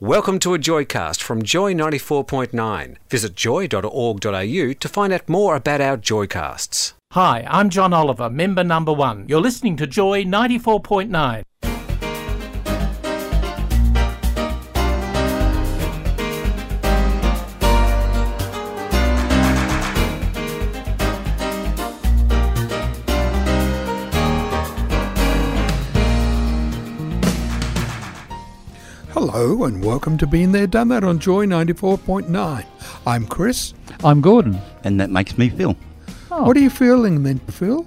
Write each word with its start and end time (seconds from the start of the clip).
Welcome 0.00 0.40
to 0.40 0.54
a 0.54 0.58
Joycast 0.58 1.22
from 1.22 1.44
Joy 1.44 1.72
94.9. 1.72 2.96
Visit 3.08 3.36
joy.org.au 3.36 4.72
to 4.72 4.88
find 4.88 5.12
out 5.12 5.28
more 5.28 5.54
about 5.54 5.80
our 5.80 5.96
Joycasts. 5.96 6.94
Hi, 7.12 7.46
I'm 7.48 7.70
John 7.70 7.92
Oliver, 7.92 8.28
member 8.28 8.64
number 8.64 8.92
one. 8.92 9.24
You're 9.28 9.40
listening 9.40 9.76
to 9.76 9.86
Joy 9.86 10.24
94.9. 10.24 11.44
Hello 29.46 29.64
and 29.64 29.84
welcome 29.84 30.16
to 30.16 30.26
Been 30.26 30.52
There 30.52 30.66
Done 30.66 30.88
That 30.88 31.04
on 31.04 31.18
Joy 31.18 31.44
94.9. 31.44 32.64
I'm 33.06 33.26
Chris. 33.26 33.74
I'm 34.02 34.22
Gordon. 34.22 34.58
and 34.84 34.98
that 34.98 35.10
makes 35.10 35.36
me 35.36 35.50
feel. 35.50 35.76
Oh. 36.30 36.44
What 36.44 36.56
are 36.56 36.60
you 36.60 36.70
feeling 36.70 37.24
then, 37.24 37.40
Phil? 37.40 37.86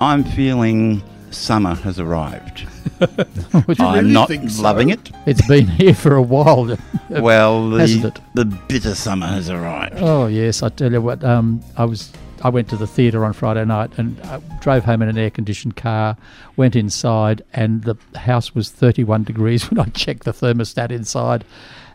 I'm 0.00 0.22
feeling 0.22 1.02
summer 1.32 1.74
has 1.74 1.98
arrived. 1.98 2.60
Which 3.66 3.80
I'm 3.80 3.94
really 4.04 4.12
not 4.12 4.28
think 4.28 4.48
so? 4.48 4.62
loving 4.62 4.90
it. 4.90 5.10
it's 5.26 5.44
been 5.48 5.66
here 5.66 5.96
for 5.96 6.14
a 6.14 6.22
while. 6.22 6.78
Well, 7.10 7.70
hasn't 7.72 8.02
the, 8.02 8.08
it? 8.08 8.20
the 8.34 8.44
bitter 8.68 8.94
summer 8.94 9.26
has 9.26 9.50
arrived. 9.50 9.96
Oh 9.98 10.28
yes, 10.28 10.62
I 10.62 10.68
tell 10.68 10.92
you 10.92 11.02
what. 11.02 11.24
Um, 11.24 11.60
I 11.76 11.86
was 11.86 12.12
I 12.44 12.50
went 12.50 12.68
to 12.68 12.76
the 12.76 12.86
theatre 12.86 13.24
on 13.24 13.32
Friday 13.32 13.64
night 13.64 13.90
and 13.96 14.20
uh, 14.20 14.38
drove 14.60 14.84
home 14.84 15.00
in 15.00 15.08
an 15.08 15.16
air-conditioned 15.16 15.76
car. 15.76 16.16
Went 16.56 16.76
inside 16.76 17.42
and 17.54 17.82
the 17.84 17.96
house 18.18 18.54
was 18.54 18.70
31 18.70 19.24
degrees 19.24 19.62
when 19.70 19.80
I 19.80 19.86
checked 19.86 20.24
the 20.24 20.32
thermostat 20.32 20.90
inside, 20.90 21.44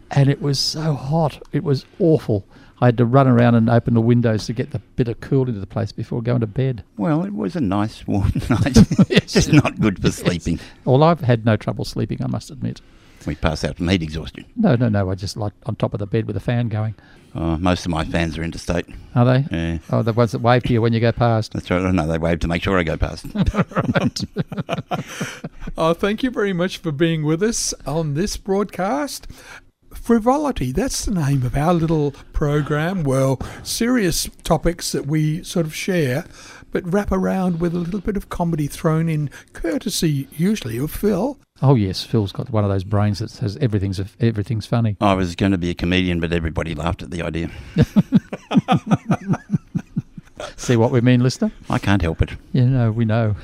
and 0.10 0.28
it 0.28 0.42
was 0.42 0.58
so 0.58 0.94
hot. 0.94 1.42
It 1.52 1.64
was 1.64 1.86
awful. 2.00 2.46
I 2.82 2.88
had 2.88 2.98
to 2.98 3.06
run 3.06 3.28
around 3.28 3.56
and 3.56 3.70
open 3.70 3.94
the 3.94 4.02
windows 4.02 4.46
to 4.46 4.54
get 4.54 4.72
the 4.72 4.80
bit 4.80 5.08
of 5.08 5.20
cool 5.20 5.48
into 5.48 5.60
the 5.60 5.68
place 5.68 5.92
before 5.92 6.22
going 6.22 6.40
to 6.40 6.48
bed. 6.48 6.84
Well, 6.98 7.24
it 7.24 7.34
was 7.34 7.56
a 7.56 7.62
nice 7.62 8.08
warm 8.08 8.32
night. 8.50 8.78
it's 9.10 9.34
Just 9.34 9.54
not 9.54 9.80
good 9.80 10.02
for 10.02 10.12
sleeping. 10.12 10.60
Well, 10.86 11.04
I've 11.04 11.22
had 11.22 11.46
no 11.46 11.58
trouble 11.58 11.86
sleeping, 11.86 12.24
I 12.24 12.28
must 12.28 12.50
admit. 12.50 12.82
We 13.26 13.36
pass 13.36 13.64
out 13.64 13.78
from 13.78 13.90
heat 13.90 14.02
exhaustion. 14.02 14.46
No, 14.56 14.76
no, 14.76 14.90
no. 14.90 15.10
I 15.10 15.16
just 15.16 15.38
like 15.38 15.54
on 15.66 15.76
top 15.76 15.94
of 15.94 16.00
the 16.00 16.08
bed 16.08 16.26
with 16.26 16.38
a 16.38 16.42
fan 16.42 16.70
going. 16.70 16.96
Uh, 17.36 17.58
most 17.58 17.86
of 17.86 17.92
my 17.92 18.04
fans 18.06 18.38
are 18.38 18.44
interstate. 18.44 18.88
Are 19.14 19.26
they? 19.26 19.46
Yeah. 19.52 19.78
Oh, 19.92 20.02
the 20.02 20.14
ones 20.14 20.32
that 20.32 20.40
wave 20.40 20.64
to 20.64 20.74
you 20.74 20.82
when 20.82 20.94
you 20.94 21.00
go 21.00 21.12
past. 21.12 21.54
That's 21.54 21.70
right. 21.70 21.82
No, 21.94 22.08
they 22.08 22.18
wave 22.18 22.40
to 22.40 22.48
make 22.48 22.64
sure 22.64 22.80
I 22.80 22.84
go 22.84 22.98
past. 22.98 23.26
Oh, 25.78 25.94
thank 25.94 26.24
you 26.24 26.32
very 26.32 26.52
much 26.52 26.78
for 26.78 26.92
being 26.92 27.24
with 27.24 27.42
us 27.42 27.74
on 27.86 28.14
this 28.14 28.36
broadcast. 28.36 29.28
Frivolity, 29.94 30.74
that's 30.74 31.06
the 31.06 31.14
name 31.14 31.44
of 31.44 31.56
our 31.56 31.74
little 31.74 32.12
program. 32.34 33.04
Well, 33.04 33.40
serious 33.64 34.30
topics 34.44 34.92
that 34.92 35.08
we 35.08 35.42
sort 35.44 35.66
of 35.66 35.74
share, 35.74 36.26
but 36.72 36.92
wrap 36.92 37.12
around 37.12 37.60
with 37.60 37.74
a 37.74 37.80
little 37.80 38.02
bit 38.02 38.18
of 38.18 38.30
comedy 38.30 38.68
thrown 38.68 39.10
in, 39.10 39.30
courtesy 39.54 40.28
usually 40.32 40.78
of 40.78 40.92
Phil. 40.92 41.38
Oh 41.62 41.76
yes, 41.76 42.04
Phil's 42.04 42.32
got 42.32 42.50
one 42.50 42.64
of 42.64 42.70
those 42.70 42.84
brains 42.84 43.20
that 43.20 43.30
says 43.30 43.58
everything's 43.58 44.00
everything's 44.20 44.66
funny. 44.66 44.98
I 45.02 45.14
was 45.14 45.36
going 45.36 45.52
to 45.52 45.58
be 45.58 45.70
a 45.70 45.76
comedian, 45.76 46.20
but 46.20 46.32
everybody 46.32 46.76
laughed 46.76 47.04
at 47.04 47.12
the 47.12 47.22
idea. 47.22 47.50
See 50.56 50.76
what 50.76 50.92
we 50.92 51.02
mean, 51.02 51.22
listener? 51.22 51.52
I 51.70 51.80
can't 51.80 52.02
help 52.02 52.22
it. 52.22 52.32
You 52.54 52.66
know, 52.66 52.92
we 52.92 53.06
know. 53.06 53.36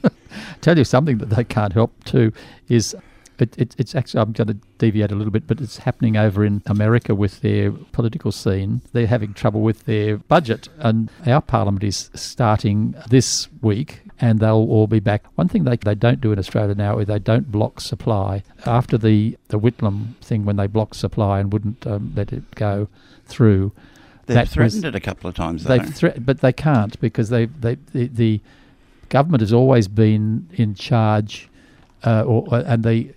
Tell 0.60 0.76
you 0.76 0.84
something 0.84 1.18
that 1.18 1.30
they 1.30 1.44
can't 1.44 1.72
help 1.72 1.92
too 2.04 2.32
is 2.68 2.96
it, 3.38 3.56
it, 3.58 3.74
it's 3.78 3.94
actually 3.94 4.20
I'm 4.20 4.32
going 4.32 4.48
to 4.48 4.54
deviate 4.78 5.10
a 5.12 5.14
little 5.14 5.30
bit, 5.30 5.46
but 5.46 5.60
it's 5.60 5.78
happening 5.78 6.16
over 6.16 6.44
in 6.44 6.62
America 6.66 7.14
with 7.14 7.40
their 7.40 7.70
political 7.72 8.32
scene. 8.32 8.82
They're 8.92 9.06
having 9.06 9.34
trouble 9.34 9.60
with 9.62 9.84
their 9.84 10.18
budget, 10.18 10.68
and 10.78 11.10
our 11.26 11.40
parliament 11.40 11.84
is 11.84 12.10
starting 12.14 12.94
this 13.08 13.48
week. 13.62 14.02
And 14.20 14.40
they'll 14.40 14.54
all 14.68 14.88
be 14.88 14.98
back. 14.98 15.22
One 15.36 15.46
thing 15.46 15.62
they, 15.62 15.76
they 15.76 15.94
don't 15.94 16.20
do 16.20 16.32
in 16.32 16.40
Australia 16.40 16.74
now 16.74 16.98
is 16.98 17.06
they 17.06 17.20
don't 17.20 17.52
block 17.52 17.80
supply. 17.80 18.42
After 18.66 18.98
the, 18.98 19.38
the 19.46 19.60
Whitlam 19.60 20.16
thing, 20.16 20.44
when 20.44 20.56
they 20.56 20.66
blocked 20.66 20.96
supply 20.96 21.38
and 21.38 21.52
wouldn't 21.52 21.86
um, 21.86 22.14
let 22.16 22.32
it 22.32 22.52
go 22.56 22.88
through, 23.26 23.70
They've 24.26 24.34
that 24.34 24.42
was- 24.46 24.52
threatened 24.54 24.84
it 24.86 24.96
a 24.96 25.00
couple 25.00 25.28
of 25.30 25.36
times, 25.36 25.62
though. 25.62 25.78
They've 25.78 25.94
thre- 25.94 26.18
but 26.18 26.40
they 26.40 26.52
can't 26.52 26.98
because 27.00 27.28
they 27.28 27.46
they 27.46 27.76
the, 27.92 28.08
the 28.08 28.40
government 29.08 29.40
has 29.40 29.52
always 29.52 29.86
been 29.86 30.48
in 30.54 30.74
charge, 30.74 31.48
uh, 32.02 32.22
or 32.24 32.44
and 32.52 32.82
the 32.82 33.14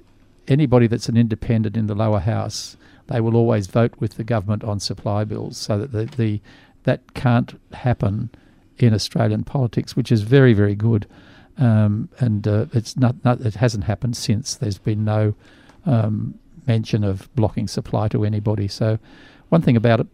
anybody 0.51 0.87
that's 0.87 1.09
an 1.09 1.17
independent 1.17 1.77
in 1.77 1.87
the 1.87 1.95
lower 1.95 2.19
house, 2.19 2.77
they 3.07 3.21
will 3.21 3.35
always 3.35 3.67
vote 3.67 3.93
with 3.99 4.15
the 4.15 4.23
government 4.23 4.63
on 4.63 4.79
supply 4.79 5.23
bills, 5.23 5.57
so 5.57 5.77
that 5.77 5.91
the, 5.91 6.05
the 6.05 6.41
that 6.83 7.13
can't 7.13 7.59
happen 7.73 8.29
in 8.77 8.93
Australian 8.93 9.43
politics, 9.43 9.95
which 9.95 10.11
is 10.11 10.21
very 10.21 10.53
very 10.53 10.75
good, 10.75 11.07
um, 11.57 12.09
and 12.19 12.47
uh, 12.47 12.65
it's 12.73 12.97
not, 12.97 13.15
not 13.23 13.41
it 13.41 13.55
hasn't 13.55 13.85
happened 13.85 14.15
since. 14.17 14.55
There's 14.55 14.77
been 14.77 15.03
no 15.03 15.35
um, 15.85 16.35
mention 16.67 17.03
of 17.03 17.33
blocking 17.35 17.67
supply 17.67 18.07
to 18.09 18.23
anybody. 18.23 18.67
So 18.67 18.99
one 19.49 19.61
thing 19.61 19.75
about 19.75 19.99
it 19.99 20.07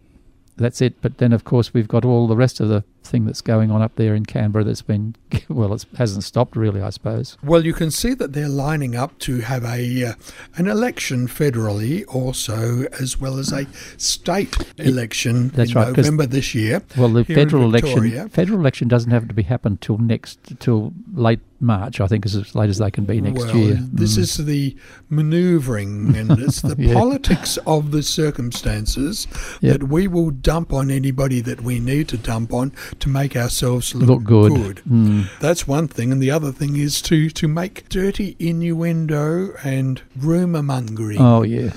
that's 0.58 0.80
it. 0.80 1.00
But 1.00 1.18
then, 1.18 1.32
of 1.32 1.44
course, 1.44 1.72
we've 1.72 1.88
got 1.88 2.04
all 2.04 2.26
the 2.26 2.36
rest 2.36 2.60
of 2.60 2.68
the 2.68 2.84
thing 3.04 3.24
that's 3.24 3.40
going 3.40 3.70
on 3.70 3.80
up 3.80 3.96
there 3.96 4.14
in 4.14 4.26
Canberra 4.26 4.64
that's 4.64 4.82
been, 4.82 5.14
well, 5.48 5.72
it 5.72 5.84
hasn't 5.96 6.24
stopped 6.24 6.56
really, 6.56 6.80
I 6.82 6.90
suppose. 6.90 7.36
Well, 7.42 7.64
you 7.64 7.72
can 7.72 7.90
see 7.90 8.14
that 8.14 8.32
they're 8.32 8.48
lining 8.48 8.96
up 8.96 9.18
to 9.20 9.40
have 9.40 9.64
a 9.64 10.04
uh, 10.04 10.12
an 10.56 10.66
election 10.68 11.26
federally, 11.28 12.04
also 12.08 12.84
as 13.00 13.18
well 13.18 13.38
as 13.38 13.52
a 13.52 13.66
state 13.96 14.56
election 14.78 15.48
That's 15.50 15.70
in 15.70 15.76
right, 15.76 15.96
November 15.96 16.26
this 16.26 16.54
year. 16.54 16.82
Well, 16.96 17.08
the 17.08 17.24
federal 17.24 17.64
election, 17.64 18.28
federal 18.28 18.58
election 18.60 18.88
doesn't 18.88 19.10
have 19.10 19.26
to 19.28 19.34
be 19.34 19.42
happen 19.44 19.78
till 19.78 19.98
next, 19.98 20.38
till 20.60 20.92
late 21.14 21.40
March. 21.60 22.00
I 22.00 22.06
think 22.06 22.24
is 22.26 22.36
as 22.36 22.54
late 22.54 22.68
as 22.70 22.78
they 22.78 22.90
can 22.90 23.04
be 23.04 23.20
next 23.20 23.46
well, 23.46 23.56
year. 23.56 23.78
this 23.80 24.16
Mm. 24.16 24.18
is 24.18 24.36
the 24.36 24.76
manoeuvring 25.10 26.14
and 26.16 26.30
it's 26.38 26.60
the 26.62 26.76
Yeah. 26.78 26.94
politics 26.94 27.58
of 27.66 27.90
the 27.90 28.02
circumstances 28.02 29.26
Yep. 29.60 29.72
that 29.80 29.88
we 29.88 30.06
will 30.08 30.30
dump 30.30 30.72
on 30.72 30.90
anybody 30.90 31.40
that 31.40 31.62
we 31.62 31.80
need 31.80 32.08
to 32.08 32.16
dump 32.18 32.52
on 32.52 32.72
to 33.00 33.08
make 33.08 33.36
ourselves 33.36 33.94
look, 33.94 34.08
look 34.08 34.24
good. 34.24 34.82
Mm. 34.88 35.28
That's 35.40 35.66
one 35.66 35.88
thing, 35.88 36.12
and 36.12 36.22
the 36.22 36.30
other 36.30 36.52
thing 36.52 36.76
is 36.76 37.00
to 37.02 37.30
to 37.30 37.48
make 37.48 37.88
dirty 37.88 38.36
innuendo 38.38 39.54
and 39.64 40.02
rumour 40.16 40.62
mongering. 40.62 41.20
Oh 41.20 41.42
yeah, 41.42 41.70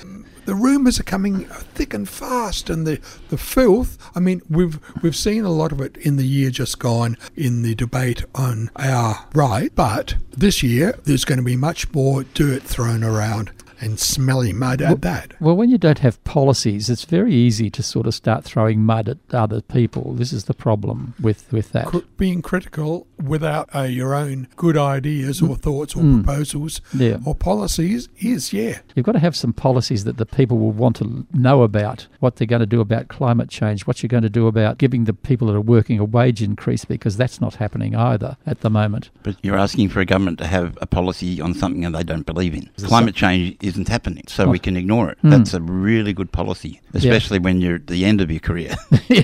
the 0.45 0.55
rumours 0.55 0.99
are 0.99 1.03
coming 1.03 1.45
thick 1.45 1.93
and 1.93 2.07
fast, 2.09 2.69
and 2.69 2.85
the, 2.85 2.99
the 3.29 3.37
filth. 3.37 3.97
I 4.15 4.19
mean, 4.19 4.41
we've 4.49 4.79
we've 5.01 5.15
seen 5.15 5.45
a 5.45 5.49
lot 5.49 5.71
of 5.71 5.81
it 5.81 5.97
in 5.97 6.17
the 6.17 6.25
year 6.25 6.49
just 6.49 6.79
gone 6.79 7.17
in 7.35 7.61
the 7.61 7.75
debate 7.75 8.25
on 8.35 8.69
our 8.75 9.25
right, 9.33 9.73
but 9.75 10.15
this 10.31 10.63
year 10.63 10.99
there's 11.03 11.25
going 11.25 11.37
to 11.37 11.43
be 11.43 11.55
much 11.55 11.93
more 11.93 12.23
dirt 12.23 12.63
thrown 12.63 13.03
around 13.03 13.51
and 13.81 13.99
smelly 13.99 14.53
mud 14.53 14.81
at 14.81 15.01
that. 15.01 15.33
Well, 15.41 15.55
when 15.57 15.69
you 15.69 15.77
don't 15.77 15.99
have 15.99 16.23
policies, 16.23 16.89
it's 16.89 17.03
very 17.05 17.33
easy 17.33 17.69
to 17.71 17.83
sort 17.83 18.07
of 18.07 18.13
start 18.13 18.43
throwing 18.45 18.81
mud 18.85 19.09
at 19.09 19.17
other 19.33 19.61
people. 19.61 20.13
This 20.13 20.31
is 20.31 20.45
the 20.45 20.53
problem 20.53 21.13
with 21.19 21.51
with 21.51 21.71
that. 21.71 21.87
Cr- 21.87 21.97
being 22.17 22.41
critical 22.41 23.07
without 23.21 23.69
uh, 23.75 23.81
your 23.81 24.13
own 24.15 24.47
good 24.55 24.77
ideas 24.77 25.41
or 25.41 25.55
thoughts 25.55 25.95
or 25.95 26.01
Mm. 26.03 26.23
proposals 26.23 26.81
Yeah. 26.93 27.17
or 27.25 27.35
policies 27.35 28.07
is, 28.19 28.53
yeah, 28.53 28.79
You've 28.95 29.05
got 29.05 29.11
to 29.13 29.19
have 29.19 29.35
some 29.35 29.53
policies 29.53 30.03
that 30.05 30.17
the 30.17 30.25
people 30.25 30.57
will 30.57 30.71
want 30.71 30.95
to 30.97 31.25
know 31.33 31.61
about 31.63 32.07
what 32.19 32.35
they're 32.35 32.47
going 32.47 32.59
to 32.61 32.65
do 32.65 32.81
about 32.81 33.07
climate 33.07 33.49
change, 33.49 33.85
what 33.87 34.01
you're 34.01 34.07
going 34.07 34.23
to 34.23 34.29
do 34.29 34.47
about 34.47 34.77
giving 34.77 35.05
the 35.05 35.13
people 35.13 35.47
that 35.47 35.55
are 35.55 35.61
working 35.61 35.99
a 35.99 36.03
wage 36.05 36.41
increase, 36.41 36.85
because 36.85 37.17
that's 37.17 37.39
not 37.41 37.55
happening 37.55 37.95
either 37.95 38.37
at 38.45 38.61
the 38.61 38.69
moment. 38.69 39.09
But 39.23 39.35
you're 39.43 39.57
asking 39.57 39.89
for 39.89 39.99
a 40.01 40.05
government 40.05 40.37
to 40.39 40.47
have 40.47 40.77
a 40.81 40.85
policy 40.87 41.39
on 41.41 41.53
something 41.53 41.81
that 41.81 41.91
they 41.97 42.03
don't 42.03 42.25
believe 42.25 42.53
in. 42.53 42.69
Climate 42.83 43.15
change 43.15 43.55
isn't 43.71 43.87
happening, 43.87 44.23
so 44.27 44.47
we 44.47 44.59
can 44.59 44.77
ignore 44.77 45.09
it. 45.09 45.17
Hmm. 45.19 45.29
That's 45.29 45.53
a 45.53 45.61
really 45.61 46.13
good 46.13 46.31
policy, 46.31 46.79
especially 46.93 47.39
when 47.39 47.61
you're 47.61 47.75
at 47.75 47.87
the 47.87 48.05
end 48.05 48.21
of 48.21 48.29
your 48.31 48.39
career. 48.39 48.75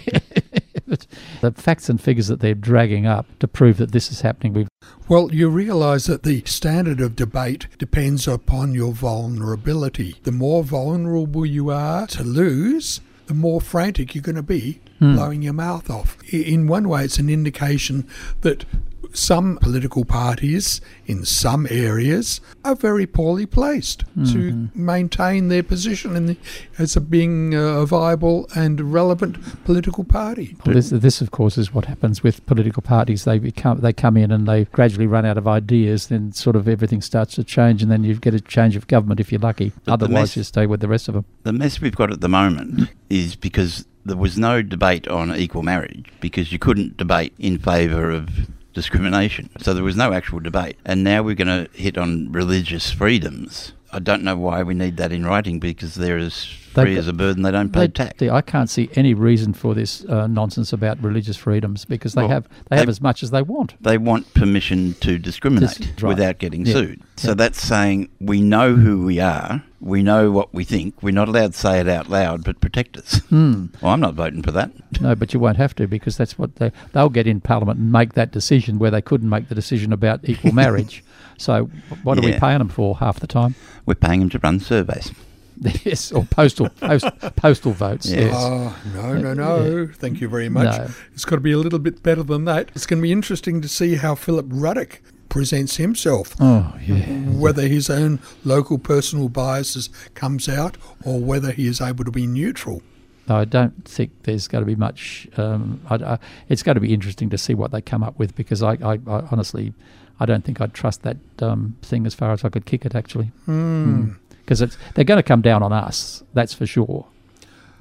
The 1.41 1.51
facts 1.51 1.89
and 1.89 1.99
figures 1.99 2.27
that 2.27 2.39
they're 2.39 2.55
dragging 2.55 3.05
up 3.05 3.25
to 3.39 3.47
prove 3.47 3.75
that 3.77 3.91
this 3.91 4.09
is 4.09 4.21
happening, 4.21 4.53
we've 4.53 4.69
Well, 5.09 5.33
you 5.33 5.49
realise 5.49 6.05
that 6.05 6.23
the 6.23 6.43
standard 6.45 7.01
of 7.01 7.15
debate 7.15 7.67
depends 7.77 8.25
upon 8.25 8.73
your 8.73 8.93
vulnerability. 8.93 10.15
The 10.23 10.31
more 10.31 10.63
vulnerable 10.63 11.45
you 11.45 11.69
are 11.69 12.07
to 12.07 12.23
lose, 12.23 13.01
the 13.25 13.33
more 13.33 13.59
frantic 13.59 14.15
you're 14.15 14.21
going 14.21 14.35
to 14.37 14.43
be 14.43 14.79
blowing 14.99 15.41
your 15.41 15.53
mouth 15.53 15.89
off. 15.89 16.17
In 16.33 16.67
one 16.67 16.87
way, 16.89 17.03
it's 17.03 17.19
an 17.19 17.29
indication 17.29 18.07
that 18.41 18.65
some 19.17 19.57
political 19.57 20.05
parties 20.05 20.79
in 21.05 21.25
some 21.25 21.67
areas 21.69 22.39
are 22.63 22.75
very 22.75 23.07
poorly 23.07 23.45
placed 23.45 23.99
to 23.99 24.05
mm-hmm. 24.51 24.85
maintain 24.85 25.47
their 25.47 25.63
position 25.63 26.15
in 26.15 26.27
the, 26.27 26.37
as 26.77 26.95
a 26.95 27.01
being 27.01 27.55
uh, 27.55 27.59
a 27.59 27.85
viable 27.85 28.47
and 28.55 28.93
relevant 28.93 29.37
political 29.65 30.03
party. 30.03 30.55
Well, 30.65 30.75
this, 30.75 30.89
this, 30.89 31.21
of 31.21 31.31
course, 31.31 31.57
is 31.57 31.73
what 31.73 31.85
happens 31.85 32.23
with 32.23 32.45
political 32.45 32.81
parties. 32.81 33.25
They 33.25 33.39
become 33.39 33.79
they 33.79 33.93
come 33.93 34.17
in 34.17 34.31
and 34.31 34.47
they 34.47 34.65
gradually 34.65 35.07
run 35.07 35.25
out 35.25 35.37
of 35.37 35.47
ideas. 35.47 36.07
Then 36.07 36.31
sort 36.31 36.55
of 36.55 36.67
everything 36.67 37.01
starts 37.01 37.35
to 37.35 37.43
change, 37.43 37.81
and 37.81 37.91
then 37.91 38.03
you 38.03 38.15
get 38.15 38.33
a 38.33 38.41
change 38.41 38.75
of 38.75 38.87
government 38.87 39.19
if 39.19 39.31
you're 39.31 39.41
lucky. 39.41 39.71
the 39.85 39.93
Otherwise, 39.93 40.13
mess- 40.13 40.37
you 40.37 40.43
stay 40.43 40.65
with 40.67 40.79
the 40.79 40.87
rest 40.87 41.07
of 41.07 41.15
them. 41.15 41.25
The 41.43 41.53
mess 41.53 41.81
we've 41.81 41.95
got 41.95 42.11
at 42.11 42.21
the 42.21 42.29
moment 42.29 42.89
is 43.09 43.35
because 43.35 43.85
there 44.05 44.17
was 44.17 44.37
no 44.37 44.61
debate 44.61 45.07
on 45.07 45.35
equal 45.35 45.63
marriage 45.63 46.09
because 46.21 46.51
you 46.51 46.59
couldn't 46.59 46.97
debate 46.97 47.33
in 47.37 47.59
favour 47.59 48.09
of 48.09 48.29
discrimination. 48.77 49.49
So 49.59 49.73
there 49.73 49.83
was 49.83 49.95
no 49.95 50.13
actual 50.13 50.39
debate. 50.39 50.77
And 50.85 51.03
now 51.03 51.23
we're 51.23 51.33
going 51.33 51.47
to 51.47 51.67
hit 51.75 51.97
on 51.97 52.31
religious 52.31 52.91
freedoms. 52.91 53.73
I 53.91 53.99
don't 53.99 54.23
know 54.23 54.35
why 54.35 54.63
we 54.63 54.73
need 54.73 54.97
that 54.97 55.11
in 55.13 55.25
writing 55.25 55.59
because 55.59 55.95
they're 55.95 56.17
as 56.17 56.43
free 56.43 56.97
as 56.97 57.07
a 57.07 57.13
bird 57.13 57.37
and 57.37 57.45
they 57.45 57.51
don't 57.51 57.71
pay 57.71 57.81
They- 57.81 57.87
tax. 57.87 58.21
I 58.21 58.41
can't 58.41 58.69
see 58.69 58.89
any 58.95 59.13
reason 59.13 59.53
for 59.53 59.73
this 59.73 60.03
uh, 60.05 60.27
nonsense 60.27 60.73
about 60.73 61.01
religious 61.01 61.37
freedoms 61.37 61.85
because 61.85 62.13
they 62.13 62.21
Well, 62.23 62.29
have 62.29 62.47
they 62.69 62.75
have 62.77 62.89
as 62.89 63.01
much 63.01 63.23
as 63.23 63.31
they 63.31 63.41
want. 63.41 63.73
they 63.81 63.97
want 63.97 64.31
permission 64.33 64.95
to 64.99 65.17
discriminate 65.17 65.77
Dis- 65.77 66.03
right. 66.03 66.09
without 66.09 66.37
getting 66.37 66.65
Yeah. 66.65 66.73
sued. 66.73 67.01
So 67.15 67.29
Yeah. 67.29 67.33
that's 67.35 67.61
saying 67.61 68.09
we 68.19 68.41
know 68.41 68.75
who 68.75 69.05
we 69.05 69.19
are, 69.19 69.63
we 69.79 70.03
know 70.03 70.31
what 70.31 70.53
we 70.53 70.63
think, 70.65 71.01
we're 71.01 71.13
not 71.13 71.29
allowed 71.29 71.53
to 71.53 71.57
say 71.59 71.79
it 71.79 71.87
out 71.87 72.09
loud, 72.09 72.43
but 72.43 72.59
protect 72.61 72.97
us. 72.97 73.19
Hmm. 73.29 73.67
Well, 73.81 73.93
I'm 73.93 73.99
not 74.01 74.13
voting 74.15 74.43
for 74.43 74.51
that. 74.51 74.71
No, 75.01 75.15
but 75.15 75.33
you 75.33 75.39
won't 75.39 75.57
have 75.57 75.75
to 75.75 75.87
because 75.87 76.17
that's 76.17 76.37
what 76.37 76.55
they 76.57 76.71
they'll 76.93 77.09
get 77.09 77.25
in 77.27 77.39
Parliament 77.41 77.79
and 77.79 77.91
make 77.91 78.13
that 78.13 78.31
decision 78.31 78.79
where 78.79 78.91
they 78.91 79.01
couldn't 79.01 79.29
make 79.29 79.47
the 79.49 79.55
decision 79.55 79.93
about 79.93 80.21
equal 80.23 80.51
marriage. 80.63 81.03
So 81.37 81.65
what 82.03 82.17
are 82.17 82.21
we 82.21 82.33
paying 82.33 82.59
them 82.59 82.69
for 82.69 82.97
half 82.97 83.19
the 83.19 83.27
time? 83.27 83.55
We're 83.85 83.95
paying 83.95 84.21
them 84.21 84.29
to 84.31 84.39
run 84.39 84.59
surveys. 84.59 85.11
yes, 85.83 86.11
or 86.11 86.23
postal 86.25 86.69
post, 86.69 87.05
postal 87.35 87.71
votes. 87.71 88.09
Yeah. 88.09 88.19
Yes. 88.21 88.33
Oh, 88.35 88.75
no, 88.93 89.17
no, 89.17 89.33
no. 89.33 89.87
Thank 89.87 90.21
you 90.21 90.29
very 90.29 90.49
much. 90.49 90.77
No. 90.77 90.87
It's 91.13 91.25
got 91.25 91.37
to 91.37 91.41
be 91.41 91.51
a 91.51 91.57
little 91.57 91.79
bit 91.79 92.03
better 92.03 92.23
than 92.23 92.45
that. 92.45 92.69
It's 92.75 92.85
going 92.85 92.99
to 92.99 93.01
be 93.01 93.11
interesting 93.11 93.61
to 93.61 93.67
see 93.67 93.95
how 93.95 94.13
Philip 94.13 94.45
Ruddock 94.49 95.01
presents 95.29 95.77
himself. 95.77 96.35
Oh 96.39 96.73
yeah. 96.81 97.05
Whether 97.31 97.67
his 97.67 97.89
own 97.89 98.19
local 98.43 98.77
personal 98.77 99.29
biases 99.29 99.89
comes 100.13 100.47
out 100.47 100.77
or 101.03 101.19
whether 101.19 101.51
he 101.51 101.67
is 101.67 101.81
able 101.81 102.05
to 102.05 102.11
be 102.11 102.27
neutral. 102.27 102.81
No, 103.27 103.35
I 103.35 103.45
don't 103.45 103.85
think 103.85 104.11
there's 104.23 104.47
going 104.47 104.61
to 104.61 104.65
be 104.65 104.75
much. 104.75 105.27
Um, 105.37 105.81
I, 105.89 105.95
I, 105.95 106.19
it's 106.47 106.63
going 106.63 106.75
to 106.75 106.81
be 106.81 106.93
interesting 106.93 107.29
to 107.31 107.37
see 107.37 107.53
what 107.53 107.71
they 107.71 107.81
come 107.81 108.01
up 108.01 108.17
with 108.17 108.35
because 108.35 108.63
I, 108.63 108.73
I, 108.75 108.93
I 109.05 109.27
honestly, 109.31 109.73
I 110.19 110.25
don't 110.25 110.43
think 110.43 110.59
I'd 110.61 110.73
trust 110.73 111.03
that 111.03 111.17
um, 111.39 111.75
thing 111.81 112.05
as 112.05 112.13
far 112.15 112.31
as 112.31 112.43
I 112.43 112.49
could 112.49 112.65
kick 112.65 112.85
it 112.85 112.95
actually. 112.95 113.31
Because 113.45 114.61
it's 114.61 114.77
they're 114.95 115.03
going 115.05 115.17
to 115.19 115.23
come 115.23 115.41
down 115.41 115.61
on 115.63 115.71
us. 115.73 116.23
That's 116.33 116.53
for 116.53 116.65
sure. 116.65 117.05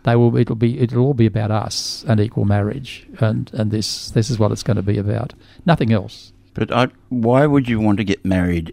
They 0.03 0.15
will. 0.17 0.37
It'll 0.37 0.55
be. 0.57 0.79
It'll 0.79 1.05
all 1.05 1.15
be 1.15 1.27
about 1.27 1.51
us 1.51 2.05
and 2.07 2.21
equal 2.21 2.45
marriage, 2.45 3.07
and 3.21 3.51
and 3.55 3.71
this 3.73 4.11
this 4.11 4.31
is 4.31 4.39
what 4.39 4.53
it's 4.53 4.63
going 4.63 4.77
to 4.77 4.83
be 4.83 4.99
about. 4.99 5.35
Nothing 5.65 5.93
else. 5.93 6.33
But 6.55 6.71
I, 6.71 6.89
why 7.09 7.45
would 7.47 7.69
you 7.69 7.81
want 7.81 7.99
to 7.99 8.05
get 8.05 8.25
married 8.25 8.73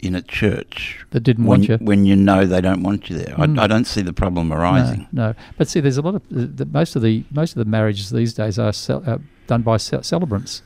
in 0.00 0.14
a 0.14 0.20
church 0.20 1.06
That 1.10 1.20
didn't 1.20 1.46
when, 1.46 1.60
want 1.60 1.68
you. 1.70 1.76
when 1.78 2.04
you 2.04 2.14
know 2.16 2.44
they 2.44 2.60
don't 2.60 2.82
want 2.82 3.08
you 3.08 3.16
there? 3.16 3.34
Mm. 3.36 3.58
I, 3.58 3.64
I 3.64 3.66
don't 3.68 3.86
see 3.86 4.02
the 4.02 4.12
problem 4.12 4.52
arising. 4.52 5.06
No, 5.12 5.28
no. 5.28 5.34
But 5.56 5.68
see, 5.68 5.80
there's 5.80 5.96
a 5.98 6.02
lot 6.02 6.16
of 6.16 6.28
the, 6.28 6.46
the, 6.46 6.66
most 6.66 6.96
of 6.96 7.02
the 7.02 7.24
most 7.30 7.52
of 7.52 7.58
the 7.64 7.70
marriages 7.70 8.10
these 8.10 8.34
days 8.34 8.58
are 8.58 8.72
cel- 8.72 9.04
uh, 9.06 9.18
done 9.46 9.62
by 9.62 9.76
ce- 9.76 10.02
celebrants. 10.04 10.62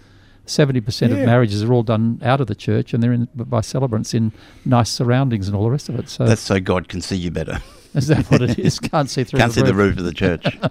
Seventy 0.51 0.81
percent 0.81 1.13
Yeah. 1.13 1.19
of 1.21 1.27
marriages 1.27 1.63
are 1.63 1.73
all 1.73 1.83
done 1.85 2.21
out 2.25 2.41
of 2.41 2.49
the 2.49 2.55
church, 2.57 2.93
and 2.93 3.01
they're 3.03 3.13
in, 3.13 3.29
by 3.35 3.61
celebrants 3.61 4.15
in 4.15 4.33
nice 4.65 4.91
surroundings 4.91 5.47
and 5.47 5.57
all 5.57 5.63
the 5.65 5.71
rest 5.71 5.89
of 5.89 5.97
it. 5.99 6.09
So 6.09 6.27
That's 6.27 6.41
so 6.43 6.59
God 6.59 6.89
can 6.89 7.01
see 7.01 7.17
you 7.17 7.31
better. 7.31 7.63
is 7.95 8.09
that 8.09 8.29
what 8.31 8.43
it 8.43 8.59
is? 8.59 8.79
Can't 8.93 9.09
see 9.09 9.23
through. 9.25 9.39
Can't 9.39 9.53
the 9.55 9.61
see 9.61 9.67
the 9.67 9.75
roof. 9.75 9.91
roof 9.97 9.99
of 9.99 10.05
the 10.05 10.13
church. 10.13 10.59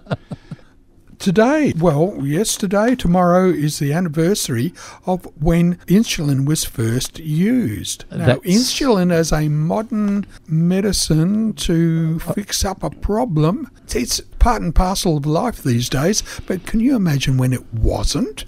Today, 1.17 1.73
well, 1.77 2.17
yesterday, 2.25 2.95
tomorrow 2.95 3.49
is 3.49 3.79
the 3.79 3.91
anniversary 3.91 4.73
of 5.05 5.25
when 5.41 5.75
insulin 5.87 6.45
was 6.45 6.63
first 6.63 7.19
used. 7.19 8.05
Now, 8.09 8.17
That's- 8.25 8.39
insulin 8.45 9.11
as 9.11 9.33
a 9.33 9.49
modern 9.49 10.25
medicine 10.47 11.53
to 11.55 12.21
uh, 12.25 12.33
fix 12.33 12.63
up 12.63 12.83
a 12.83 12.89
problem, 12.89 13.69
it's 13.93 14.21
part 14.39 14.61
and 14.61 14.73
parcel 14.73 15.17
of 15.17 15.25
life 15.25 15.61
these 15.61 15.89
days, 15.89 16.23
but 16.47 16.65
can 16.65 16.79
you 16.79 16.95
imagine 16.95 17.37
when 17.37 17.51
it 17.51 17.73
wasn't? 17.73 18.45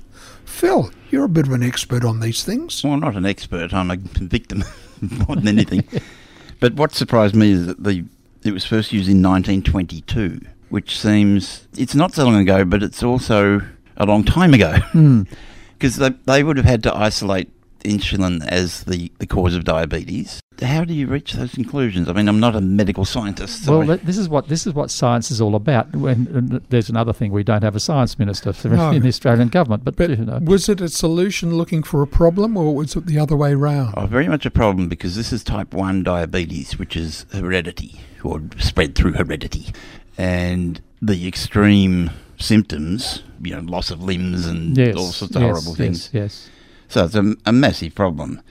Phil, 0.62 0.92
you're 1.10 1.24
a 1.26 1.28
bit 1.28 1.48
of 1.48 1.54
an 1.54 1.64
expert 1.64 2.06
on 2.06 2.20
these 2.20 2.44
things. 2.44 2.84
well, 2.84 2.96
not 2.96 3.16
an 3.16 3.26
expert. 3.26 3.74
I'm 3.74 3.90
a 3.90 3.96
victim 3.96 4.64
more 5.02 5.36
than 5.36 5.48
anything. 5.48 5.84
But 6.60 6.76
what 6.76 6.94
surprised 6.94 7.34
me 7.34 7.54
is 7.54 7.66
that 7.66 7.84
the 7.84 8.04
it 8.44 8.54
was 8.54 8.64
first 8.64 8.94
used 8.94 9.10
in 9.10 9.24
1922, 9.24 10.40
which 10.70 11.00
seems 11.00 11.68
it's 11.76 11.96
not 11.96 12.14
so 12.14 12.26
long 12.26 12.36
ago, 12.36 12.64
but 12.64 12.84
it's 12.84 13.02
also 13.02 13.64
a 13.98 14.06
long 14.06 14.24
time 14.24 14.54
ago. 14.54 14.78
Hmm. 14.92 15.24
Because 15.74 15.96
they, 15.96 16.10
they 16.26 16.44
would 16.44 16.58
have 16.58 16.68
had 16.68 16.84
to 16.84 16.96
isolate 16.96 17.50
insulin 17.84 18.46
as 18.48 18.84
the, 18.84 19.12
the 19.20 19.28
cause 19.28 19.56
of 19.56 19.64
diabetes. 19.64 20.40
How 20.62 20.84
do 20.84 20.94
you 20.94 21.08
reach 21.08 21.34
those 21.34 21.54
conclusions? 21.54 22.08
I 22.08 22.14
mean, 22.14 22.28
I'm 22.28 22.40
not 22.40 22.56
a 22.56 22.62
medical 22.62 23.04
scientist. 23.04 23.66
so 23.66 23.80
Well, 23.80 23.92
I- 23.92 23.96
this 23.98 24.18
is 24.18 24.30
what 24.30 24.48
this 24.48 24.68
is 24.68 24.74
what 24.74 24.92
science 24.92 25.32
is 25.32 25.42
all 25.42 25.56
about. 25.56 25.96
When 25.96 26.28
and 26.36 26.52
there's 26.70 26.90
another 26.90 27.14
thing, 27.14 27.32
we 27.32 27.44
don't 27.44 27.64
have 27.64 27.76
a 27.76 27.80
science 27.80 28.20
minister 28.20 28.54
for- 28.54 28.70
No. 28.70 28.92
in 28.92 29.02
the 29.02 29.08
Australian 29.08 29.48
government, 29.48 29.84
but, 29.84 29.96
But 29.96 30.12
you 30.12 30.18
know, 30.18 30.40
was 30.44 30.70
it 30.70 30.80
a 30.80 30.90
solution 30.90 31.56
looking 31.56 31.82
for 31.82 32.02
a 32.04 32.08
problem, 32.08 32.56
or 32.58 32.76
was 32.76 32.96
it 32.96 33.08
the 33.08 33.18
other 33.18 33.36
way 33.36 33.56
round? 33.56 33.96
Oh, 33.98 34.06
very 34.06 34.28
much 34.28 34.46
a 34.46 34.52
problem 34.52 34.88
because 34.88 35.16
this 35.16 35.34
is 35.34 35.44
type 35.44 35.74
1 35.74 36.04
diabetes, 36.04 36.78
which 36.78 36.96
is 36.96 37.26
heredity 37.32 38.00
or 38.24 38.42
spread 38.60 38.94
through 38.94 39.14
heredity. 39.14 39.74
And 40.18 40.80
the 41.02 41.28
extreme 41.28 42.12
symptoms, 42.38 43.24
you 43.42 43.56
know, 43.56 43.62
loss 43.62 43.90
of 43.90 44.04
limbs 44.04 44.46
and 44.46 44.78
yes, 44.78 44.96
all 44.96 45.12
sorts 45.12 45.36
of 45.36 45.42
yes, 45.42 45.50
horrible 45.50 45.76
things. 45.76 46.10
Yes, 46.12 46.22
yes. 46.22 46.50
So 46.92 47.06
it's 47.06 47.16
a, 47.16 47.36
a 47.46 47.52
massive 47.52 47.96
problem. 47.96 48.42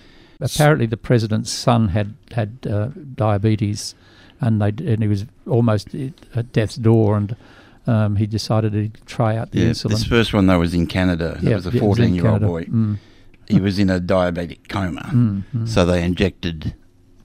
Apparently, 0.40 0.86
the 0.86 0.96
president's 0.96 1.50
son 1.50 1.88
had 1.88 2.14
had 2.32 2.50
uh, 2.68 2.88
diabetes, 3.14 3.94
and 4.40 4.60
they 4.62 4.68
and 4.92 5.02
he 5.02 5.08
was 5.08 5.26
almost 5.46 5.94
at 6.34 6.52
death's 6.52 6.76
door, 6.76 7.16
and 7.18 7.36
um, 7.86 8.16
he 8.16 8.26
decided 8.26 8.72
to 8.72 8.88
try 9.04 9.36
out 9.36 9.50
the 9.50 9.60
Yeah, 9.60 9.70
insulin. 9.70 9.90
this 9.90 10.04
first 10.04 10.32
one, 10.32 10.46
though, 10.46 10.58
was 10.58 10.72
in 10.74 10.86
Canada. 10.86 11.38
It 11.42 11.54
was 11.54 11.66
a 11.66 11.72
14 11.72 12.14
year 12.14 12.26
old 12.28 12.40
boy. 12.40 12.64
Mm, 12.64 12.96
He 13.48 13.60
was 13.60 13.78
in 13.78 13.90
a 13.90 14.00
diabetic 14.00 14.68
coma. 14.68 15.02
mm, 15.12 15.42
mm. 15.54 15.68
So 15.68 15.84
they 15.84 16.02
injected 16.02 16.74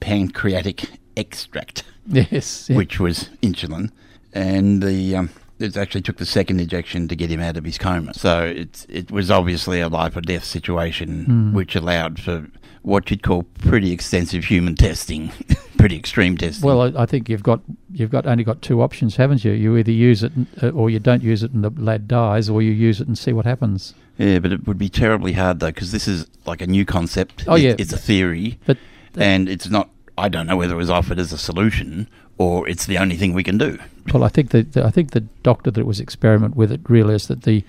pancreatic 0.02 0.86
extract, 1.16 1.84
yes, 2.08 2.70
yeah. 2.70 2.76
which 2.76 3.00
was 3.00 3.30
insulin, 3.42 3.92
and 4.34 4.84
the 4.84 5.16
um, 5.16 5.30
it 5.60 5.78
actually 5.78 6.02
took 6.02 6.18
the 6.18 6.26
second 6.26 6.60
injection 6.60 7.08
to 7.08 7.16
get 7.16 7.30
him 7.30 7.40
out 7.42 7.58
of 7.58 7.64
his 7.64 7.78
coma. 7.78 8.14
So 8.14 8.44
it 8.46 8.86
it 8.90 9.12
was 9.12 9.32
obviously 9.32 9.80
a 9.80 9.88
life 9.90 10.16
or 10.16 10.22
death 10.22 10.44
situation, 10.44 11.26
Mm. 11.28 11.54
which 11.54 11.76
allowed 11.76 12.20
for 12.20 12.48
what 12.82 13.10
you'd 13.10 13.24
call 13.24 13.44
pretty 13.60 13.92
extensive 13.92 14.46
human 14.46 14.76
testing, 14.76 15.32
pretty 15.78 15.96
extreme 15.98 16.38
testing. 16.38 16.66
Well, 16.68 16.82
I, 16.82 17.04
I 17.04 17.06
think 17.08 17.30
you've 17.30 17.42
got 17.44 17.62
you've 17.92 18.12
got 18.12 18.26
only 18.28 18.44
got 18.44 18.62
two 18.62 18.82
options, 18.82 19.16
haven't 19.16 19.44
you? 19.46 19.52
You 19.54 19.76
either 19.78 19.92
use 19.92 20.24
it 20.24 20.32
uh, 20.62 20.70
or 20.70 20.90
you 20.90 21.00
don't 21.00 21.24
use 21.24 21.42
it, 21.44 21.52
and 21.52 21.64
the 21.64 21.72
lad 21.82 22.08
dies, 22.08 22.50
or 22.50 22.62
you 22.62 22.72
use 22.72 23.02
it 23.02 23.08
and 23.08 23.18
see 23.18 23.34
what 23.34 23.46
happens. 23.46 23.94
yeah, 24.18 24.40
but 24.40 24.52
it 24.52 24.68
would 24.68 24.78
be 24.78 24.90
terribly 24.90 25.34
hard 25.34 25.60
though 25.60 25.72
because 25.72 25.92
this 25.92 26.08
is 26.08 26.28
like 26.46 26.62
a 26.62 26.68
new 26.68 26.86
concept. 26.86 27.44
Oh, 27.48 27.56
It- 27.56 27.62
yeah. 27.64 27.76
it's 27.80 27.94
a 27.94 27.98
theory, 27.98 28.60
But 28.66 28.78
and 29.18 29.48
it's 29.50 29.70
not. 29.70 29.90
I 30.18 30.30
don't 30.30 30.48
know 30.48 30.56
whether 30.56 30.74
it 30.76 30.78
was 30.78 30.90
offered 30.90 31.20
as 31.20 31.34
a 31.34 31.38
solution 31.38 32.08
or 32.38 32.68
it's 32.68 32.86
the 32.86 32.98
only 32.98 33.16
thing 33.18 33.34
we 33.34 33.44
can 33.44 33.58
do. 33.58 33.78
Well, 34.14 34.24
I 34.24 34.30
think 34.30 34.52
that 34.52 34.74
the, 34.74 34.86
I 34.86 34.92
think 34.92 35.12
the 35.12 35.22
doctor 35.22 35.72
that 35.72 35.86
was 35.86 36.00
experiment 36.00 36.56
with 36.56 36.72
it 36.72 36.82
realised 36.90 37.28
that 37.30 37.44
the 37.44 37.64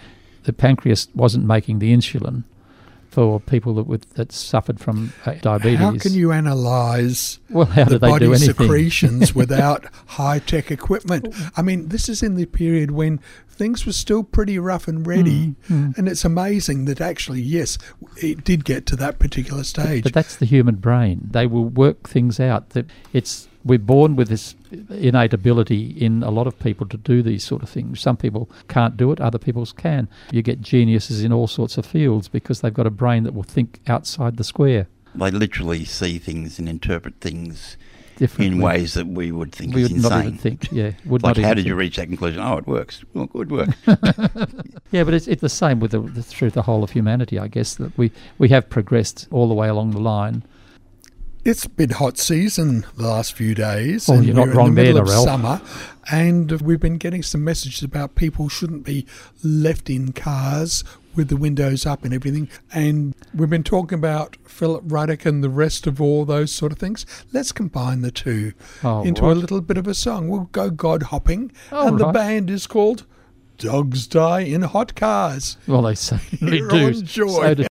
the 0.44 0.52
pancreas 0.52 1.08
wasn't 1.14 1.44
making 1.44 1.80
the 1.80 1.92
insulin 1.92 2.44
for 3.16 3.40
people 3.40 3.74
that 3.76 3.84
with 3.84 4.12
that 4.14 4.30
suffered 4.30 4.78
from 4.78 5.12
uh, 5.24 5.32
diabetes. 5.40 5.78
How 5.78 5.96
can 5.96 6.12
you 6.12 6.32
analyse 6.32 7.38
Well, 7.48 7.64
how 7.64 7.84
the 7.84 7.92
do 7.92 7.98
they 7.98 8.08
body 8.10 8.26
do 8.26 8.36
secretions 8.36 9.34
without 9.42 9.86
high 10.06 10.38
tech 10.38 10.70
equipment? 10.70 11.34
I 11.56 11.62
mean, 11.62 11.88
this 11.88 12.08
is 12.10 12.22
in 12.22 12.34
the 12.36 12.44
period 12.44 12.90
when 12.90 13.20
things 13.48 13.86
were 13.86 13.92
still 13.92 14.22
pretty 14.22 14.58
rough 14.58 14.86
and 14.86 15.06
ready, 15.06 15.54
Mm, 15.68 15.96
and 15.96 16.08
it's 16.08 16.26
amazing 16.26 16.84
that 16.84 17.00
actually, 17.00 17.40
yes, 17.40 17.78
it 18.18 18.44
did 18.44 18.66
get 18.66 18.84
to 18.86 18.96
that 18.96 19.18
particular 19.18 19.64
stage. 19.64 20.02
But 20.02 20.12
that's 20.12 20.36
the 20.36 20.44
human 20.44 20.74
brain. 20.74 21.28
They 21.30 21.46
will 21.46 21.64
work 21.64 22.08
things 22.08 22.38
out. 22.38 22.70
That 22.70 22.84
it's 23.14 23.48
we're 23.66 23.78
born 23.78 24.14
with 24.14 24.28
this 24.28 24.54
innate 24.90 25.34
ability 25.34 25.88
in 25.88 26.22
a 26.22 26.30
lot 26.30 26.46
of 26.46 26.58
people 26.58 26.86
to 26.86 26.96
do 26.96 27.22
these 27.22 27.44
sort 27.44 27.62
of 27.62 27.68
things. 27.68 28.00
Some 28.00 28.16
people 28.16 28.48
can't 28.68 28.96
do 28.96 29.10
it, 29.12 29.20
other 29.20 29.38
people 29.38 29.66
can. 29.66 30.08
You 30.30 30.42
get 30.42 30.60
geniuses 30.60 31.24
in 31.24 31.32
all 31.32 31.48
sorts 31.48 31.76
of 31.76 31.84
fields 31.84 32.28
because 32.28 32.60
they've 32.60 32.72
got 32.72 32.86
a 32.86 32.90
brain 32.90 33.24
that 33.24 33.34
will 33.34 33.42
think 33.42 33.80
outside 33.88 34.36
the 34.36 34.44
square. 34.44 34.86
They 35.14 35.30
literally 35.30 35.84
see 35.84 36.18
things 36.18 36.58
and 36.58 36.68
interpret 36.68 37.20
things 37.20 37.76
in 38.38 38.60
ways 38.60 38.94
that 38.94 39.06
we 39.06 39.32
would 39.32 39.52
think 39.52 39.74
we 39.74 39.82
is 39.82 39.92
would 39.92 40.02
not 40.02 40.20
even 40.20 40.38
think. 40.38 40.70
Yeah, 40.70 40.92
would 41.04 41.22
Like, 41.22 41.36
how 41.38 41.54
did 41.54 41.66
you 41.66 41.74
reach 41.74 41.96
that 41.96 42.06
conclusion? 42.06 42.40
Oh, 42.40 42.58
it 42.58 42.66
works. 42.66 43.04
Well, 43.14 43.26
good 43.26 43.50
work. 43.50 43.70
Yeah, 44.92 45.02
but 45.02 45.14
it's, 45.14 45.26
it's 45.26 45.42
the 45.42 45.48
same 45.48 45.80
with 45.80 45.90
the, 45.90 45.98
the, 45.98 46.22
through 46.22 46.50
the 46.50 46.62
whole 46.62 46.84
of 46.84 46.92
humanity, 46.92 47.40
I 47.40 47.48
guess, 47.48 47.74
that 47.74 47.98
we, 47.98 48.12
we 48.38 48.48
have 48.50 48.70
progressed 48.70 49.26
all 49.32 49.48
the 49.48 49.54
way 49.54 49.68
along 49.68 49.90
the 49.90 49.98
line. 49.98 50.44
It's 51.48 51.64
been 51.68 51.90
hot 51.90 52.18
season 52.18 52.84
the 52.96 53.06
last 53.06 53.34
few 53.34 53.54
days. 53.54 54.08
Oh, 54.08 54.14
and 54.14 54.24
you're 54.24 54.34
not 54.34 54.48
wrong 54.52 54.68
in 54.70 54.74
the 54.74 54.82
there, 54.82 54.94
middle 54.94 55.02
of 55.02 55.08
Narelle. 55.08 55.24
summer, 55.24 55.60
and 56.10 56.50
we've 56.60 56.80
been 56.80 56.98
getting 56.98 57.22
some 57.22 57.44
messages 57.44 57.84
about 57.84 58.16
people 58.16 58.48
shouldn't 58.48 58.82
be 58.84 59.06
left 59.44 59.88
in 59.88 60.12
cars 60.12 60.82
with 61.14 61.28
the 61.28 61.36
windows 61.36 61.86
up 61.86 62.04
and 62.04 62.12
everything. 62.12 62.48
And 62.74 63.14
we've 63.32 63.48
been 63.48 63.62
talking 63.62 63.96
about 63.96 64.36
Philip 64.44 64.82
Ruddock 64.86 65.24
and 65.24 65.44
the 65.44 65.48
rest 65.48 65.86
of 65.86 66.00
all 66.00 66.24
those 66.24 66.50
sort 66.50 66.72
of 66.72 66.78
things. 66.78 67.06
Let's 67.32 67.52
combine 67.52 68.00
the 68.02 68.10
two 68.10 68.52
Oh, 68.82 69.04
into 69.04 69.30
a 69.30 69.32
little 69.32 69.60
bit 69.60 69.78
of 69.78 69.86
a 69.86 69.94
song. 69.94 70.28
We'll 70.28 70.48
go 70.50 70.68
God 70.68 71.04
hopping, 71.04 71.52
Oh, 71.70 71.86
and 71.86 71.98
the 71.98 72.08
band 72.08 72.50
is 72.50 72.66
called 72.66 73.06
Dogs 73.56 74.08
Die 74.08 74.40
in 74.40 74.62
Hot 74.62 74.96
Cars. 74.96 75.58
Well, 75.68 75.82
they 75.82 75.94
certainly 75.94 76.58
You're 76.58 76.68
do. 76.68 76.86
on 76.88 77.04
joy. 77.04 77.28
So 77.28 77.54
do- 77.54 77.66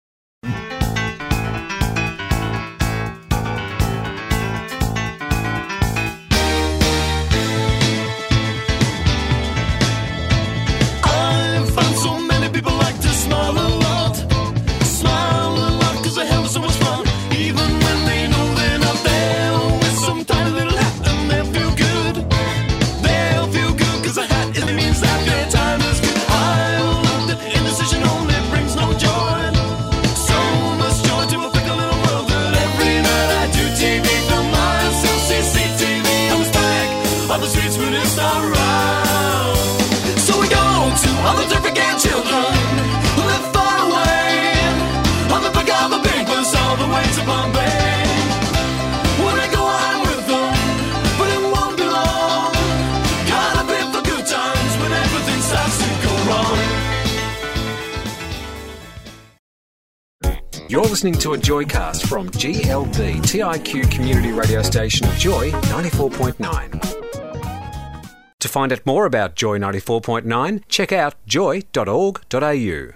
listening 61.02 61.20
to 61.20 61.34
a 61.34 61.36
Joycast 61.36 62.06
from 62.06 62.30
GLB 62.30 63.16
TIQ 63.22 63.90
community 63.90 64.30
radio 64.30 64.62
station 64.62 65.08
Joy 65.18 65.50
94.9. 65.50 68.38
To 68.38 68.48
find 68.48 68.72
out 68.72 68.86
more 68.86 69.04
about 69.04 69.34
Joy 69.34 69.58
94.9, 69.58 70.62
check 70.68 70.92
out 70.92 71.16
joy.org.au. 71.26 72.90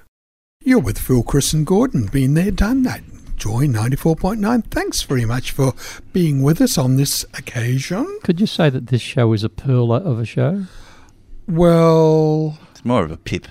You're 0.61 0.79
with 0.79 1.01
Phil, 1.01 1.25
Chris, 1.25 1.53
and 1.53 1.67
Gordon. 1.67 2.07
Been 2.07 2.35
there, 2.35 2.53
done 2.53 2.85
that. 2.85 3.03
Joy 3.35 3.67
94.9. 3.67 4.65
Thanks 4.67 5.03
very 5.03 5.25
much 5.25 5.51
for 5.51 5.75
being 6.13 6.45
with 6.45 6.61
us 6.61 6.79
on 6.79 6.95
this 6.95 7.25
occasion. 7.35 8.21
Could 8.23 8.41
you 8.41 8.47
say 8.47 8.71
that 8.71 8.87
this 8.87 9.03
show 9.03 9.33
is 9.33 9.43
a 9.43 9.49
pearl 9.49 9.93
of 9.93 10.21
a 10.21 10.25
show? 10.25 10.67
Well, 11.49 12.57
it's 12.71 12.85
more 12.85 13.03
of 13.03 13.11
a 13.11 13.17
pip. 13.17 13.49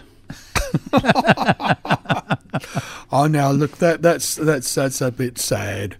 oh, 3.11 3.27
now 3.27 3.51
look, 3.51 3.77
that 3.77 4.01
that's 4.01 4.35
that's 4.35 4.73
that's 4.73 5.01
a 5.01 5.11
bit 5.11 5.37
sad. 5.37 5.97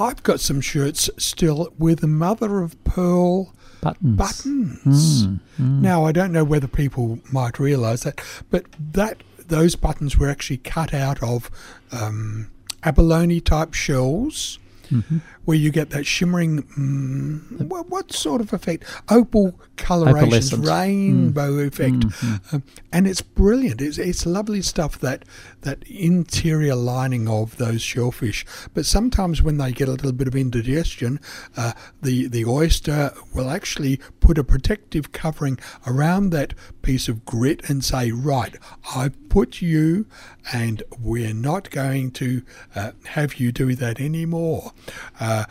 I've 0.00 0.22
got 0.22 0.40
some 0.40 0.60
shirts 0.60 1.10
still 1.18 1.72
with 1.78 2.04
mother 2.04 2.60
of 2.60 2.82
pearl 2.84 3.52
Buttons. 3.80 4.16
buttons. 4.16 5.24
Hmm, 5.24 5.34
hmm. 5.56 5.82
Now 5.82 6.04
I 6.04 6.12
don't 6.12 6.32
know 6.32 6.44
whether 6.44 6.68
people 6.68 7.18
might 7.32 7.58
realise 7.58 8.04
that, 8.04 8.20
but 8.50 8.64
that 8.92 9.22
those 9.38 9.76
buttons 9.76 10.18
were 10.18 10.28
actually 10.28 10.58
cut 10.58 10.94
out 10.94 11.22
of 11.22 11.50
um, 11.90 12.50
abalone 12.82 13.40
type 13.40 13.74
shells, 13.74 14.58
mm-hmm. 14.90 15.18
Where 15.48 15.56
you 15.56 15.70
get 15.70 15.88
that 15.88 16.04
shimmering. 16.04 16.62
Mm, 16.62 17.68
what, 17.68 17.88
what 17.88 18.12
sort 18.12 18.42
of 18.42 18.52
effect? 18.52 18.84
Opal 19.08 19.58
colorations, 19.78 20.52
rainbow 20.54 21.56
effect, 21.60 22.04
um, 22.52 22.62
and 22.92 23.06
it's 23.06 23.22
brilliant. 23.22 23.80
It's 23.80 23.96
it's 23.96 24.26
lovely 24.26 24.60
stuff 24.60 24.98
that 24.98 25.24
that 25.62 25.82
interior 25.88 26.74
lining 26.74 27.28
of 27.28 27.56
those 27.56 27.80
shellfish. 27.80 28.44
But 28.74 28.84
sometimes 28.84 29.40
when 29.40 29.56
they 29.56 29.72
get 29.72 29.88
a 29.88 29.92
little 29.92 30.12
bit 30.12 30.28
of 30.28 30.36
indigestion, 30.36 31.18
uh, 31.56 31.72
the 32.02 32.28
the 32.28 32.44
oyster 32.44 33.14
will 33.34 33.48
actually 33.48 34.00
put 34.20 34.36
a 34.36 34.44
protective 34.44 35.12
covering 35.12 35.58
around 35.86 36.28
that 36.30 36.52
piece 36.82 37.08
of 37.08 37.24
grit 37.24 37.70
and 37.70 37.82
say, 37.82 38.10
right, 38.10 38.54
I've 38.94 39.16
put 39.30 39.62
you, 39.62 40.04
and 40.52 40.82
we're 41.00 41.34
not 41.34 41.70
going 41.70 42.10
to 42.12 42.42
uh, 42.74 42.92
have 43.06 43.36
you 43.36 43.50
do 43.50 43.74
that 43.74 43.98
anymore. 43.98 44.72
Uh, 45.18 45.37
Uh, 45.38 45.44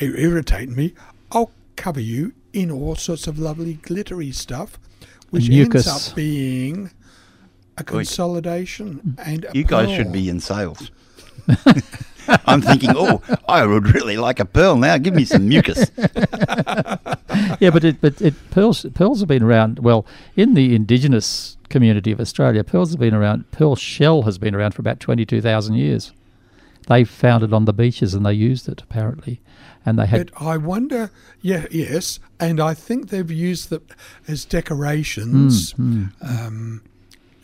ir- 0.00 0.16
irritate 0.16 0.68
me. 0.70 0.94
I'll 1.30 1.50
cover 1.76 2.00
you 2.00 2.32
in 2.52 2.70
all 2.70 2.96
sorts 2.96 3.26
of 3.26 3.38
lovely 3.38 3.74
glittery 3.74 4.32
stuff, 4.32 4.78
which 5.30 5.48
ends 5.48 5.86
up 5.86 6.14
being 6.14 6.90
a 7.78 7.84
consolidation 7.84 9.16
and 9.18 9.44
a 9.46 9.50
You 9.54 9.64
guys 9.64 9.90
should 9.90 10.12
be 10.12 10.28
in 10.28 10.40
sales. 10.40 10.90
I'm 12.46 12.62
thinking, 12.62 12.90
oh, 12.94 13.20
I 13.48 13.66
would 13.66 13.88
really 13.94 14.16
like 14.16 14.38
a 14.38 14.44
pearl 14.44 14.76
now. 14.76 14.96
Give 14.98 15.14
me 15.14 15.24
some 15.24 15.48
mucus. 15.48 15.90
yeah, 15.96 17.70
but 17.70 17.84
it, 17.84 18.00
but 18.00 18.20
it, 18.20 18.34
pearls 18.50 18.86
pearls 18.94 19.20
have 19.20 19.28
been 19.28 19.42
around. 19.42 19.80
Well, 19.80 20.06
in 20.36 20.54
the 20.54 20.74
indigenous 20.74 21.56
community 21.68 22.12
of 22.12 22.20
Australia, 22.20 22.62
pearls 22.62 22.90
have 22.90 23.00
been 23.00 23.14
around. 23.14 23.50
Pearl 23.50 23.74
shell 23.74 24.22
has 24.22 24.38
been 24.38 24.54
around 24.54 24.72
for 24.72 24.82
about 24.82 25.00
twenty 25.00 25.24
two 25.24 25.40
thousand 25.40 25.74
years. 25.76 26.12
They 26.88 27.04
found 27.04 27.44
it 27.44 27.52
on 27.52 27.64
the 27.64 27.72
beaches 27.72 28.14
and 28.14 28.26
they 28.26 28.32
used 28.32 28.68
it 28.68 28.82
apparently, 28.82 29.40
and 29.86 29.98
they 29.98 30.06
had 30.06 30.32
But 30.32 30.42
I 30.42 30.56
wonder, 30.56 31.10
yeah, 31.40 31.66
yes, 31.70 32.18
and 32.40 32.60
I 32.60 32.74
think 32.74 33.08
they've 33.10 33.30
used 33.30 33.70
them 33.70 33.82
as 34.26 34.44
decorations, 34.44 35.72
Hmm, 35.72 36.06
Um, 36.20 36.82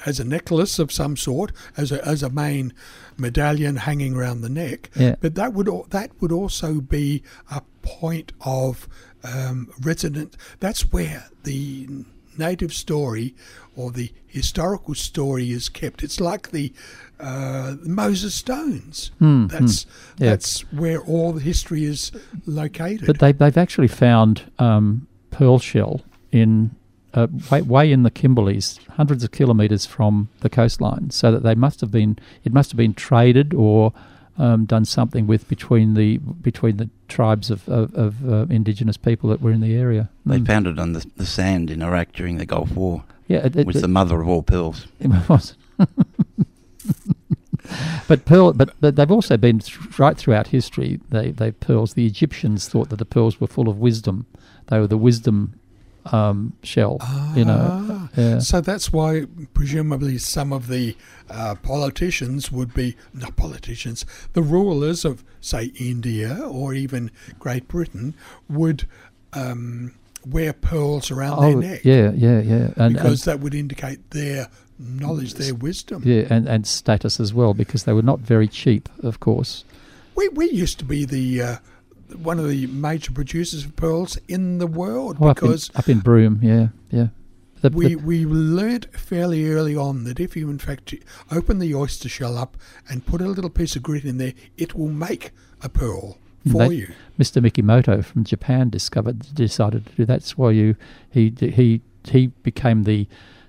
as 0.06 0.20
a 0.20 0.24
necklace 0.24 0.78
of 0.78 0.92
some 0.92 1.16
sort, 1.16 1.52
as 1.76 1.90
a 1.92 2.04
as 2.06 2.22
a 2.22 2.30
main 2.30 2.72
medallion 3.16 3.76
hanging 3.76 4.14
around 4.14 4.42
the 4.42 4.48
neck. 4.48 4.90
Yeah. 4.94 5.16
But 5.20 5.34
that 5.34 5.52
would 5.54 5.68
that 5.90 6.10
would 6.20 6.32
also 6.32 6.80
be 6.80 7.22
a 7.50 7.62
point 7.82 8.32
of 8.40 8.88
um, 9.24 9.68
resident. 9.82 10.36
That's 10.60 10.92
where 10.92 11.26
the 11.42 11.88
native 12.38 12.72
story 12.72 13.34
or 13.76 13.90
the 13.90 14.12
historical 14.26 14.94
story 14.94 15.50
is 15.50 15.68
kept. 15.68 16.02
It's 16.02 16.20
like 16.20 16.50
the 16.50 16.72
uh, 17.20 17.76
Moses 17.84 18.34
stones. 18.34 19.10
that's 19.20 19.82
Hmm, 19.84 20.22
Yeah. 20.22 20.30
that's 20.30 20.60
where 20.72 21.00
all 21.00 21.32
the 21.32 21.40
history 21.40 21.84
is 21.84 22.12
located. 22.46 23.06
But 23.06 23.18
they, 23.18 23.32
they've 23.32 23.56
actually 23.56 23.88
found 23.88 24.50
um, 24.58 25.06
pearl 25.30 25.58
shell 25.58 26.02
in 26.32 26.70
uh, 27.14 27.26
way, 27.50 27.62
way 27.62 27.90
in 27.90 28.02
the 28.02 28.10
Kimberleys, 28.10 28.78
hundreds 28.90 29.24
of 29.24 29.30
kilometres 29.32 29.86
from 29.86 30.28
the 30.40 30.50
coastline. 30.50 31.10
So 31.10 31.32
that 31.32 31.42
they 31.42 31.54
must 31.54 31.80
have 31.80 31.90
been, 31.90 32.18
it 32.44 32.52
must 32.52 32.70
have 32.70 32.76
been 32.76 32.94
traded 32.94 33.54
or 33.54 33.92
um, 34.38 34.64
done 34.66 34.84
something 34.84 35.26
with 35.26 35.48
between 35.48 35.94
the 35.94 36.18
between 36.18 36.76
the 36.78 36.88
tribes 37.08 37.50
of, 37.50 37.68
of, 37.68 37.92
of 37.94 38.28
uh, 38.32 38.46
indigenous 38.48 38.96
people 38.96 39.28
that 39.30 39.40
were 39.42 39.50
in 39.52 39.60
the 39.60 39.74
area. 39.76 40.08
They 40.24 40.38
Mm. 40.38 40.46
found 40.46 40.66
it 40.66 40.78
on 40.78 40.92
the, 40.92 41.04
the 41.16 41.26
sand 41.26 41.70
in 41.70 41.82
Iraq 41.82 42.12
during 42.12 42.38
the 42.38 42.46
Gulf 42.46 42.70
War. 42.72 43.04
yeah, 43.26 43.38
it, 43.46 43.56
it, 43.56 43.66
was 43.66 43.80
the 43.80 43.88
mother 43.88 44.20
of 44.20 44.28
all 44.28 44.42
pearls. 44.42 44.86
It 45.00 45.28
was. 45.28 45.54
but 48.08 48.24
pearl, 48.24 48.52
but, 48.52 48.70
but 48.80 48.96
they've 48.96 49.10
also 49.10 49.36
been 49.36 49.58
th- 49.58 49.98
right 49.98 50.16
throughout 50.16 50.48
history. 50.48 51.00
They 51.10 51.30
they 51.30 51.50
pearls. 51.52 51.94
The 51.94 52.06
Egyptians 52.06 52.68
thought 52.68 52.88
that 52.90 52.96
the 52.96 53.04
pearls 53.04 53.40
were 53.40 53.46
full 53.46 53.68
of 53.68 53.78
wisdom. 53.78 54.26
They 54.68 54.78
were 54.78 54.86
the 54.86 54.96
wisdom 54.98 55.54
um, 56.06 56.54
shell. 56.62 56.98
You 57.34 57.44
know, 57.44 57.97
Yeah. 58.18 58.38
So 58.40 58.60
that's 58.60 58.92
why, 58.92 59.26
presumably, 59.54 60.18
some 60.18 60.52
of 60.52 60.66
the 60.66 60.96
uh, 61.30 61.54
politicians 61.62 62.50
would 62.50 62.74
be 62.74 62.96
not 63.14 63.36
politicians, 63.36 64.04
the 64.32 64.42
rulers 64.42 65.04
of, 65.04 65.24
say, 65.40 65.66
India 65.78 66.38
or 66.42 66.74
even 66.74 67.10
Great 67.38 67.68
Britain 67.68 68.14
would 68.48 68.86
um, 69.32 69.94
wear 70.26 70.52
pearls 70.52 71.10
around 71.10 71.40
their 71.40 71.56
Oh, 71.56 71.60
neck 71.60 71.80
yeah, 71.84 72.10
yeah, 72.14 72.40
yeah. 72.40 72.68
And, 72.76 72.94
because 72.94 73.24
that 73.24 73.40
would 73.40 73.54
indicate 73.54 74.10
their 74.10 74.48
knowledge, 74.78 75.34
their 75.34 75.54
wisdom. 75.54 76.02
and, 76.02 76.10
yeah, 76.12 76.24
and, 76.30 76.48
and 76.48 76.66
status 76.66 77.20
as 77.20 77.32
well 77.32 77.54
because 77.54 77.84
they 77.84 77.92
were 77.92 78.02
not 78.02 78.18
very 78.20 78.48
cheap, 78.48 78.88
of 79.02 79.20
course. 79.20 79.64
We 80.16 80.28
we 80.30 80.50
used 80.50 80.78
to 80.80 80.84
be 80.84 81.04
the 81.04 81.42
uh, 81.42 81.56
one 82.16 82.38
of 82.40 82.48
the 82.48 82.66
major 82.66 83.12
producers 83.12 83.64
of 83.64 83.76
pearls 83.76 84.18
in 84.26 84.58
the 84.58 84.66
world 84.66 85.18
Oh, 85.20 85.28
up, 85.28 85.38
in, 85.38 85.46
because 85.48 85.70
up 85.76 85.88
in 85.88 86.00
Broome, 86.00 86.40
yeah, 86.42 86.68
yeah. 86.90 87.08
The- 87.60 87.70
we 87.70 87.88
the- 87.88 87.96
we 87.96 88.24
learnt 88.24 88.86
fairly 88.96 89.48
early 89.50 89.76
on 89.76 90.04
that 90.04 90.20
if 90.20 90.36
you 90.36 90.48
in 90.50 90.58
fact 90.58 90.94
open 91.30 91.58
the 91.58 91.74
oyster 91.74 92.08
shell 92.08 92.36
up 92.38 92.56
and 92.88 93.04
put 93.04 93.20
a 93.20 93.28
little 93.28 93.50
piece 93.50 93.76
of 93.76 93.82
grit 93.82 94.04
in 94.04 94.18
there, 94.18 94.34
it 94.56 94.74
will 94.74 94.90
make 94.90 95.32
a 95.62 95.68
pearl 95.68 96.18
for 96.50 96.68
They- 96.68 96.74
you. 96.76 96.88
Mr. 97.18 97.42
Mikimoto 97.42 98.04
from 98.04 98.24
Japan 98.24 98.70
discovered 98.70 99.34
decided 99.34 99.86
to 99.86 99.92
do 99.96 100.04
that. 100.04 100.14
That's 100.20 100.38
why 100.38 100.52
you 100.52 100.76
he 101.10 101.32
he 101.38 101.80
he 102.08 102.28
became 102.42 102.84
the 102.84 103.06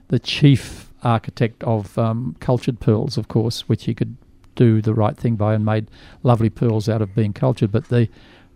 the 0.09 0.19
chief 0.19 0.91
architect 1.03 1.63
of 1.63 1.97
um, 1.97 2.35
cultured 2.39 2.79
pearls, 2.79 3.17
of 3.17 3.27
course, 3.27 3.69
which 3.69 3.85
he 3.85 3.93
could 3.93 4.17
do 4.55 4.81
the 4.81 4.93
right 4.93 5.15
thing 5.15 5.35
by 5.35 5.53
and 5.53 5.63
made 5.63 5.87
lovely 6.23 6.49
pearls 6.49 6.89
out 6.89 7.01
of 7.01 7.15
being 7.15 7.31
cultured. 7.31 7.71
But 7.71 7.85
the 7.89 8.09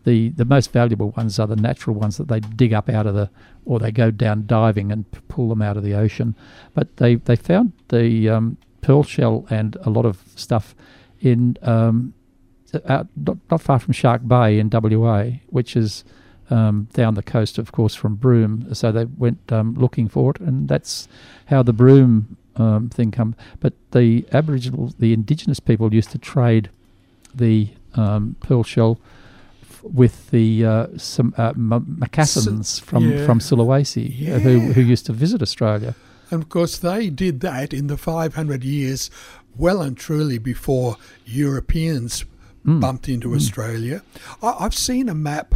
the 0.03 0.29
the 0.29 0.45
most 0.45 0.71
valuable 0.71 1.11
ones 1.11 1.39
are 1.39 1.47
the 1.47 1.55
natural 1.55 1.95
ones 1.95 2.17
that 2.17 2.27
they 2.27 2.39
dig 2.39 2.73
up 2.73 2.89
out 2.89 3.05
of 3.05 3.15
the 3.15 3.29
or 3.65 3.79
they 3.79 3.91
go 3.91 4.11
down 4.11 4.45
diving 4.45 4.91
and 4.91 5.09
p- 5.11 5.19
pull 5.27 5.49
them 5.49 5.61
out 5.61 5.77
of 5.77 5.83
the 5.83 5.93
ocean. 5.93 6.35
But 6.73 6.97
they 6.97 7.15
they 7.15 7.35
found 7.35 7.73
the 7.89 8.29
um, 8.29 8.57
pearl 8.81 9.03
shell 9.03 9.45
and 9.49 9.77
a 9.81 9.89
lot 9.89 10.05
of 10.05 10.21
stuff 10.35 10.75
in 11.21 11.57
um, 11.61 12.13
out 12.87 13.07
not, 13.15 13.37
not 13.49 13.61
far 13.61 13.79
from 13.79 13.93
Shark 13.93 14.27
Bay 14.27 14.59
in 14.59 14.69
WA, 14.69 15.25
which 15.47 15.75
is 15.75 16.03
um, 16.49 16.87
down 16.93 17.13
the 17.13 17.23
coast, 17.23 17.57
of 17.57 17.71
course, 17.71 17.95
from 17.95 18.15
Broome. 18.15 18.73
So 18.73 18.91
they 18.91 19.05
went 19.05 19.51
um, 19.51 19.73
looking 19.75 20.09
for 20.09 20.31
it, 20.31 20.39
and 20.39 20.67
that's 20.67 21.07
how 21.47 21.63
the 21.63 21.73
Broome 21.73 22.37
um, 22.55 22.89
thing 22.89 23.11
come. 23.11 23.35
But 23.59 23.73
the 23.91 24.25
Aboriginal, 24.31 24.93
the 24.99 25.13
Indigenous 25.13 25.59
people 25.59 25.93
used 25.93 26.11
to 26.11 26.17
trade 26.17 26.69
the 27.33 27.69
um, 27.95 28.35
pearl 28.41 28.63
shell 28.63 28.99
with 29.83 30.29
the 30.31 30.65
uh, 30.65 30.87
some 30.97 31.33
uh, 31.37 31.53
Macassans 31.53 32.79
from 32.81 33.11
yeah. 33.11 33.25
from 33.25 33.39
Sulawesi 33.39 34.29
uh, 34.29 34.39
who 34.39 34.59
who 34.73 34.81
used 34.81 35.05
to 35.05 35.13
visit 35.13 35.41
Australia. 35.41 35.95
And 36.31 36.41
of 36.41 36.49
course, 36.49 36.77
they 36.77 37.09
did 37.09 37.41
that 37.41 37.73
in 37.73 37.87
the 37.87 37.97
500 37.97 38.63
years, 38.63 39.11
well 39.55 39.81
and 39.81 39.95
truly 39.95 40.39
before 40.39 40.97
Europeans 41.25 42.25
Mm. 42.65 42.79
bumped 42.79 43.09
into 43.09 43.35
Australia. 43.35 44.01
I, 44.41 44.55
I've 44.61 44.73
seen 44.73 45.09
a 45.09 45.13
map 45.13 45.55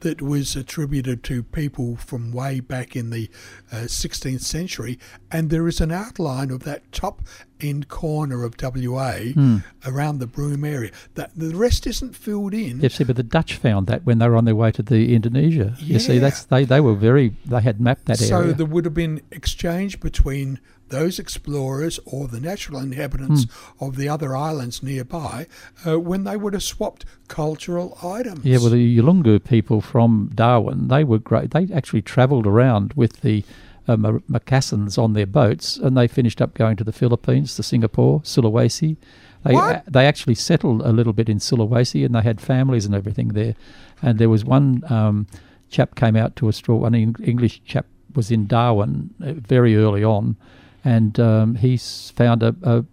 that 0.00 0.20
was 0.22 0.56
attributed 0.56 1.22
to 1.24 1.42
people 1.42 1.96
from 1.96 2.32
way 2.32 2.60
back 2.60 2.96
in 2.96 3.10
the 3.10 3.28
uh, 3.72 3.76
16th 3.86 4.40
century, 4.42 4.98
and 5.30 5.50
there 5.50 5.66
is 5.68 5.80
an 5.80 5.92
outline 5.92 6.50
of 6.50 6.60
that 6.64 6.90
top 6.92 7.22
end 7.60 7.88
corner 7.88 8.42
of 8.44 8.54
WA 8.60 9.10
Mm. 9.36 9.62
around 9.84 10.18
the 10.18 10.26
Broome 10.26 10.64
area. 10.64 10.90
That 11.14 11.30
the 11.36 11.54
rest 11.54 11.86
isn't 11.86 12.16
filled 12.16 12.54
in. 12.54 12.80
You 12.80 12.88
see, 12.88 13.04
but 13.04 13.16
the 13.16 13.22
Dutch 13.22 13.54
found 13.56 13.86
that 13.88 14.04
when 14.06 14.18
they 14.18 14.28
were 14.28 14.36
on 14.36 14.44
their 14.46 14.54
way 14.54 14.70
to 14.72 14.82
the 14.82 15.14
Indonesia. 15.14 15.74
You 15.78 15.98
see, 15.98 16.18
that's 16.18 16.44
they, 16.44 16.64
they 16.64 16.80
were 16.80 16.94
very 16.94 17.34
they 17.44 17.60
had 17.60 17.80
mapped 17.80 18.06
that 18.06 18.18
so 18.18 18.38
area. 18.38 18.50
So 18.50 18.52
there 18.54 18.66
would 18.66 18.84
have 18.86 18.94
been 18.94 19.20
exchange 19.30 20.00
between 20.00 20.58
those 20.90 21.18
explorers 21.18 21.98
or 22.04 22.28
the 22.28 22.38
natural 22.40 22.78
inhabitants 22.80 23.44
Hmm. 23.44 23.84
of 23.86 23.96
the 23.96 24.08
other 24.08 24.36
islands 24.36 24.82
nearby 24.82 25.46
uh, 25.86 25.98
when 25.98 26.24
they 26.24 26.36
would 26.36 26.52
have 26.52 26.62
swapped 26.62 27.04
cultural 27.28 27.96
items. 28.02 28.44
Yeah, 28.44 28.58
well, 28.58 28.70
the 28.70 28.96
Yolngu 28.98 29.42
people 29.42 29.80
from 29.80 30.30
Darwin, 30.34 30.88
they 30.88 31.02
were 31.04 31.18
great. 31.18 31.50
They 31.52 31.68
actually 31.72 32.02
travelled 32.02 32.46
around 32.46 32.92
with 32.94 33.20
the 33.22 33.44
uh, 33.88 33.96
Macassans 34.28 34.98
on 34.98 35.14
their 35.14 35.26
boats, 35.26 35.76
and 35.76 35.96
they 35.96 36.06
finished 36.06 36.40
up 36.40 36.54
going 36.54 36.76
to 36.76 36.84
the 36.84 36.92
Philippines, 36.92 37.56
to 37.56 37.62
Singapore, 37.62 38.20
Sulawesi. 38.20 38.96
They 39.44 39.54
What? 39.54 39.84
they 39.90 40.06
actually 40.06 40.34
settled 40.34 40.82
a 40.82 40.92
little 40.92 41.12
bit 41.14 41.28
in 41.28 41.38
Sulawesi, 41.38 42.04
and 42.04 42.14
they 42.14 42.20
had 42.22 42.40
families 42.40 42.84
and 42.84 42.94
everything 42.94 43.28
there. 43.28 43.54
And 44.02 44.18
there 44.18 44.28
was 44.28 44.44
one 44.44 44.82
um, 44.90 45.26
chap 45.70 45.94
came 45.94 46.14
out 46.14 46.36
to 46.36 46.48
Australia. 46.48 46.84
An 46.86 46.94
English 47.24 47.62
chap 47.64 47.86
was 48.14 48.30
in 48.30 48.46
Darwin 48.46 49.10
uh, 49.24 49.32
very 49.32 49.76
early 49.76 50.04
on, 50.04 50.36
and 50.84 51.18
um, 51.20 51.54
he 51.56 51.76
found 51.76 52.42
a, 52.42 52.54
a 52.62 52.84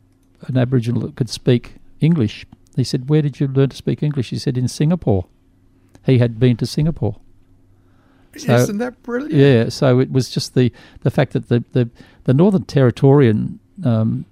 an 0.48 0.58
Aboriginal 0.58 1.02
that 1.02 1.16
could 1.16 1.30
speak 1.30 1.76
English. 2.00 2.46
He 2.76 2.84
said, 2.84 3.10
"Where 3.10 3.22
did 3.22 3.40
you 3.40 3.48
learn 3.48 3.70
to 3.70 3.76
speak 3.78 4.04
English?" 4.04 4.30
He 4.30 4.38
said, 4.40 4.58
"In 4.58 4.68
Singapore." 4.68 5.26
He 6.06 6.20
had 6.20 6.40
been 6.40 6.56
to 6.58 6.66
Singapore. 6.66 7.18
So- 8.38 8.56
Isn't 8.56 8.78
that 8.78 9.02
brilliant? 9.04 9.34
Yeah, 9.34 9.70
so 9.70 10.00
it 10.00 10.10
was 10.12 10.30
just 10.30 10.54
the, 10.54 10.72
the 11.02 11.12
fact 11.12 11.34
that 11.34 11.50
the, 11.50 11.64
the, 11.74 11.90
the 12.26 12.34
Northern 12.34 12.64
Territorian 12.64 13.60
um, 13.84 14.26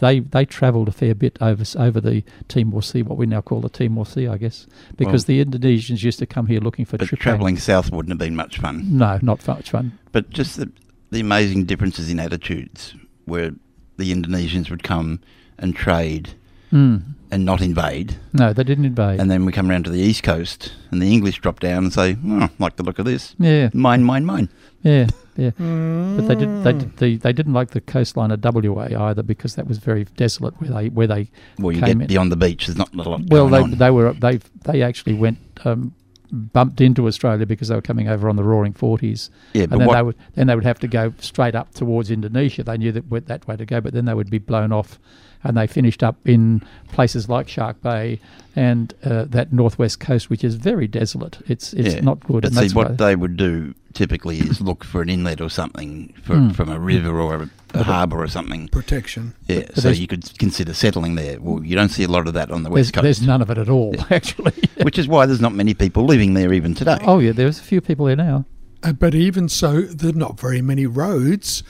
they 0.00 0.20
they 0.20 0.44
travelled 0.44 0.88
a 0.88 0.92
fair 0.92 1.14
bit 1.14 1.38
over 1.40 1.64
over 1.78 2.00
the 2.00 2.22
Timor 2.48 2.82
Sea, 2.82 3.02
what 3.02 3.16
we 3.16 3.24
now 3.26 3.40
call 3.40 3.60
the 3.60 3.70
Timor 3.70 4.04
Sea, 4.04 4.26
I 4.28 4.36
guess, 4.36 4.66
because 4.96 5.24
the 5.24 5.42
Indonesians 5.42 6.02
used 6.02 6.18
to 6.18 6.26
come 6.26 6.46
here 6.46 6.60
looking 6.60 6.84
for 6.84 6.98
But 6.98 7.08
travelling 7.08 7.56
south 7.56 7.90
wouldn't 7.90 8.10
have 8.10 8.18
been 8.18 8.36
much 8.36 8.58
fun. 8.58 8.98
No, 8.98 9.18
not 9.22 9.46
much 9.46 9.70
fun. 9.70 9.98
But 10.12 10.28
just 10.30 10.58
the, 10.58 10.70
the 11.10 11.20
amazing 11.20 11.64
differences 11.64 12.10
in 12.10 12.18
attitudes 12.20 12.94
where 13.24 13.52
the 13.96 14.12
Indonesians 14.12 14.70
would 14.70 14.82
come 14.82 15.20
and 15.58 15.74
trade 15.74 16.30
Mm. 16.70 17.02
and 17.30 17.46
not 17.46 17.62
invade. 17.62 18.16
No, 18.34 18.52
they 18.52 18.62
didn't 18.62 18.84
invade. 18.84 19.18
And 19.20 19.30
then 19.30 19.46
we 19.46 19.52
come 19.52 19.70
around 19.70 19.84
to 19.86 19.90
the 19.90 20.00
east 20.00 20.22
coast 20.22 20.74
and 20.90 21.00
the 21.00 21.10
English 21.10 21.40
drop 21.40 21.60
down 21.60 21.84
and 21.84 21.92
say, 21.94 22.14
oh, 22.26 22.50
like 22.58 22.76
the 22.76 22.82
look 22.82 22.98
of 22.98 23.06
this. 23.06 23.34
yeah, 23.38 23.70
Mine, 23.72 24.04
mine, 24.04 24.26
mine. 24.26 24.50
yeah, 24.82 25.06
yeah. 25.38 25.52
But 25.56 26.26
they 26.28 26.34
did 26.34 26.64
they 26.64 26.72
did 26.74 26.96
the, 26.98 27.16
they 27.16 27.32
didn't 27.32 27.54
like 27.54 27.70
the 27.70 27.80
coastline 27.80 28.30
of 28.32 28.44
WA 28.44 28.88
either 29.08 29.22
because 29.22 29.54
that 29.54 29.66
was 29.66 29.78
very 29.78 30.04
desolate 30.18 30.60
where 30.60 30.68
they 30.70 30.88
where 30.90 31.06
they 31.06 31.30
Well, 31.58 31.72
you 31.74 31.80
Came 31.80 32.00
get 32.00 32.02
in. 32.02 32.06
beyond 32.08 32.30
the 32.32 32.36
beach, 32.36 32.66
there's 32.66 32.76
not 32.76 32.92
a 32.92 32.96
lot 32.98 33.22
Well, 33.30 33.48
going 33.48 33.50
they 33.50 33.58
on. 33.60 33.78
they 33.78 33.90
were 33.90 34.12
they 34.12 34.40
they 34.64 34.82
actually 34.82 35.14
went 35.14 35.38
um, 35.64 35.94
bumped 36.32 36.80
into 36.80 37.06
Australia 37.06 37.46
because 37.46 37.68
they 37.68 37.74
were 37.74 37.82
coming 37.82 38.08
over 38.08 38.28
on 38.28 38.36
the 38.36 38.44
Roaring 38.44 38.72
Forties, 38.72 39.30
yeah, 39.52 39.64
and 39.64 39.80
then 39.80 39.88
they 39.88 40.02
would 40.02 40.16
then 40.34 40.46
they 40.46 40.54
would 40.54 40.64
have 40.64 40.78
to 40.80 40.88
go 40.88 41.12
straight 41.18 41.54
up 41.54 41.72
towards 41.74 42.10
Indonesia. 42.10 42.62
They 42.62 42.76
knew 42.76 42.92
that 42.92 43.08
went 43.08 43.26
that 43.26 43.46
way 43.46 43.56
to 43.56 43.66
go, 43.66 43.80
but 43.80 43.92
then 43.92 44.04
they 44.04 44.14
would 44.14 44.30
be 44.30 44.38
blown 44.38 44.72
off, 44.72 44.98
and 45.44 45.56
they 45.56 45.66
finished 45.66 46.02
up 46.02 46.16
in 46.26 46.62
places 46.92 47.28
like 47.28 47.48
Shark 47.48 47.80
Bay 47.82 48.20
and 48.56 48.92
uh, 49.04 49.24
that 49.26 49.52
northwest 49.52 50.00
coast, 50.00 50.30
which 50.30 50.42
is 50.42 50.56
very 50.56 50.86
desolate. 50.88 51.38
It's 51.46 51.72
it's 51.72 51.94
yeah. 51.94 52.00
not 52.00 52.20
good. 52.20 52.42
But 52.42 52.46
and 52.46 52.54
see, 52.54 52.60
that's 52.62 52.74
what 52.74 52.98
they 52.98 53.14
would 53.16 53.36
do 53.36 53.74
typically 53.94 54.38
is 54.38 54.60
look 54.60 54.84
for 54.84 55.00
an 55.02 55.08
inlet 55.08 55.40
or 55.40 55.48
something 55.48 56.12
for, 56.22 56.34
Mm. 56.34 56.54
from 56.54 56.68
a 56.68 56.78
river 56.78 57.20
or 57.20 57.34
a, 57.42 57.50
a 57.74 57.82
harbour 57.82 58.20
or 58.22 58.28
something. 58.28 58.68
Protection. 58.68 59.34
Yeah, 59.48 59.62
but 59.74 59.78
so 59.78 59.88
you 59.90 60.06
could 60.06 60.38
consider 60.38 60.74
settling 60.74 61.14
there. 61.14 61.40
Well, 61.40 61.64
you 61.64 61.74
don't 61.74 61.88
see 61.88 62.04
a 62.04 62.08
lot 62.08 62.28
of 62.28 62.34
that 62.34 62.50
on 62.50 62.62
the 62.62 62.70
west 62.70 62.92
coast, 62.92 63.02
there's 63.02 63.22
none 63.22 63.42
of 63.42 63.50
it 63.50 63.58
at 63.58 63.68
all, 63.68 63.94
actually. 64.10 64.52
which 64.82 64.98
is 64.98 65.08
why 65.08 65.26
there's 65.26 65.40
not 65.40 65.54
many 65.54 65.74
people 65.74 66.04
living 66.04 66.34
there 66.34 66.52
even 66.52 66.74
today. 66.74 66.98
oh 67.02 67.18
yeah, 67.18 67.32
there's 67.32 67.58
a 67.58 67.62
few 67.62 67.80
people 67.80 68.06
there 68.06 68.16
now. 68.16 68.44
Uh, 68.82 68.92
but 68.92 69.14
even 69.14 69.48
so, 69.48 69.80
there 69.82 70.10
are 70.10 70.12
not 70.12 70.38
very 70.38 70.62
many 70.62 70.86
roads. 70.86 71.64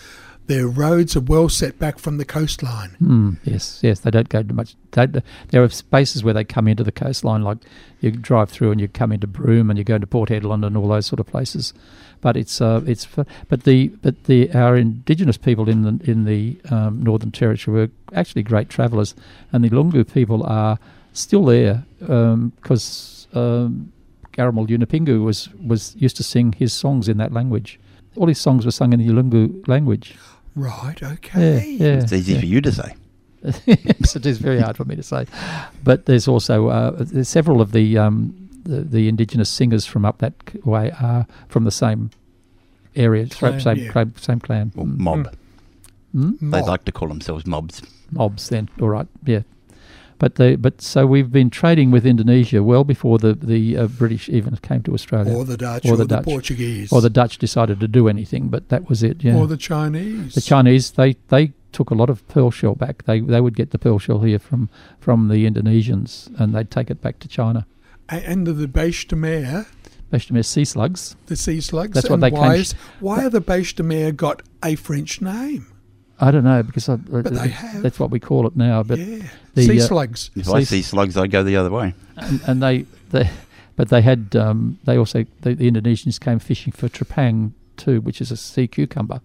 Their 0.49 0.67
roads 0.67 1.15
are 1.15 1.21
well 1.21 1.51
set 1.51 1.79
back 1.79 1.99
from 1.99 2.17
the 2.17 2.25
coastline. 2.25 2.97
Mm, 3.03 3.37
yes, 3.45 3.81
yes, 3.83 4.01
they 4.01 4.11
don't 4.11 4.31
go 4.31 4.43
to 4.43 4.55
much. 4.55 4.77
They, 4.93 5.07
there 5.49 5.63
are 5.63 5.69
spaces 5.69 6.25
where 6.25 6.33
they 6.33 6.43
come 6.43 6.67
into 6.67 6.83
the 6.83 6.91
coastline, 6.91 7.43
like 7.43 7.59
you 8.01 8.11
drive 8.11 8.49
through 8.49 8.71
and 8.73 8.81
you 8.81 8.89
come 8.89 9.13
into 9.13 9.27
Broome 9.27 9.69
and 9.69 9.79
you 9.79 9.85
go 9.85 9.97
into 9.97 10.07
Port 10.07 10.31
Hedland 10.31 10.65
and 10.65 10.75
all 10.75 10.89
those 10.89 11.05
sort 11.05 11.21
of 11.21 11.27
places. 11.27 11.75
But 12.23 12.39
it's 12.39 12.63
uh, 12.63 12.81
it's 12.87 13.07
but 13.49 13.65
the 13.65 13.89
but 13.89 14.25
the 14.25 14.51
our 14.55 14.75
indigenous 14.75 15.37
people 15.37 15.69
in 15.69 15.83
the 15.83 16.11
in 16.11 16.25
the 16.25 16.59
um, 16.71 17.03
Northern 17.03 17.31
Territory 17.31 17.81
were 17.81 17.91
actually 18.15 18.43
great 18.43 18.71
travellers, 18.71 19.15
and 19.53 19.63
the 19.63 19.69
Yolngu 19.69 20.11
people 20.11 20.45
are 20.45 20.79
still 21.13 21.45
there 21.45 21.85
because 22.01 23.29
um, 23.35 23.93
Gurrumul 24.33 24.67
Yunupingu 24.67 25.23
was 25.23 25.51
was 25.65 25.95
used 25.97 26.17
to 26.17 26.23
sing 26.23 26.53
his 26.53 26.73
songs 26.73 27.07
in 27.07 27.19
that 27.19 27.35
language. 27.35 27.79
All 28.17 28.29
his 28.29 28.41
songs 28.41 28.65
were 28.65 28.73
sung 28.73 28.95
in 28.95 28.99
the 28.99 29.09
Yolngu 29.09 29.69
language. 29.69 30.17
Right, 30.59 31.01
okay. 31.01 31.77
yeah. 31.79 32.01
it's 32.01 32.13
easy 32.13 32.33
yeah. 32.33 32.41
for 32.41 32.47
you 32.47 32.61
to 32.61 32.73
say. 32.73 32.95
yes, 33.67 34.17
it 34.17 34.27
is 34.27 34.39
very 34.39 34.61
hard 34.61 34.77
for 34.77 34.85
me 34.85 34.97
to 34.97 35.03
say. 35.03 35.27
But 35.85 36.07
there's 36.07 36.27
also 36.27 36.67
uh, 36.69 36.91
there's 36.99 37.29
several 37.29 37.61
of 37.61 37.71
the, 37.71 37.97
um, 37.97 38.51
the 38.65 38.81
the 38.81 39.09
indigenous 39.09 39.49
singers 39.49 39.87
from 39.87 40.05
up 40.05 40.19
that 40.19 40.35
way 40.67 40.91
are 41.01 41.27
from 41.49 41.63
the 41.63 41.71
same 41.71 42.11
area, 42.97 43.27
Clan, 43.29 43.61
same 43.61 43.77
yeah. 43.77 43.93
clan, 43.93 44.15
same 44.17 44.41
clan. 44.41 44.73
Well, 44.75 44.87
mob. 44.87 45.37
Mm? 46.13 46.41
They 46.41 46.47
Mob. 46.47 46.67
like 46.67 46.85
to 46.87 46.93
call 46.93 47.07
themselves 47.07 47.47
mobs. 47.47 47.83
Mobs 48.11 48.49
then, 48.49 48.69
all 48.81 48.89
right, 48.89 49.07
yeah. 49.25 49.43
But 50.19 50.35
they, 50.35 50.57
but 50.57 50.81
so 50.83 51.07
we've 51.07 51.31
been 51.31 51.49
trading 51.49 51.91
with 51.93 52.05
Indonesia 52.05 52.63
well 52.63 52.83
before 52.85 53.19
the 53.19 53.35
the 53.35 53.77
uh, 53.77 53.87
British 53.87 54.29
even 54.29 54.57
came 54.57 54.83
to 54.83 54.93
Australia, 54.95 55.33
Or 55.33 55.45
the 55.45 55.57
Dutch, 55.57 55.87
Or 55.87 55.93
or, 55.93 55.97
the 55.97 56.05
the, 56.05 56.17
Dutch. 56.17 56.25
Portuguese, 56.25 56.93
or 56.93 57.01
the 57.01 57.11
Dutch 57.11 57.39
decided 57.39 57.79
to 57.81 57.87
do 57.89 58.09
anything. 58.09 58.49
But 58.49 58.69
that 58.69 58.89
was 58.89 59.03
it. 59.03 59.23
Yeah. 59.23 59.37
or 59.37 59.47
the 59.47 59.57
Chinese. 59.57 60.35
The 60.35 60.41
Chinese, 60.41 60.91
they, 60.93 61.17
they 61.29 61.53
took 61.71 61.91
a 61.91 61.95
lot 61.95 62.11
of 62.11 62.27
pearl 62.27 62.51
shell 62.51 62.75
back. 62.75 63.05
They 63.05 63.21
they 63.21 63.41
would 63.41 63.55
get 63.55 63.71
the 63.71 63.79
pearl 63.79 63.99
shell 64.01 64.19
here 64.21 64.41
from, 64.41 64.69
from 64.99 65.29
the 65.29 65.47
Indonesians, 65.49 66.29
and 66.41 66.53
they'd 66.55 66.71
take 66.71 66.91
it 66.91 67.01
back 67.01 67.21
to 67.21 67.29
China. 67.29 67.67
And 68.09 68.47
the 68.47 68.67
Beche 68.67 69.07
de 69.07 69.15
Mer, 69.17 69.67
Beche 70.11 70.27
de 70.29 70.35
Mer 70.35 70.43
sea 70.43 70.65
slugs. 70.65 71.15
the 71.27 71.37
sea 71.37 71.61
slugs. 71.61 71.93
That's 71.95 72.11
what 72.11 72.21
they 72.21 72.31
why, 72.31 72.55
came- 72.55 72.61
is, 72.63 72.73
why 73.01 73.25
are 73.25 73.31
the 73.31 73.41
Beche 73.43 73.77
de 73.77 73.83
Mer 73.85 74.11
got 74.13 74.43
a 74.65 74.75
French 74.75 75.21
name? 75.21 75.67
I 76.21 76.31
don't 76.31 76.45
know 76.45 76.63
because 76.63 76.89
I, 76.89 76.97
But 76.97 77.33
they 77.33 77.49
have. 77.49 77.83
that's 77.83 78.01
what 78.01 78.11
we 78.11 78.19
call 78.21 78.47
it 78.47 78.57
now. 78.57 78.83
But 78.83 78.99
yeah, 78.99 79.29
the, 79.55 79.63
sea 79.65 79.81
uh, 79.81 79.85
slugs. 79.87 80.31
If 80.35 80.49
I 80.49 80.61
See- 80.61 80.77
see 80.77 80.83
slugs, 80.83 81.17
I 81.17 81.27
go 81.27 81.43
the 81.43 81.57
other 81.57 81.71
way. 81.71 81.95
and, 82.17 82.41
and 82.47 82.63
they, 82.63 82.87
they, 83.11 83.31
but 83.77 83.89
they 83.91 84.03
had 84.03 84.35
um, 84.35 84.79
they 84.85 84.97
also 84.99 85.25
the, 85.43 85.55
the 85.55 85.71
Indonesians 85.71 86.19
came 86.21 86.39
fishing 86.41 86.73
for 86.73 86.89
trepang 86.89 87.53
too, 87.77 88.01
which 88.01 88.21
is 88.21 88.31
a 88.33 88.37
sea 88.37 88.67
cucumber, 88.67 89.21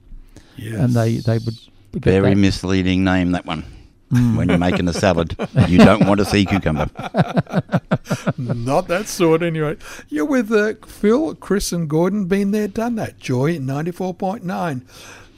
Yes. 0.56 0.76
and 0.80 0.94
they 0.94 1.18
they 1.18 1.40
would 1.40 1.58
get 1.94 2.04
Very 2.04 2.30
that. 2.30 2.36
misleading 2.36 3.04
name, 3.04 3.32
that 3.32 3.46
one. 3.48 3.64
Mm. 4.12 4.38
When 4.38 4.48
you're 4.50 4.60
making 4.60 4.88
a 4.88 4.94
salad, 4.94 5.36
you 5.68 5.80
don't 5.80 6.06
want 6.06 6.20
a 6.20 6.26
sea 6.26 6.46
cucumber. 6.46 6.88
Not 8.38 8.88
that 8.88 9.06
sort, 9.08 9.42
anyway. 9.42 9.78
You're 10.10 10.26
with 10.26 10.52
uh, 10.52 10.74
Phil, 10.86 11.34
Chris, 11.36 11.72
and 11.72 11.90
Gordon. 11.90 12.26
Been 12.26 12.52
there, 12.52 12.68
done 12.68 12.96
that. 12.96 13.18
Joy 13.20 13.58
94.9. 13.58 14.82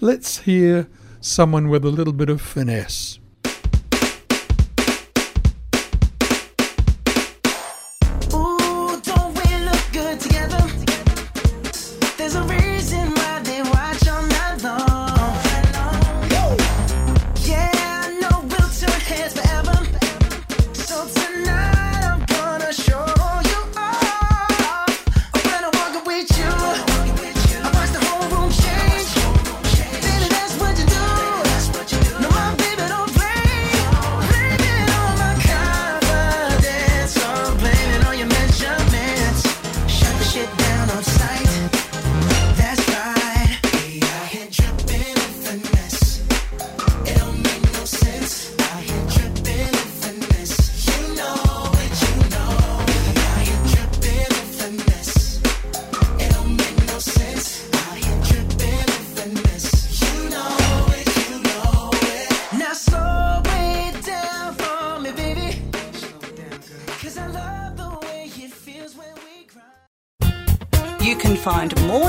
Let's 0.01 0.39
hear 0.39 0.87
someone 1.25 1.69
with 1.69 1.83
a 1.83 1.89
little 1.89 2.13
bit 2.13 2.29
of 2.29 2.39
finesse. 2.39 3.19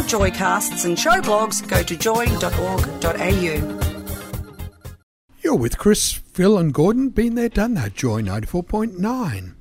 Joycasts 0.06 0.84
and 0.84 0.98
show 0.98 1.20
blogs. 1.20 1.66
Go 1.66 1.82
to 1.82 1.96
joy.org.au. 1.96 3.82
You're 5.42 5.54
with 5.56 5.78
Chris, 5.78 6.12
Phil, 6.12 6.58
and 6.58 6.72
Gordon. 6.72 7.10
Been 7.10 7.34
there, 7.34 7.48
done 7.48 7.74
that. 7.74 7.94
Joy 7.94 8.22
94.9. 8.22 9.52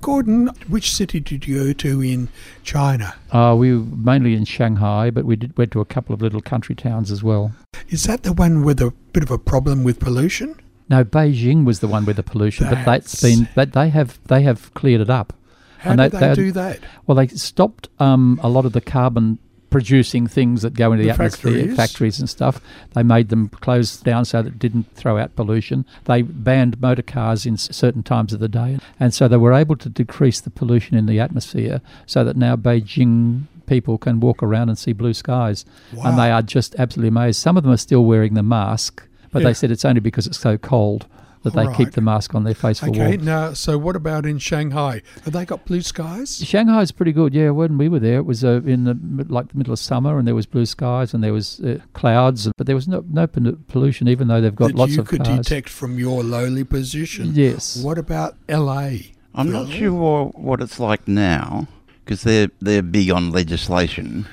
Gordon, 0.00 0.48
which 0.68 0.92
city 0.92 1.18
did 1.20 1.46
you 1.48 1.64
go 1.66 1.72
to 1.72 2.00
in 2.02 2.28
China? 2.62 3.14
Uh, 3.32 3.56
we 3.58 3.72
were 3.76 3.84
mainly 3.84 4.34
in 4.34 4.44
Shanghai, 4.44 5.10
but 5.10 5.24
we 5.24 5.34
did 5.34 5.56
went 5.58 5.72
to 5.72 5.80
a 5.80 5.84
couple 5.84 6.14
of 6.14 6.22
little 6.22 6.40
country 6.40 6.74
towns 6.76 7.10
as 7.10 7.22
well. 7.24 7.52
Is 7.88 8.04
that 8.04 8.22
the 8.22 8.32
one 8.32 8.62
with 8.64 8.80
a 8.80 8.92
bit 9.12 9.24
of 9.24 9.30
a 9.32 9.38
problem 9.38 9.82
with 9.82 9.98
pollution? 9.98 10.54
No, 10.88 11.04
Beijing 11.04 11.64
was 11.64 11.80
the 11.80 11.88
one 11.88 12.04
with 12.04 12.16
the 12.16 12.22
pollution, 12.22 12.68
but 12.70 12.84
that's 12.84 13.20
been 13.20 13.48
but 13.56 13.72
they 13.72 13.88
have 13.90 14.18
they 14.28 14.42
have 14.42 14.72
cleared 14.74 15.00
it 15.00 15.10
up. 15.10 15.32
How 15.78 15.90
And 15.92 16.00
did 16.00 16.12
they- 16.12 16.18
they, 16.20 16.28
they- 16.28 16.34
do 16.34 16.52
that? 16.52 16.78
Well, 17.06 17.16
they 17.16 17.26
stopped 17.28 17.88
um, 17.98 18.38
a 18.42 18.48
lot 18.48 18.64
of 18.66 18.72
the 18.72 18.80
carbon 18.80 19.38
producing 19.70 20.26
things 20.26 20.62
that 20.62 20.74
go 20.74 20.92
into 20.92 21.02
the, 21.02 21.08
The 21.08 21.12
atmosphere, 21.14 21.52
factories. 21.52 21.76
factories 21.76 22.18
and 22.20 22.28
stuff. 22.30 22.60
They 22.94 23.02
made 23.02 23.28
them 23.28 23.48
close 23.48 23.96
down 23.98 24.24
so 24.24 24.42
that 24.42 24.48
it 24.54 24.58
didn't 24.58 24.94
throw 24.94 25.18
out 25.18 25.36
pollution. 25.36 25.84
They 26.04 26.22
banned 26.22 26.80
motor 26.80 27.02
cars 27.02 27.44
in 27.46 27.56
certain 27.58 28.02
times 28.02 28.32
of 28.32 28.40
the 28.40 28.48
day, 28.48 28.78
and 28.98 29.12
so 29.12 29.28
they 29.28 29.36
were 29.36 29.52
able 29.52 29.76
to 29.76 29.88
decrease 29.88 30.40
the 30.40 30.50
pollution 30.50 30.96
in 30.96 31.06
the 31.06 31.20
atmosphere, 31.20 31.80
so 32.06 32.24
that 32.24 32.36
now 32.36 32.56
Beijing 32.56 33.42
people 33.66 33.98
can 33.98 34.18
walk 34.20 34.42
around 34.42 34.70
and 34.70 34.78
see 34.78 34.92
blue 34.94 35.12
skies, 35.12 35.66
and 36.02 36.18
they 36.18 36.30
are 36.30 36.40
just 36.42 36.74
absolutely 36.78 37.08
amazed. 37.08 37.38
Some 37.40 37.56
of 37.58 37.62
them 37.62 37.72
are 37.72 37.76
still 37.76 38.04
wearing 38.06 38.32
the 38.34 38.42
mask, 38.42 39.06
but 39.30 39.42
Yeah. 39.42 39.48
they 39.48 39.54
said 39.54 39.70
it's 39.70 39.84
only 39.84 40.00
because 40.00 40.26
it's 40.26 40.38
so 40.40 40.56
cold 40.56 41.06
that 41.42 41.54
they 41.54 41.72
keep 41.74 41.92
the 41.92 42.00
mask 42.00 42.34
on 42.34 42.44
their 42.44 42.54
face 42.54 42.80
for 42.80 42.88
Okay, 42.88 42.98
warmth. 43.08 43.22
now, 43.22 43.52
so 43.52 43.78
what 43.78 43.94
about 43.96 44.26
in 44.26 44.38
Shanghai? 44.38 45.02
Have 45.24 45.32
they 45.32 45.44
got 45.44 45.64
blue 45.64 45.82
skies? 45.82 46.38
Shanghai's 46.44 46.90
pretty 46.92 47.12
good. 47.12 47.32
Yeah, 47.34 47.50
when 47.50 47.78
we 47.78 47.88
were 47.88 47.98
there, 48.00 48.18
it 48.18 48.26
was 48.26 48.44
uh, 48.44 48.60
in 48.64 48.84
the 48.84 48.96
like 49.28 49.48
the 49.52 49.58
middle 49.58 49.72
of 49.72 49.78
summer, 49.78 50.18
and 50.18 50.26
there 50.26 50.34
was 50.34 50.46
blue 50.46 50.66
skies 50.66 51.14
and 51.14 51.22
there 51.22 51.32
was 51.32 51.60
uh, 51.60 51.78
clouds, 51.92 52.48
but 52.56 52.66
there 52.66 52.76
was 52.76 52.88
no 52.88 53.04
no 53.08 53.26
pollution, 53.26 54.08
even 54.08 54.28
though 54.28 54.40
they've 54.40 54.54
got 54.54 54.68
that 54.68 54.76
lots 54.76 54.96
of 54.96 55.06
cars. 55.06 55.18
you 55.18 55.24
could 55.24 55.42
detect 55.42 55.68
from 55.68 55.98
your 55.98 56.22
lowly 56.22 56.64
position. 56.64 57.32
Yes. 57.34 57.82
What 57.82 57.98
about 57.98 58.36
LA? 58.48 58.90
I'm 59.34 59.52
not 59.52 59.68
sure 59.70 60.26
what 60.34 60.60
it's 60.60 60.80
like 60.80 61.06
now 61.06 61.68
because 62.04 62.22
they're 62.22 62.48
they're 62.60 62.82
big 62.82 63.10
on 63.10 63.30
legislation, 63.30 64.26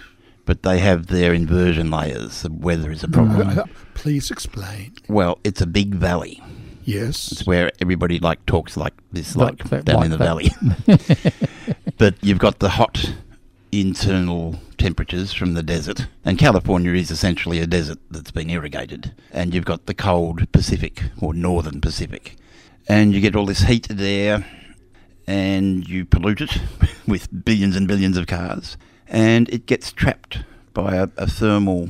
but 0.46 0.64
they 0.64 0.80
have 0.80 1.08
their 1.08 1.34
inversion 1.34 1.92
layers. 1.92 2.42
The 2.42 2.52
weather 2.52 2.92
is 2.92 3.04
a 3.04 3.08
problem. 3.08 3.70
Please 3.94 4.32
explain. 4.32 4.94
Well, 5.08 5.38
it's 5.44 5.62
a 5.62 5.68
big 5.68 5.94
valley. 5.96 6.42
Yes. 6.86 7.32
It's 7.32 7.46
where 7.48 7.72
everybody 7.82 8.20
like 8.20 8.46
talks 8.46 8.78
like 8.78 8.94
this, 9.12 9.36
Like 9.36 9.60
like, 9.60 9.70
that- 9.70 9.86
down 9.86 9.96
like 9.98 10.06
in 10.06 10.12
the 10.12 10.18
that. 10.18 10.24
valley. 10.26 10.52
but 11.98 12.16
you've 12.22 12.38
got 12.40 12.60
the 12.60 12.70
hot 12.70 13.12
internal 13.72 14.60
temperatures 14.78 15.34
from 15.34 15.54
the 15.54 15.64
desert, 15.64 16.08
and 16.24 16.38
California 16.38 16.94
is 16.94 17.12
essentially 17.12 17.60
a 17.60 17.68
desert 17.68 17.98
that's 18.12 18.32
been 18.32 18.50
irrigated. 18.50 19.14
And 19.32 19.54
you've 19.54 19.66
got 19.66 19.86
the 19.86 19.94
cold 19.94 20.50
Pacific 20.52 21.04
or 21.20 21.34
northern 21.34 21.82
Pacific, 21.82 22.38
and 22.88 23.14
you 23.14 23.20
get 23.22 23.36
all 23.36 23.46
this 23.46 23.62
heated 23.62 24.00
air, 24.02 24.46
and 25.28 25.88
you 25.88 26.06
pollute 26.06 26.42
it 26.42 26.58
with 27.08 27.46
billions 27.46 27.76
and 27.76 27.88
billions 27.88 28.16
of 28.18 28.28
cars, 28.28 28.78
and 29.08 29.50
it 29.50 29.66
gets 29.66 29.92
trapped 29.92 30.40
by 30.74 30.96
a, 30.96 31.08
a 31.18 31.28
thermal 31.28 31.90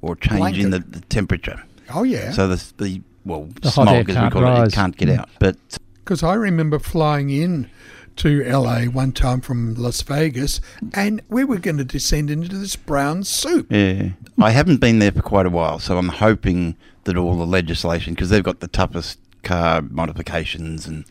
or 0.00 0.16
change 0.16 0.58
in 0.58 0.70
the, 0.70 0.78
the 0.78 1.00
temperature. 1.02 1.62
Oh, 1.94 2.02
yeah. 2.04 2.30
So 2.32 2.48
the, 2.48 2.72
the 2.78 3.02
well, 3.24 3.48
The 3.60 3.70
hot 3.70 3.88
air 3.88 4.04
smog, 4.04 4.10
as 4.16 4.24
we 4.24 4.30
call 4.30 4.42
it, 4.42 4.46
rise. 4.46 4.68
it 4.68 4.74
can't 4.74 4.96
get 4.96 5.08
out. 5.10 5.28
But 5.38 5.56
Because 6.04 6.22
I 6.22 6.34
remember 6.34 6.78
flying 6.78 7.30
in 7.30 7.70
to 8.16 8.42
LA 8.44 8.84
one 8.84 9.12
time 9.12 9.40
from 9.40 9.74
Las 9.74 10.02
Vegas, 10.02 10.60
and 10.92 11.22
we 11.28 11.44
were 11.44 11.58
going 11.58 11.78
to 11.78 11.84
descend 11.84 12.30
into 12.30 12.56
this 12.56 12.76
brown 12.76 13.24
soup. 13.24 13.66
yeah, 13.70 14.10
I 14.38 14.50
haven't 14.50 14.80
been 14.80 14.98
there 14.98 15.12
for 15.12 15.22
quite 15.22 15.46
a 15.46 15.50
while, 15.50 15.78
so 15.78 15.96
I'm 15.96 16.08
hoping 16.10 16.76
that 17.04 17.16
all 17.16 17.36
the 17.38 17.46
legislation, 17.46 18.14
because 18.14 18.28
they've 18.30 18.42
got 18.44 18.60
the 18.60 18.68
toughest 18.68 19.18
car 19.42 19.80
modifications 19.82 20.86
and 20.86 21.04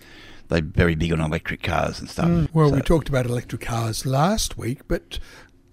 they're 0.49 0.61
very 0.61 0.95
big 0.95 1.11
on 1.11 1.19
electric 1.21 1.63
cars 1.63 1.99
and 1.99 2.09
stuff. 2.09 2.27
Mm, 2.27 2.49
Well, 2.53 2.71
we 2.71 2.81
talked 2.81 3.09
about 3.09 3.25
electric 3.25 3.61
cars 3.61 4.05
last 4.05 4.57
week, 4.57 4.81
but 4.87 5.17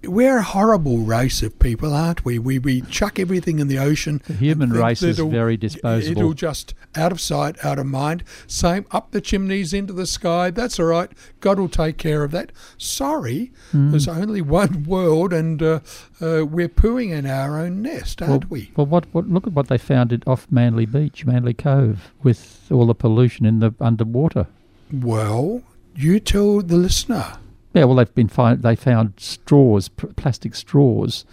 we're 0.04 0.38
a 0.38 0.42
horrible 0.42 0.98
race 0.98 1.42
of 1.42 1.58
people, 1.58 1.92
aren't 1.92 2.24
we? 2.24 2.38
We 2.38 2.58
we 2.58 2.82
chuck 2.82 3.18
everything 3.18 3.58
in 3.58 3.66
the 3.68 3.78
ocean. 3.78 4.22
The 4.26 4.34
human 4.34 4.70
race 4.70 5.02
is 5.02 5.18
very 5.18 5.56
disposable. 5.56 6.18
It'll 6.20 6.32
just 6.34 6.74
out 6.94 7.10
of 7.10 7.20
sight, 7.20 7.64
out 7.64 7.78
of 7.78 7.86
mind. 7.86 8.22
Same 8.46 8.86
up 8.92 9.10
the 9.10 9.20
chimneys 9.20 9.72
into 9.72 9.92
the 9.92 10.06
sky. 10.06 10.50
That's 10.50 10.78
all 10.78 10.86
right. 10.86 11.10
God 11.40 11.58
will 11.58 11.68
take 11.68 11.98
care 11.98 12.22
of 12.22 12.30
that. 12.30 12.52
Sorry, 12.76 13.50
Hmm. 13.72 13.90
there's 13.90 14.06
only 14.08 14.40
one 14.40 14.84
world, 14.84 15.32
and 15.32 15.62
uh, 15.62 15.80
uh, 16.20 16.44
we're 16.46 16.68
pooing 16.68 17.10
in 17.10 17.26
our 17.26 17.58
own 17.58 17.82
nest, 17.82 18.22
aren't 18.22 18.48
we? 18.50 18.70
well, 18.76 18.86
what, 18.86 19.06
what? 19.12 19.28
Look 19.28 19.46
at 19.46 19.52
what 19.52 19.68
they 19.68 19.78
found 19.78 20.12
it 20.12 20.22
off 20.26 20.46
Manly 20.50 20.86
Beach, 20.86 21.26
Manly 21.26 21.54
Cove, 21.54 22.12
with 22.22 22.68
all 22.70 22.86
the 22.86 22.94
pollution 22.94 23.44
in 23.46 23.58
the 23.58 23.72
underwater. 23.80 24.46
Well, 24.92 25.62
you 25.96 26.20
tell 26.20 26.62
the 26.62 26.76
listener. 26.76 27.34
Yeah, 27.74 27.84
well, 27.84 27.96
they've 27.96 28.14
been 28.14 28.28
find, 28.28 28.62
they 28.62 28.74
found 28.76 29.12
straws, 29.18 29.88
pr- 29.88 30.06
plastic 30.08 30.54
straws, 30.54 31.24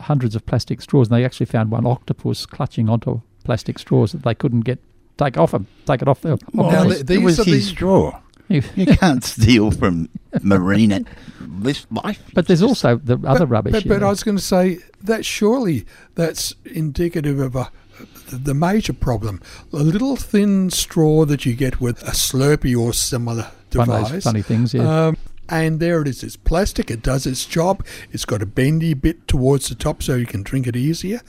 hundreds 0.00 0.34
of 0.36 0.46
plastic 0.46 0.80
straws, 0.80 1.08
and 1.08 1.16
they 1.16 1.24
actually 1.24 1.46
found 1.46 1.70
one 1.70 1.86
octopus 1.86 2.46
clutching 2.46 2.88
onto 2.88 3.20
plastic 3.44 3.78
straws 3.78 4.12
that 4.12 4.22
they 4.22 4.34
couldn't 4.34 4.60
get 4.60 4.78
take 5.18 5.36
off 5.36 5.50
them, 5.50 5.66
take 5.86 6.00
it 6.02 6.08
off 6.08 6.20
there. 6.22 6.36
Well, 6.54 6.70
Now, 6.70 6.84
it 6.88 6.94
th- 6.94 7.06
these 7.06 7.20
was 7.22 7.40
are 7.40 7.44
his 7.44 7.68
straw. 7.68 8.20
You 8.48 8.60
can't 8.86 9.24
steal 9.24 9.70
from 9.70 10.10
marine 10.42 11.06
this 11.40 11.86
life. 11.90 12.22
but 12.34 12.46
there's 12.48 12.60
also 12.62 12.96
the 12.96 13.14
other 13.26 13.46
but, 13.46 13.48
rubbish. 13.48 13.72
But, 13.72 13.84
you 13.84 13.88
but 13.88 14.00
know. 14.00 14.08
I 14.08 14.10
was 14.10 14.22
going 14.22 14.36
to 14.36 14.42
say 14.42 14.78
that 15.02 15.24
surely 15.24 15.86
that's 16.16 16.54
indicative 16.66 17.38
of 17.38 17.56
a 17.56 17.70
the- 18.28 18.36
the 18.36 18.54
major 18.54 18.92
problem. 18.92 19.40
A 19.72 19.76
little 19.76 20.16
thin 20.16 20.68
straw 20.70 21.24
that 21.24 21.46
you 21.46 21.54
get 21.54 21.80
with 21.80 22.02
a 22.02 22.10
Slurpee 22.10 22.76
or 22.78 22.92
similar 22.92 23.50
One 23.72 23.88
of 23.88 23.94
device. 23.96 24.10
those 24.10 24.24
funny 24.24 24.42
things, 24.42 24.74
yeah. 24.74 25.06
Um, 25.08 25.16
and 25.48 25.80
there 25.80 26.02
it 26.02 26.08
is. 26.08 26.22
It's 26.22 26.36
plastic. 26.36 26.90
It 26.90 27.02
does 27.02 27.26
its 27.26 27.44
job. 27.44 27.84
It's 28.10 28.24
got 28.24 28.42
a 28.42 28.46
bendy 28.46 28.94
bit 28.94 29.28
towards 29.28 29.68
the 29.68 29.74
top 29.74 30.02
so 30.02 30.14
you 30.14 30.26
can 30.26 30.42
drink 30.42 30.66
it 30.66 30.76
easier. 30.76 31.20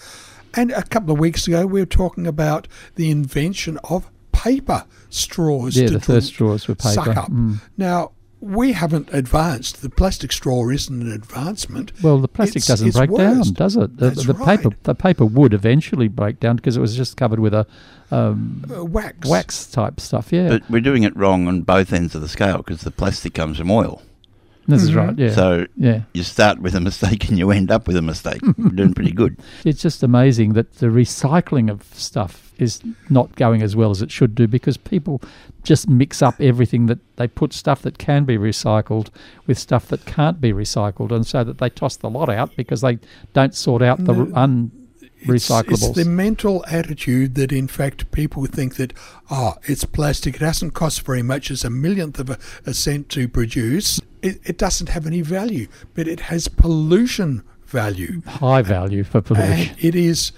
And 0.56 0.72
a 0.72 0.84
couple 0.84 1.12
of 1.14 1.20
weeks 1.20 1.48
ago, 1.48 1.66
we 1.66 1.80
were 1.82 1.86
talking 1.86 2.28
about 2.28 2.68
the 2.96 3.10
invention 3.10 3.80
of 3.90 4.10
paper 4.32 4.86
straws. 5.10 5.76
Yeah, 5.76 5.88
to 5.88 5.94
the 5.94 6.00
drink- 6.00 6.06
first 6.06 6.28
straws 6.28 6.68
were 6.68 6.76
paper. 6.76 6.94
Suck 6.94 7.18
up. 7.18 7.32
Mm. 7.32 7.60
Now 7.78 8.12
we 8.44 8.74
haven't 8.74 9.10
advanced. 9.14 9.82
The 9.82 9.90
plastic 9.90 10.32
straw 10.32 10.70
isn't 10.70 11.02
an 11.02 11.12
advancement. 11.12 11.92
Well, 12.04 12.20
the 12.20 12.28
plastic 12.28 12.58
It's- 12.58 12.68
doesn't 12.68 12.88
it's 12.90 12.98
break 12.98 13.16
down, 13.16 13.42
does 13.54 13.76
it? 13.78 13.98
The, 13.98 14.10
That's 14.10 14.26
the 14.26 14.34
paper, 14.34 14.70
right. 14.70 14.84
the 14.84 14.96
paper 14.96 15.26
would 15.26 15.54
eventually 15.54 16.08
break 16.08 16.40
down 16.40 16.58
because 16.58 16.76
it 16.78 16.82
was 16.82 16.96
just 16.96 17.16
covered 17.18 17.40
with 17.40 17.54
a 17.54 17.66
um, 18.12 18.64
Uh, 18.76 18.84
wax. 18.86 19.28
wax 19.28 19.66
type 19.66 20.00
stuff. 20.00 20.32
Yeah, 20.32 20.50
But 20.50 20.70
we're 20.70 20.82
doing 20.82 21.04
it 21.04 21.16
wrong 21.16 21.48
on 21.48 21.62
both 21.62 21.94
ends 21.94 22.14
of 22.16 22.22
the 22.22 22.28
scale 22.28 22.58
because 22.58 22.82
the 22.82 22.92
plastic 22.92 23.34
comes 23.34 23.58
from 23.58 23.72
oil. 23.72 24.02
this 24.68 24.82
is 24.84 24.92
Mhm. 24.92 24.96
right. 24.96 25.18
Yeah, 25.20 25.32
So 25.36 25.68
yeah. 25.76 26.02
you 26.14 26.24
start 26.24 26.62
with 26.62 26.74
a 26.74 26.80
mistake 26.80 27.28
and 27.30 27.38
you 27.38 27.52
end 27.52 27.70
up 27.72 27.86
with 27.88 27.98
a 27.98 28.02
mistake. 28.02 28.40
You're 28.58 28.70
doing 28.70 28.94
pretty 28.94 29.12
good. 29.12 29.38
It's 29.66 29.82
just 29.82 30.04
amazing 30.04 30.54
that 30.54 30.76
the 30.76 30.88
recycling 30.88 31.70
of 31.70 31.84
stuff 31.94 32.54
is 32.60 32.80
not 33.10 33.36
going 33.36 33.62
as 33.62 33.76
well 33.76 33.90
as 33.92 34.02
it 34.02 34.10
should 34.12 34.36
do 34.36 34.48
because 34.48 34.78
people 34.78 35.22
just 35.64 35.88
mix 35.90 36.22
up 36.22 36.36
everything 36.40 36.86
that 36.88 37.00
they 37.16 37.28
put 37.28 37.54
stuff 37.54 37.82
that 37.84 37.98
can 37.98 38.26
be 38.26 38.38
recycled 38.38 39.10
with 39.48 39.58
stuff 39.58 39.88
that 39.88 40.06
can't 40.06 40.40
be 40.42 40.52
recycled, 40.54 41.12
and 41.12 41.26
so 41.26 41.44
that 41.44 41.58
they 41.58 41.70
toss 41.70 41.96
the 41.96 42.10
lot 42.10 42.30
out 42.30 42.56
because 42.56 42.82
they 42.82 43.00
don't 43.34 43.56
sort 43.56 43.82
out 43.82 44.04
the 44.06 44.14
No, 44.14 44.36
un 44.36 44.72
It's, 45.02 45.28
recyclables. 45.48 45.72
it's 45.90 45.96
the 45.96 46.06
mental 46.06 46.66
attitude 46.68 47.36
that, 47.36 47.52
in 47.54 47.68
fact, 47.70 48.12
people 48.12 48.46
think 48.46 48.76
that, 48.76 48.92
oh, 49.32 49.54
it's 49.64 49.86
plastic. 49.86 50.36
It 50.36 50.42
hasn't 50.42 50.74
cost 50.74 51.02
very 51.06 51.24
much. 51.24 51.50
It's 51.50 51.64
a 51.64 51.70
millionth 51.70 52.20
of 52.20 52.30
a, 52.30 52.38
a 52.66 52.74
cent 52.74 53.08
to 53.10 53.30
produce. 53.30 54.02
It, 54.22 54.40
it 54.44 54.58
doesn't 54.58 54.90
have 54.90 55.08
any 55.08 55.22
value, 55.22 55.68
but 55.94 56.08
it 56.10 56.20
has 56.22 56.50
pollution 56.50 57.44
value. 57.66 58.22
high 58.28 58.62
value 58.62 59.04
for 59.04 59.22
pollution. 59.22 59.52
And 59.70 59.76
it 59.80 59.96
is, 59.96 60.34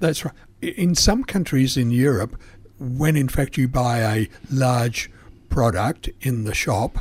that's 0.00 0.24
right. 0.24 0.34
In 0.60 0.96
some 0.96 1.22
countries 1.22 1.76
in 1.76 1.92
Europe, 1.92 2.36
when 2.78 3.16
in 3.16 3.28
fact 3.28 3.56
you 3.56 3.68
buy 3.68 3.98
a 3.98 4.28
large 4.50 5.10
product 5.48 6.08
in 6.20 6.44
the 6.44 6.54
shop, 6.54 6.98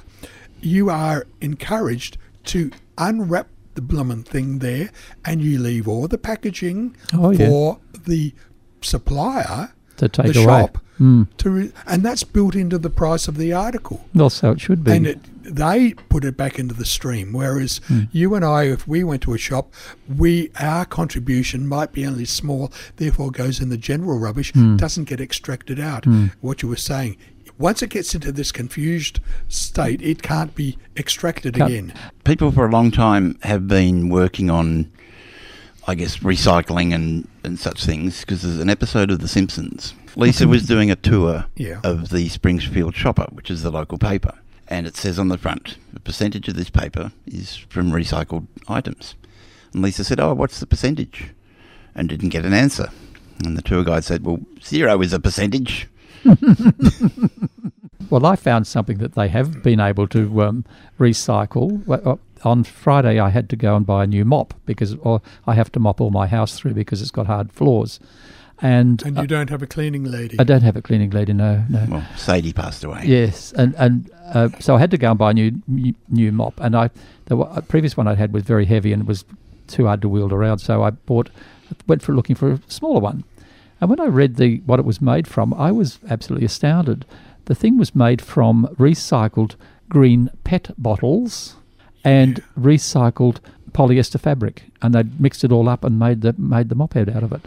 you 0.62 0.90
are 0.90 1.26
encouraged 1.42 2.18
to 2.46 2.72
unwrap 2.98 3.48
the 3.76 3.82
bloomin' 3.82 4.24
thing 4.24 4.60
there 4.60 4.90
and 5.24 5.42
you 5.42 5.60
leave 5.60 5.88
all 5.88 6.08
the 6.08 6.18
packaging 6.18 6.96
Oh, 7.14 7.30
yeah. 7.32 7.48
for 7.48 7.80
the 8.06 8.34
supplier, 8.82 9.72
to 9.98 10.08
take 10.10 10.34
the 10.34 10.40
away. 10.44 10.46
shop, 10.46 10.78
Mm. 11.00 11.28
to 11.38 11.50
re- 11.52 11.72
and 11.86 12.02
that's 12.04 12.24
built 12.24 12.56
into 12.56 12.80
the 12.80 12.90
price 12.90 13.28
of 13.28 13.38
the 13.38 13.54
article 13.54 14.06
Well, 14.16 14.32
so 14.32 14.52
it 14.52 14.60
should 14.62 14.84
be. 14.84 14.92
and 14.94 15.06
it, 15.06 15.20
they 15.48 15.94
put 16.10 16.26
it 16.26 16.38
back 16.38 16.60
into 16.60 16.76
the 16.76 16.86
stream. 16.86 17.34
Whereas 17.34 17.80
hmm. 17.88 18.04
you 18.12 18.36
and 18.36 18.44
I, 18.44 18.64
if 18.64 18.88
we 18.88 19.04
went 19.04 19.22
to 19.24 19.34
a 19.34 19.38
shop, 19.38 19.74
we 20.08 20.52
our 20.60 20.86
contribution 20.86 21.68
might 21.68 21.92
be 21.92 22.06
only 22.06 22.26
small, 22.26 22.72
therefore 22.98 23.32
goes 23.32 23.60
in 23.60 23.70
the 23.70 23.78
general 23.78 24.20
rubbish, 24.20 24.52
hmm. 24.54 24.78
doesn't 24.78 25.06
get 25.06 25.22
extracted 25.22 25.80
out. 25.80 26.06
Hmm. 26.06 26.28
What 26.42 26.62
you 26.62 26.70
were 26.70 26.76
saying. 26.76 27.18
Once 27.58 27.82
it 27.82 27.90
gets 27.90 28.14
into 28.14 28.32
this 28.32 28.52
confused 28.52 29.20
state, 29.48 30.00
it 30.04 30.22
can't 30.22 30.54
be 30.54 30.78
extracted 30.96 31.56
Can't- 31.56 31.72
again. 31.72 31.94
People 32.24 32.52
for 32.52 32.68
a 32.68 32.70
long 32.70 32.92
time 32.92 33.40
have 33.42 33.68
been 33.68 34.10
working 34.10 34.52
on, 34.52 34.92
I 35.88 35.96
guess, 35.96 36.18
recycling 36.18 36.94
and, 36.94 37.28
and 37.44 37.58
such 37.58 37.84
things 37.84 38.20
because 38.22 38.44
there's 38.44 38.60
an 38.60 38.70
episode 38.70 39.10
of 39.10 39.22
The 39.22 39.28
Simpsons. 39.28 39.96
Lisa 40.16 40.48
was 40.48 40.68
doing 40.68 40.92
a 40.92 40.96
tour 40.96 41.46
Yeah. 41.56 41.80
of 41.84 42.10
the 42.10 42.28
Springfield 42.30 42.96
Shopper, 42.96 43.26
which 43.32 43.50
is 43.50 43.64
the 43.64 43.72
local 43.72 43.98
paper. 43.98 44.34
And 44.70 44.86
it 44.86 44.98
says 44.98 45.18
on 45.18 45.30
the 45.30 45.38
front, 45.38 45.78
the 45.94 46.00
percentage 46.00 46.48
of 46.48 46.56
this 46.56 46.70
paper 46.70 47.12
is 47.26 47.56
from 47.56 47.92
recycled 47.92 48.48
items. 48.68 49.16
And 49.74 49.82
Lisa 49.82 50.04
said, 50.04 50.20
Oh, 50.20 50.34
what's 50.34 50.60
the 50.60 50.66
percentage? 50.68 51.32
And 51.96 52.10
didn't 52.10 52.30
get 52.30 52.46
an 52.46 52.54
answer. 52.54 52.90
And 53.44 53.58
the 53.58 53.62
tour 53.62 53.84
guide 53.84 54.04
said, 54.04 54.26
Well, 54.26 54.40
zero 54.62 55.02
is 55.02 55.14
a 55.14 55.20
percentage. 55.20 55.88
Well, 58.10 58.26
I 58.26 58.38
found 58.38 58.68
something 58.68 59.00
that 59.00 59.16
they 59.16 59.28
have 59.28 59.62
been 59.62 59.82
able 59.82 60.08
to 60.10 60.42
um, 60.42 60.66
recycle. 60.98 61.84
Uh, 61.90 62.16
On 62.48 62.64
Friday, 62.64 63.20
I 63.20 63.30
had 63.30 63.50
to 63.50 63.58
go 63.58 63.76
and 63.76 63.86
buy 63.86 64.06
a 64.06 64.08
new 64.08 64.24
mop 64.24 64.54
because 64.66 64.96
I 65.46 65.54
have 65.56 65.72
to 65.74 65.80
mop 65.80 66.00
all 66.00 66.12
my 66.12 66.28
house 66.28 66.58
through 66.58 66.74
because 66.74 67.02
it's 67.02 67.12
got 67.12 67.28
hard 67.28 67.52
floors, 67.52 68.00
and, 68.62 69.02
And 69.04 69.18
uh, 69.18 69.22
you 69.22 69.28
don't 69.28 69.50
have 69.50 69.62
a 69.62 69.68
cleaning 69.68 70.04
lady. 70.04 70.38
I 70.40 70.44
don't 70.44 70.64
have 70.64 70.76
a 70.76 70.82
cleaning 70.82 71.12
lady. 71.12 71.34
No, 71.34 71.64
no. 71.70 71.86
Well, 71.90 72.06
Sadie 72.16 72.54
passed 72.54 72.84
away. 72.84 73.04
Yes, 73.06 73.54
and 73.54 73.76
and 73.78 74.10
uh, 74.34 74.50
so 74.60 74.76
I 74.76 74.80
had 74.80 74.92
to 74.92 74.98
go 74.98 75.12
and 75.12 75.20
buy 75.20 75.32
a 75.32 75.34
new 75.34 75.52
new, 75.68 75.94
new 76.10 76.32
mop, 76.32 76.60
and 76.60 76.76
I 76.76 76.90
the 77.26 77.36
wa- 77.38 77.46
uh, 77.46 77.62
previous 77.62 77.96
one 77.98 78.08
I 78.08 78.16
had 78.16 78.34
was 78.34 78.44
very 78.44 78.66
heavy 78.66 78.94
and 78.94 79.08
was 79.08 79.26
too 79.68 79.86
hard 79.86 80.02
to 80.02 80.10
wield 80.10 80.32
around, 80.34 80.60
so 80.60 80.82
I 80.84 80.92
bought 80.92 81.30
went 81.88 82.02
for 82.02 82.14
looking 82.16 82.36
for 82.36 82.54
a 82.54 82.60
smaller 82.68 83.00
one, 83.00 83.24
and 83.82 83.90
when 83.90 84.00
I 84.00 84.06
read 84.06 84.38
the 84.38 84.58
what 84.66 84.80
it 84.80 84.86
was 84.86 85.02
made 85.02 85.28
from, 85.28 85.54
I 85.54 85.72
was 85.72 86.00
absolutely 86.10 86.46
astounded. 86.46 87.06
The 87.46 87.56
thing 87.56 87.78
was 87.78 87.94
made 87.96 88.22
from 88.22 88.68
recycled 88.80 89.56
green 89.90 90.30
PET 90.44 90.72
bottles 90.78 91.56
and 92.04 92.44
recycled 92.60 93.38
polyester 93.72 94.20
fabric, 94.20 94.64
and 94.82 94.94
they'd 94.96 95.20
mixed 95.22 95.44
it 95.44 95.52
all 95.52 95.70
up 95.70 95.84
and 95.84 96.00
made 96.00 96.22
the 96.22 96.34
made 96.38 96.70
the 96.70 96.76
mop 96.76 96.94
head 96.94 97.10
out 97.10 97.24
of 97.24 97.32
it. 97.32 97.42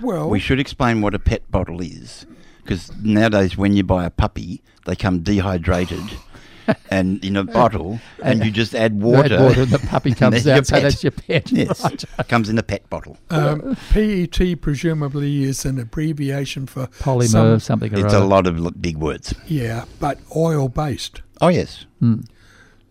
Well, 0.00 0.28
We 0.30 0.38
should 0.40 0.60
explain 0.60 1.00
what 1.00 1.14
a 1.14 1.18
pet 1.18 1.50
bottle 1.50 1.80
is. 1.80 2.26
Because 2.62 2.90
nowadays, 3.02 3.56
when 3.56 3.74
you 3.74 3.82
buy 3.82 4.04
a 4.04 4.10
puppy, 4.10 4.62
they 4.84 4.94
come 4.94 5.20
dehydrated 5.22 6.02
and 6.90 7.24
in 7.24 7.34
a 7.34 7.44
bottle, 7.44 7.98
and 8.22 8.44
you 8.44 8.50
just 8.50 8.74
add 8.74 9.00
water. 9.00 9.36
Add 9.36 9.40
water 9.42 9.62
and 9.62 9.70
the 9.70 9.78
puppy 9.78 10.12
comes 10.22 10.46
out, 10.46 10.66
so 10.66 10.78
that's 10.78 11.02
your 11.02 11.12
pet. 11.12 11.50
Yes, 11.50 11.82
Right. 11.82 12.04
it 12.18 12.28
comes 12.28 12.50
in 12.50 12.58
a 12.58 12.62
pet 12.62 12.88
bottle. 12.90 13.16
um, 13.30 13.74
PET 13.90 14.60
presumably 14.60 15.44
is 15.44 15.64
an 15.64 15.78
abbreviation 15.78 16.66
for 16.66 16.88
Polymer, 16.88 17.28
some- 17.28 17.60
something 17.60 17.94
or 17.94 18.04
It's 18.04 18.12
a 18.12 18.20
lot 18.20 18.46
of 18.46 18.82
big 18.82 18.98
words. 18.98 19.34
yeah, 19.46 19.86
but 19.98 20.18
oil 20.36 20.68
based. 20.68 21.22
Oh, 21.40 21.48
yes. 21.48 21.86
Mm. 22.02 22.26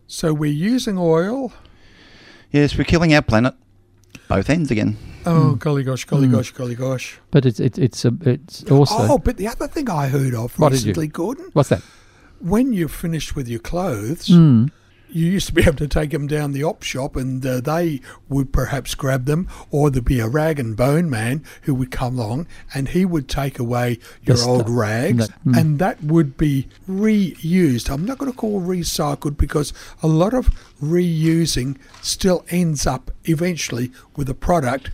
So 0.08 0.34
we're 0.34 0.52
using 0.52 0.98
oil. 0.98 1.54
Yes, 2.52 2.76
we're 2.78 2.86
killing 2.86 3.13
our 3.13 3.22
planet. 3.22 3.54
Both 4.28 4.50
ends 4.50 4.72
again. 4.72 4.98
Oh, 5.30 5.52
Hmm. 5.52 5.56
golly 5.58 5.84
gosh, 5.84 6.06
golly 6.06 6.28
gosh, 6.28 6.52
golly 6.52 6.76
gosh. 6.76 7.20
But 7.32 7.46
it's 7.46 7.60
it, 7.60 7.78
it's 7.78 8.06
a, 8.06 8.13
it's 8.22 8.63
also 8.72 8.96
Oh, 9.00 9.18
but 9.18 9.38
the 9.38 9.48
other 9.48 9.68
thing 9.68 9.90
I 9.90 10.08
heard 10.08 10.34
of 10.34 10.58
What 10.60 10.72
recently, 10.72 11.08
Gordon, 11.08 11.50
what's 11.54 11.70
that? 11.70 11.82
when 12.40 12.72
you're 12.74 12.88
finished 13.06 13.36
with 13.36 13.48
your 13.48 13.60
clothes, 13.60 14.28
Mm. 14.30 14.70
you 15.10 15.26
used 15.26 15.48
to 15.48 15.54
be 15.54 15.62
able 15.63 15.78
to 15.78 15.88
take 15.88 16.12
them 16.12 16.28
down 16.28 16.52
the 16.52 16.63
op 16.63 16.84
shop 16.84 17.16
and 17.16 17.44
uh, 17.46 17.60
they 17.62 18.00
would 18.30 18.52
perhaps 18.54 18.94
grab 18.94 19.26
them, 19.26 19.48
or 19.72 19.90
there'd 19.90 20.06
be 20.06 20.20
a 20.20 20.28
rag 20.28 20.60
and 20.60 20.76
bone 20.78 21.10
man 21.10 21.42
who 21.63 21.74
would 21.74 21.90
come 21.92 22.20
along 22.20 22.46
and 22.76 22.90
he 22.90 23.06
would 23.06 23.28
take 23.28 23.58
away 23.58 23.98
your 24.24 24.38
old 24.48 24.70
rags 24.70 25.28
That- 25.30 25.46
mm. 25.46 25.58
and 25.60 25.80
that 25.80 26.04
would 26.04 26.38
be 26.38 26.68
reused. 26.88 27.90
I'm 27.90 28.06
not 28.06 28.18
going 28.20 28.32
to 28.32 28.38
call 28.38 28.62
recycled 28.62 29.38
because 29.38 29.74
a 30.04 30.08
lot 30.08 30.34
of 30.34 30.50
reusing 30.84 31.78
still 32.02 32.46
ends 32.50 32.86
up 32.86 33.10
eventually 33.26 33.92
with 34.16 34.30
a 34.30 34.34
product 34.36 34.92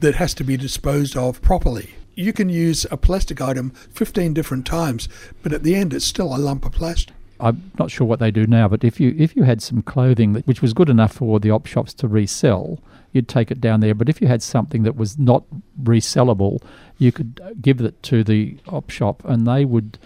that 0.00 0.16
has 0.16 0.34
to 0.34 0.44
be 0.44 0.56
disposed 0.56 1.16
of 1.16 1.40
properly. 1.42 1.94
You 2.14 2.32
can 2.32 2.48
use 2.48 2.86
a 2.90 2.96
plastic 2.96 3.40
item 3.40 3.70
15 3.70 4.34
different 4.34 4.66
times, 4.66 5.08
but 5.42 5.52
at 5.52 5.62
the 5.62 5.74
end 5.74 5.94
it's 5.94 6.04
still 6.04 6.34
a 6.34 6.38
lump 6.38 6.66
of 6.66 6.72
plastic. 6.72 7.14
I'm 7.38 7.70
not 7.78 7.90
sure 7.90 8.06
what 8.06 8.18
they 8.18 8.30
do 8.30 8.46
now, 8.46 8.68
but 8.68 8.84
if 8.84 9.00
you 9.00 9.14
if 9.16 9.34
you 9.34 9.44
had 9.44 9.62
some 9.62 9.82
clothing 9.82 10.34
that, 10.34 10.46
which 10.46 10.60
was 10.60 10.74
good 10.74 10.90
enough 10.90 11.14
for 11.14 11.40
the 11.40 11.50
op 11.50 11.66
shops 11.66 11.94
to 11.94 12.08
resell, 12.08 12.78
you'd 13.12 13.28
take 13.28 13.50
it 13.50 13.60
down 13.60 13.80
there. 13.80 13.94
But 13.94 14.08
if 14.08 14.20
you 14.20 14.28
had 14.28 14.42
something 14.42 14.82
that 14.82 14.96
was 14.96 15.18
not 15.18 15.44
resellable, 15.82 16.62
you 16.98 17.12
could 17.12 17.40
uh, 17.42 17.50
give 17.60 17.80
it 17.80 18.02
to 18.04 18.22
the 18.22 18.58
op 18.68 18.90
shop, 18.90 19.22
and 19.24 19.46
they 19.46 19.64
would 19.64 19.98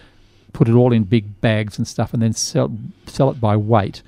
put 0.53 0.69
it 0.69 0.73
all 0.73 0.93
in 0.93 1.03
big 1.03 1.41
bags 1.41 1.77
and 1.77 1.85
stuff, 1.87 2.13
and 2.13 2.21
then 2.21 2.33
sell 2.33 2.71
sell 3.05 3.29
it 3.29 3.41
by 3.41 3.57
weight 3.57 4.01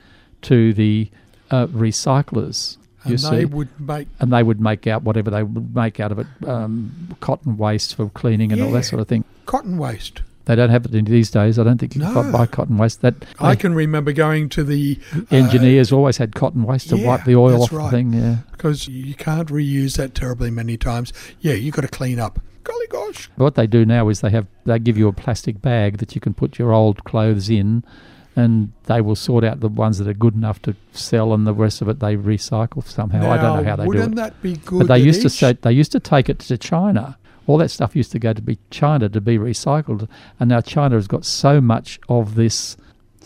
to 0.44 0.74
the 0.74 1.10
uh, 1.52 1.68
recyclers. 1.68 2.77
You 3.08 3.14
And 3.14 3.22
see, 3.22 3.30
they 3.30 3.46
would 3.46 3.80
make 3.80 4.08
and 4.20 4.32
they 4.32 4.44
would 4.44 4.62
make 4.62 4.88
out 4.88 5.04
whatever 5.04 5.30
they 5.30 5.44
would 5.44 5.76
make 5.76 6.00
out 6.00 6.12
of 6.12 6.20
it, 6.20 6.28
um, 6.48 7.16
cotton 7.20 7.58
waste 7.58 7.96
for 7.96 8.10
cleaning 8.10 8.52
and 8.52 8.62
all 8.62 8.72
that 8.72 8.86
sort 8.86 9.02
of 9.02 9.08
thing. 9.08 9.24
cotton 9.46 9.78
waste. 9.78 10.22
They 10.46 10.56
don't 10.56 10.70
have 10.70 10.86
it 10.86 10.96
in 10.96 11.04
these 11.04 11.30
days. 11.30 11.60
I 11.60 11.66
don't 11.66 11.78
think 11.78 11.94
you 11.94 12.02
can 12.02 12.32
buy 12.32 12.46
cotton 12.46 12.78
waste. 12.78 13.02
That 13.02 13.16
I 13.38 13.56
can 13.56 13.76
remember 13.76 14.14
going 14.14 14.48
to 14.50 14.64
the 14.64 14.98
uh, 15.14 15.22
engineers 15.30 15.92
always 15.92 16.16
had 16.18 16.36
cotton 16.36 16.64
waste 16.64 16.88
to 16.90 16.98
yeah, 16.98 17.06
wipe 17.06 17.26
the 17.26 17.36
oil 17.36 17.64
off 17.64 17.74
right. 17.74 17.86
the 17.86 17.92
thing. 17.92 18.14
Yeah, 18.14 18.38
because 18.52 18.88
you 18.88 19.14
can't 19.14 19.50
reuse 19.50 19.98
that 19.98 20.16
terribly 20.16 20.50
many 20.50 20.78
times. 20.78 21.12
Yeah, 21.42 21.54
you've 21.54 21.76
got 21.76 21.82
to 21.82 21.90
clean 21.90 22.18
up 22.18 22.40
golly 22.68 22.88
gosh. 22.88 23.30
What 23.36 23.56
they 23.56 23.68
do 23.68 23.86
now 23.86 24.10
is 24.10 24.22
they 24.22 24.30
have 24.30 24.48
they 24.66 24.80
give 24.80 24.98
you 24.98 25.08
a 25.08 25.14
plastic 25.14 25.62
bag 25.62 25.98
that 25.98 26.14
you 26.16 26.22
can 26.22 26.34
put 26.34 26.60
your 26.60 26.74
old 26.74 27.04
clothes 27.04 27.50
in, 27.50 27.84
and 28.38 28.72
they 28.84 29.02
will 29.02 29.16
sort 29.16 29.44
out 29.44 29.60
the 29.62 29.68
ones 29.68 29.98
that 29.98 30.08
are 30.08 30.14
good 30.14 30.36
enough 30.36 30.62
to 30.62 30.76
sell, 30.94 31.34
and 31.34 31.46
the 31.46 31.54
rest 31.54 31.82
of 31.82 31.90
it 31.90 32.00
they 32.00 32.16
recycle 32.16 32.88
somehow. 32.88 33.30
I 33.32 33.38
don't 33.38 33.58
know 33.58 33.70
how 33.70 33.76
they 33.76 33.84
do 33.84 33.92
it. 33.92 33.96
wouldn't 33.96 34.14
it. 34.14 34.16
that 34.18 34.42
be 34.44 34.58
good? 34.58 34.78
But 34.80 34.88
they 34.88 35.00
that 35.00 35.06
used 35.06 35.24
to 35.24 35.30
say 35.30 35.54
they 35.54 35.72
used 35.72 35.92
to 35.94 36.00
take 36.00 36.30
it 36.30 36.40
to 36.40 36.58
China. 36.58 37.18
All 37.48 37.58
that 37.58 37.70
stuff 37.70 37.96
used 37.96 38.12
to 38.12 38.20
go 38.20 38.34
to 38.34 38.42
be 38.42 38.60
China 38.70 39.10
to 39.10 39.20
be 39.20 39.40
recycled, 39.40 40.08
and 40.40 40.50
now 40.50 40.62
China 40.62 40.96
has 40.96 41.08
got 41.08 41.26
so 41.26 41.60
much 41.60 42.00
of 42.08 42.36
this 42.36 42.78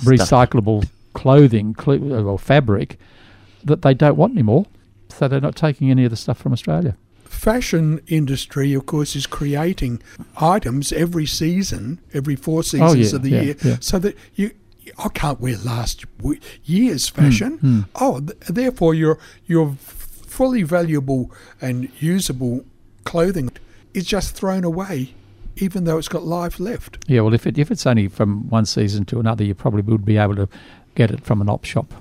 recyclable 0.04 0.88
clothing 1.14 1.76
cl- 1.78 2.28
or 2.28 2.40
fabric 2.40 2.98
that 3.66 3.82
they 3.82 3.94
don't 3.94 4.16
want 4.16 4.32
anymore. 4.32 4.66
So 5.10 5.28
they're 5.28 5.42
not 5.42 5.58
taking 5.58 5.92
any 5.92 6.06
of 6.06 6.10
the 6.10 6.16
stuff 6.16 6.38
from 6.38 6.54
Australia. 6.54 6.96
fashion 7.26 8.00
industry, 8.08 8.74
of 8.74 8.86
course, 8.86 9.14
is 9.16 9.28
creating 9.28 10.02
items 10.38 10.94
every 10.94 11.26
season, 11.26 12.00
every 12.14 12.36
four 12.36 12.60
oh, 12.60 12.62
seasons 12.62 12.92
Oh, 12.92 12.96
yeah, 12.96 13.16
of 13.16 13.22
the 13.24 13.30
yeah, 13.30 13.42
year, 13.42 13.56
yeah. 13.64 13.78
so 13.82 14.00
that 14.00 14.16
you. 14.36 14.52
I 14.98 15.10
can't 15.10 15.40
wear 15.40 15.58
last 15.58 16.06
year's 16.64 17.08
fashion. 17.08 17.58
Hmm, 17.60 17.80
hmm. 17.82 17.90
Oh, 17.96 18.20
th- 18.20 18.38
therefore 18.50 18.94
your 18.94 19.20
your 19.46 19.76
fully 19.78 20.64
valuable 20.64 21.32
and 21.62 21.90
usable 22.00 22.66
clothing 23.04 23.52
is 23.94 24.06
just 24.06 24.36
thrown 24.36 24.64
away, 24.64 25.14
even 25.58 25.84
though 25.84 25.98
it's 25.98 26.08
got 26.08 26.24
life 26.24 26.60
left. 26.60 26.98
Yeah, 27.08 27.22
well, 27.22 27.34
if 27.34 27.46
it 27.46 27.58
if 27.58 27.70
it's 27.72 27.86
only 27.86 28.08
from 28.08 28.50
one 28.50 28.66
season 28.66 29.06
to 29.06 29.20
another, 29.20 29.44
you 29.44 29.54
probably 29.54 29.82
would 29.84 30.06
be 30.06 30.18
able 30.18 30.36
to 30.36 30.50
get 30.96 31.12
it 31.12 31.24
from 31.24 31.42
an 31.42 31.50
op 31.50 31.66
shop. 31.66 31.94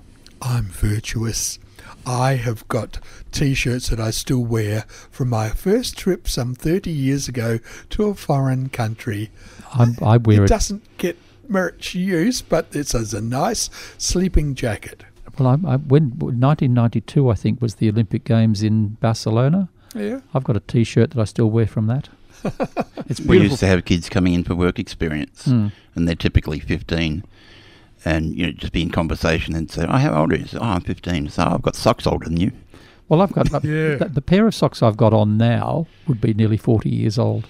I'm 0.43 0.65
virtuous. 0.67 1.59
I 2.07 2.37
have 2.37 2.67
got 2.69 2.99
T-shirts 3.31 3.91
that 3.91 4.01
I 4.01 4.11
still 4.11 4.43
wear 4.45 4.83
from 5.11 5.29
my 5.29 5.51
first 5.51 5.99
trip 5.99 6.27
some 6.29 6.55
30 6.55 6.91
years 6.91 7.29
ago 7.29 7.59
to 7.91 8.05
a 8.09 8.15
foreign 8.15 8.71
country. 8.71 9.31
I'm, 9.75 9.97
I 10.01 10.17
wear 10.17 10.41
it 10.41 10.45
it. 10.45 10.49
doesn't 10.49 10.83
get 10.97 11.19
much 11.51 11.95
use, 11.95 12.41
but 12.43 12.67
it's 12.73 12.95
as 12.95 13.13
a 13.13 13.21
nice 13.21 13.69
sleeping 13.99 14.55
jacket. 14.55 15.05
Well, 15.39 15.49
I, 15.49 15.73
I, 15.75 15.77
when 15.77 16.11
1992, 16.19 17.29
I 17.31 17.35
think, 17.35 17.61
was 17.63 17.77
the 17.77 17.89
Olympic 17.89 18.25
Games 18.25 18.63
in 18.63 18.91
Barcelona. 19.01 19.69
Yeah. 19.95 20.21
I've 20.35 20.45
got 20.45 20.57
a 20.57 20.61
T-shirt 20.61 21.11
that 21.11 21.21
I 21.21 21.25
still 21.25 21.51
wear 21.51 21.67
from 21.67 21.87
that. 21.89 22.09
It's 23.09 23.21
We 23.21 23.39
used 23.41 23.59
to 23.61 23.67
have 23.67 23.85
kids 23.85 24.09
coming 24.09 24.35
in 24.35 24.45
for 24.45 24.55
work 24.55 24.79
experience, 24.79 25.47
Mm. 25.47 25.73
and 25.95 26.07
they're 26.07 26.15
typically 26.15 26.61
15, 26.61 27.25
and 28.05 28.35
you 28.37 28.47
know 28.47 28.53
just 28.53 28.73
be 28.73 28.83
in 28.83 28.91
conversation 28.91 29.55
and 29.57 29.69
say, 29.71 29.85
"Oh, 29.89 29.97
how 29.99 30.21
old 30.21 30.33
are 30.33 30.37
you?" 30.37 30.47
Say, 30.47 30.59
"Oh, 30.59 30.65
I'm 30.65 30.81
15." 30.83 31.29
So 31.31 31.43
"Oh, 31.43 31.55
I've 31.55 31.63
got 31.63 31.75
socks 31.75 32.07
older 32.07 32.27
than 32.27 32.37
you. 32.39 32.53
Well, 33.09 33.21
I've 33.21 33.33
got 33.33 33.49
Yeah. 33.65 33.97
the, 33.97 34.11
the 34.15 34.21
pair 34.23 34.47
of 34.47 34.55
socks 34.55 34.83
I've 34.83 34.97
got 34.97 35.13
on 35.13 35.37
now 35.37 35.87
would 36.07 36.21
be 36.21 36.33
nearly 36.33 36.57
40 36.57 36.89
years 36.89 37.19
old. 37.19 37.47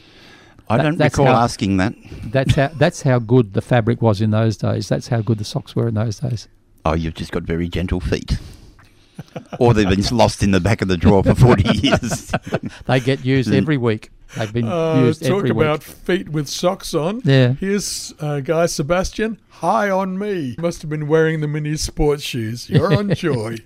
I 0.70 0.76
That- 0.76 0.82
don't 0.84 0.98
that's 0.98 1.18
recall 1.18 1.34
how- 1.34 1.42
asking 1.42 1.76
that. 1.78 1.94
That's 2.30 2.54
how 2.54 2.68
that's 2.78 3.02
how 3.02 3.18
good 3.18 3.52
the 3.54 3.60
fabric 3.60 4.00
was 4.00 4.20
in 4.20 4.30
those 4.30 4.56
days. 4.56 4.88
That's 4.88 5.08
how 5.08 5.20
good 5.20 5.38
the 5.38 5.44
socks 5.44 5.74
were 5.76 5.88
in 5.88 5.94
those 5.94 6.20
days. 6.20 6.48
Oh, 6.84 6.94
you've 6.94 7.14
just 7.14 7.32
got 7.32 7.42
very 7.42 7.68
gentle 7.68 8.00
feet. 8.00 8.38
or 9.58 9.74
they've 9.74 9.88
been 9.88 10.04
lost 10.16 10.42
in 10.42 10.50
the 10.52 10.60
back 10.60 10.80
of 10.80 10.88
the 10.88 10.96
drawer 10.96 11.22
for 11.22 11.34
40 11.34 11.64
years. 11.86 12.32
They 12.86 13.00
get 13.00 13.22
used 13.24 13.52
every 13.52 13.76
week. 13.76 14.10
They've 14.36 14.52
been 14.52 14.66
Uh, 14.68 15.02
used 15.04 15.22
talk 15.26 15.38
every 15.40 15.50
about 15.50 15.80
week. 15.86 15.96
feet 15.96 16.28
with 16.30 16.48
socks 16.48 16.94
on. 16.94 17.20
Yeah. 17.24 17.52
Here's 17.54 18.14
uh, 18.20 18.40
Guy 18.40 18.64
Sebastian. 18.66 19.38
High 19.48 19.90
on 19.90 20.18
me. 20.18 20.54
Must 20.58 20.80
have 20.82 20.88
been 20.88 21.06
wearing 21.06 21.40
them 21.42 21.54
in 21.56 21.64
his 21.66 21.82
sports 21.82 22.22
shoes. 22.22 22.70
You're 22.70 22.94
on 22.96 23.12
joy. 23.14 23.56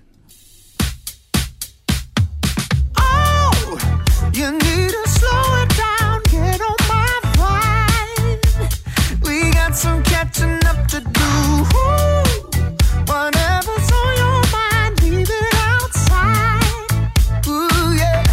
Oh, 2.97 4.31
you 4.33 4.51
need 4.51 4.64
some 9.75 10.01
catching 10.03 10.59
up 10.65 10.87
to 10.87 11.01
do. 11.01 11.31
Whatever's 13.11 13.89
on 13.99 14.11
your 14.21 14.41
mind, 14.55 14.93
leave 15.03 15.29
it 15.29 15.53
outside. 15.71 16.63
Ooh, 17.47 17.93
yeah. 17.93 18.23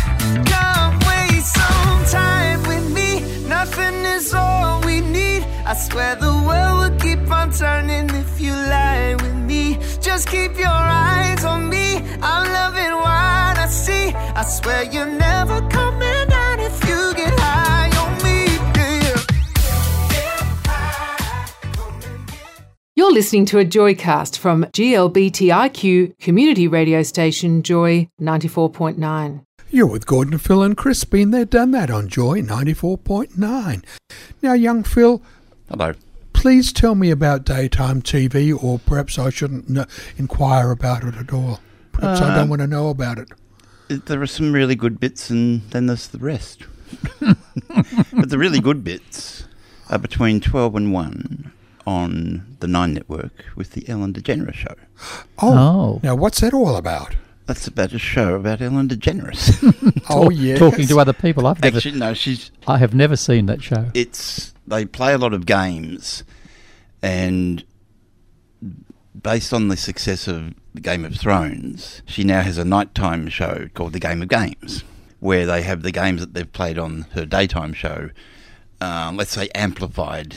Come 0.52 0.98
waste 1.08 1.52
some 1.54 2.04
time 2.06 2.62
with 2.68 2.86
me. 2.92 3.10
Nothing 3.48 4.04
is 4.16 4.32
all 4.32 4.80
we 4.82 5.00
need. 5.00 5.42
I 5.66 5.74
swear 5.74 6.14
the 6.14 6.32
world 6.46 6.76
will 6.80 6.98
keep 7.00 7.28
on 7.30 7.50
turning 7.50 8.08
if 8.10 8.40
you 8.40 8.52
lie 8.52 9.16
with 9.22 9.34
me. 9.34 9.78
Just 10.00 10.28
keep 10.28 10.56
your 10.56 10.68
eyes 10.68 11.44
on 11.44 11.68
me. 11.68 11.96
I'm 12.22 12.44
loving 12.52 12.92
I 13.64 13.66
see. 13.66 14.12
I 14.14 14.42
swear 14.44 14.82
you're 14.84 15.06
never 15.06 15.31
You're 23.12 23.18
listening 23.18 23.44
to 23.44 23.58
a 23.58 23.64
Joycast 23.66 24.38
from 24.38 24.64
GLBTIQ 24.72 26.18
community 26.18 26.66
radio 26.66 27.02
station 27.02 27.62
Joy 27.62 28.08
94.9. 28.18 29.44
You're 29.68 29.86
with 29.86 30.06
Gordon, 30.06 30.38
Phil, 30.38 30.62
and 30.62 30.74
Chris. 30.74 31.04
Been 31.04 31.30
there, 31.30 31.44
done 31.44 31.72
that 31.72 31.90
on 31.90 32.08
Joy 32.08 32.40
94.9. 32.40 33.84
Now, 34.40 34.54
young 34.54 34.82
Phil, 34.82 35.20
Hello. 35.68 35.92
please 36.32 36.72
tell 36.72 36.94
me 36.94 37.10
about 37.10 37.44
daytime 37.44 38.00
TV, 38.00 38.50
or 38.50 38.78
perhaps 38.78 39.18
I 39.18 39.28
shouldn't 39.28 39.66
kn- 39.68 39.86
inquire 40.16 40.70
about 40.70 41.04
it 41.04 41.14
at 41.14 41.34
all. 41.34 41.60
Perhaps 41.92 42.22
I 42.22 42.32
Uh, 42.32 42.36
don't 42.36 42.48
want 42.48 42.62
to 42.62 42.66
know 42.66 42.88
about 42.88 43.18
it. 43.18 43.28
There 44.06 44.22
are 44.22 44.26
some 44.26 44.54
really 44.54 44.74
good 44.74 44.98
bits, 44.98 45.28
and 45.28 45.60
then 45.68 45.84
there's 45.84 46.08
the 46.08 46.18
rest. 46.18 46.62
but 47.20 48.30
the 48.30 48.38
really 48.38 48.60
good 48.60 48.82
bits 48.82 49.44
are 49.90 49.98
between 49.98 50.40
12 50.40 50.76
and 50.76 50.94
1 50.94 51.52
on 51.86 52.56
the 52.60 52.66
Nine 52.68 52.94
Network 52.94 53.44
with 53.56 53.72
the 53.72 53.88
Ellen 53.88 54.12
DeGeneres 54.12 54.54
show. 54.54 54.74
Oh, 55.38 55.52
Oh. 55.58 56.00
now 56.02 56.14
what's 56.14 56.40
that 56.40 56.54
all 56.54 56.76
about? 56.76 57.16
That's 57.46 57.66
about 57.66 57.92
a 57.92 57.98
show 57.98 58.34
about 58.36 58.60
Ellen 58.60 58.88
DeGeneres. 58.88 60.02
oh, 60.10 60.30
yeah. 60.30 60.56
Talking 60.56 60.86
to 60.86 61.00
other 61.00 61.12
people. 61.12 61.46
I've 61.46 61.60
never, 61.60 61.76
Actually, 61.78 61.98
no, 61.98 62.14
she's 62.14 62.50
I 62.68 62.78
have 62.78 62.94
never 62.94 63.16
seen 63.16 63.46
that 63.46 63.62
show. 63.62 63.86
it's 63.94 64.54
they 64.66 64.84
play 64.84 65.12
a 65.12 65.18
lot 65.18 65.32
of 65.34 65.44
games, 65.44 66.22
and 67.02 67.64
based 69.20 69.52
on 69.52 69.68
the 69.68 69.76
success 69.76 70.28
of 70.28 70.54
the 70.74 70.80
Game 70.80 71.04
of 71.04 71.16
Thrones, 71.16 72.02
she 72.06 72.24
now 72.24 72.42
has 72.42 72.58
a 72.58 72.64
nighttime 72.64 73.28
show 73.28 73.68
called 73.74 73.92
the 73.92 73.98
Game 74.00 74.22
of 74.22 74.28
Games, 74.28 74.84
where 75.20 75.44
they 75.46 75.62
have 75.62 75.82
the 75.82 75.90
games 75.92 76.20
that 76.20 76.34
they've 76.34 76.50
played 76.52 76.78
on 76.78 77.06
her 77.12 77.26
daytime 77.26 77.72
show, 77.72 78.10
uh, 78.80 79.12
let's 79.14 79.32
say 79.32 79.48
amplified. 79.54 80.36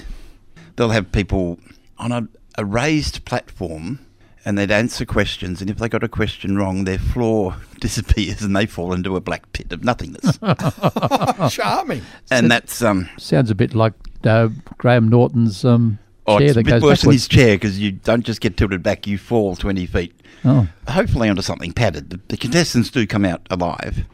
They'll 0.75 0.89
have 0.89 1.11
people 1.11 1.59
on 1.97 2.11
a, 2.11 2.27
a 2.57 2.65
raised 2.65 3.25
platform. 3.25 3.99
And 4.47 4.59
they'd 4.59 4.69
answer 4.69 5.05
questions, 5.05 5.59
and 5.59 5.71
if 5.71 5.79
they 5.79 5.89
got 5.89 6.03
a 6.03 6.07
question 6.07 6.55
wrong, 6.55 6.83
their 6.83 6.99
floor 6.99 7.55
disappears 7.81 8.43
and 8.43 8.55
they 8.55 8.67
fall 8.67 8.93
into 8.93 9.15
a 9.15 9.19
black 9.19 9.51
pit 9.53 9.71
of 9.73 9.83
nothingness. 9.83 10.37
Charming. 11.49 12.03
and 12.29 12.51
that's 12.51 12.83
um, 12.83 13.09
Sounds 13.17 13.49
a 13.49 13.55
bit 13.55 13.73
like 13.73 13.93
uh, 14.23 14.49
Graham 14.77 15.09
Norton's 15.09 15.65
um, 15.65 15.97
Oh, 16.27 16.37
chair 16.37 16.45
it's 16.49 16.53
that 16.55 16.61
a 16.61 16.63
bit 16.63 16.69
goes 16.73 16.81
worse 16.83 17.01
than 17.01 17.07
backwards. 17.09 17.23
his 17.23 17.27
chair 17.27 17.55
because 17.55 17.79
you 17.79 17.91
don't 17.93 18.23
just 18.23 18.39
get 18.39 18.55
tilted 18.55 18.83
back; 18.83 19.07
you 19.07 19.17
fall 19.17 19.55
twenty 19.55 19.87
feet. 19.87 20.13
Oh. 20.43 20.67
Hopefully 20.87 21.27
onto 21.27 21.41
something 21.41 21.71
padded. 21.73 22.11
The, 22.11 22.19
the 22.27 22.37
contestants 22.37 22.91
do 22.91 23.07
come 23.07 23.25
out 23.25 23.47
alive, 23.49 24.05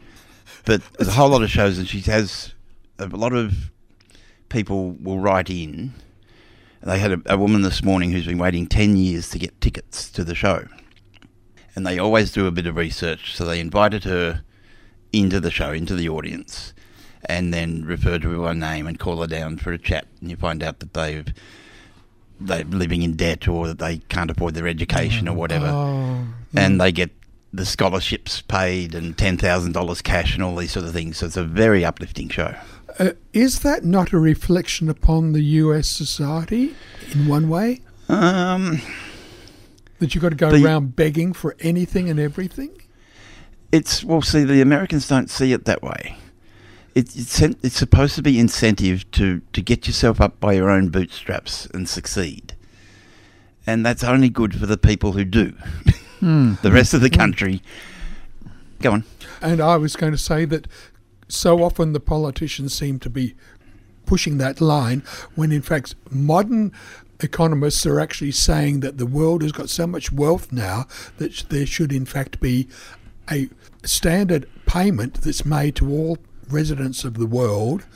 but 0.64 0.80
there's 0.94 1.08
a 1.08 1.12
whole 1.12 1.28
lot 1.28 1.42
of 1.42 1.50
shows, 1.50 1.76
and 1.78 1.86
she 1.86 2.00
has 2.00 2.54
a 2.98 3.06
lot 3.06 3.34
of 3.34 3.70
people 4.48 4.92
will 4.92 5.18
write 5.18 5.50
in. 5.50 5.92
They 6.84 6.98
had 6.98 7.12
a, 7.12 7.22
a 7.26 7.36
woman 7.36 7.62
this 7.62 7.82
morning 7.82 8.10
who's 8.10 8.26
been 8.26 8.38
waiting 8.38 8.66
ten 8.66 8.96
years 8.96 9.28
to 9.30 9.38
get 9.38 9.60
tickets 9.60 10.10
to 10.12 10.24
the 10.24 10.34
show, 10.34 10.66
and 11.74 11.86
they 11.86 11.98
always 11.98 12.32
do 12.32 12.46
a 12.46 12.50
bit 12.50 12.66
of 12.66 12.76
research. 12.76 13.36
So 13.36 13.44
they 13.44 13.60
invited 13.60 14.04
her 14.04 14.42
into 15.12 15.40
the 15.40 15.50
show, 15.50 15.72
into 15.72 15.94
the 15.94 16.08
audience, 16.08 16.72
and 17.26 17.52
then 17.54 17.84
referred 17.84 18.22
to 18.22 18.30
her 18.30 18.38
by 18.38 18.54
name 18.54 18.86
and 18.86 18.98
call 18.98 19.20
her 19.20 19.26
down 19.26 19.58
for 19.58 19.72
a 19.72 19.78
chat. 19.78 20.06
And 20.20 20.30
you 20.30 20.36
find 20.36 20.62
out 20.62 20.80
that 20.80 20.94
they've 20.94 21.32
they're 22.40 22.64
living 22.64 23.02
in 23.02 23.14
debt 23.14 23.46
or 23.46 23.68
that 23.68 23.78
they 23.78 23.98
can't 23.98 24.30
afford 24.30 24.54
their 24.54 24.66
education 24.66 25.28
or 25.28 25.36
whatever, 25.36 25.66
Oh, 25.68 26.26
and 26.56 26.80
they 26.80 26.90
get 26.90 27.10
the 27.52 27.66
scholarships 27.66 28.40
paid 28.40 28.94
and 28.94 29.16
ten 29.16 29.36
thousand 29.36 29.72
dollars 29.72 30.02
cash 30.02 30.34
and 30.34 30.42
all 30.42 30.56
these 30.56 30.72
sort 30.72 30.86
of 30.86 30.92
things. 30.92 31.18
So 31.18 31.26
it's 31.26 31.36
a 31.36 31.44
very 31.44 31.84
uplifting 31.84 32.28
show. 32.28 32.56
Uh, 32.98 33.10
is 33.32 33.60
that 33.60 33.84
not 33.84 34.12
a 34.12 34.18
reflection 34.18 34.88
upon 34.88 35.32
the 35.32 35.42
US 35.42 35.88
society 35.88 36.74
in 37.12 37.26
one 37.26 37.48
way? 37.48 37.80
Um, 38.08 38.80
That 39.98 40.14
you've 40.14 40.22
got 40.22 40.30
to 40.30 40.36
go 40.36 40.50
The- 40.50 40.64
around 40.64 40.96
begging 40.96 41.32
for 41.32 41.56
anything 41.60 42.08
and 42.10 42.18
everything? 42.20 42.70
it's 43.70 44.04
well, 44.04 44.20
see, 44.20 44.44
the 44.44 44.60
Americans 44.60 45.08
don't 45.08 45.30
see 45.30 45.52
it 45.52 45.64
that 45.64 45.82
way. 45.82 46.16
It, 46.94 47.16
it's 47.16 47.40
it's 47.40 47.76
supposed 47.78 48.14
to 48.16 48.22
be 48.22 48.38
incentive 48.38 49.10
to 49.12 49.40
to 49.54 49.62
get 49.62 49.86
yourself 49.86 50.20
up 50.20 50.38
by 50.40 50.52
your 50.52 50.68
own 50.68 50.88
bootstraps 50.90 51.64
and 51.72 51.88
succeed, 51.88 52.54
and 53.66 53.86
that's 53.86 54.04
only 54.04 54.28
good 54.28 54.54
for 54.60 54.66
the 54.66 54.76
people 54.76 55.12
who 55.12 55.24
do. 55.24 55.54
Hmm. 56.20 56.54
the 56.62 56.70
rest 56.70 56.92
of 56.92 57.00
the 57.00 57.08
country, 57.08 57.62
go 58.82 58.92
on. 58.92 59.04
And 59.40 59.60
I 59.62 59.76
was 59.78 59.96
going 59.96 60.12
to 60.12 60.18
say 60.18 60.44
that 60.44 60.68
so 61.28 61.62
often 61.62 61.92
the 61.92 62.00
politicians 62.00 62.74
seem 62.74 62.98
to 62.98 63.10
be 63.10 63.34
pushing 64.06 64.38
that 64.38 64.60
line 64.60 65.02
when 65.34 65.52
in 65.52 65.62
fact 65.62 65.94
modern 66.10 66.72
economists 67.20 67.86
are 67.86 68.00
actually 68.00 68.32
saying 68.32 68.80
that 68.80 68.98
the 68.98 69.06
world 69.06 69.42
has 69.42 69.52
got 69.52 69.70
so 69.70 69.86
much 69.86 70.12
wealth 70.12 70.50
now 70.50 70.86
that 71.18 71.44
there 71.48 71.66
should 71.66 71.92
in 71.92 72.04
fact 72.04 72.40
be 72.40 72.68
a 73.30 73.48
standard 73.84 74.48
payment 74.66 75.14
that's 75.22 75.44
made 75.44 75.76
to 75.76 75.88
all 75.90 76.18
residents 76.50 77.04
of 77.04 77.14
the 77.14 77.26
world 77.26 77.86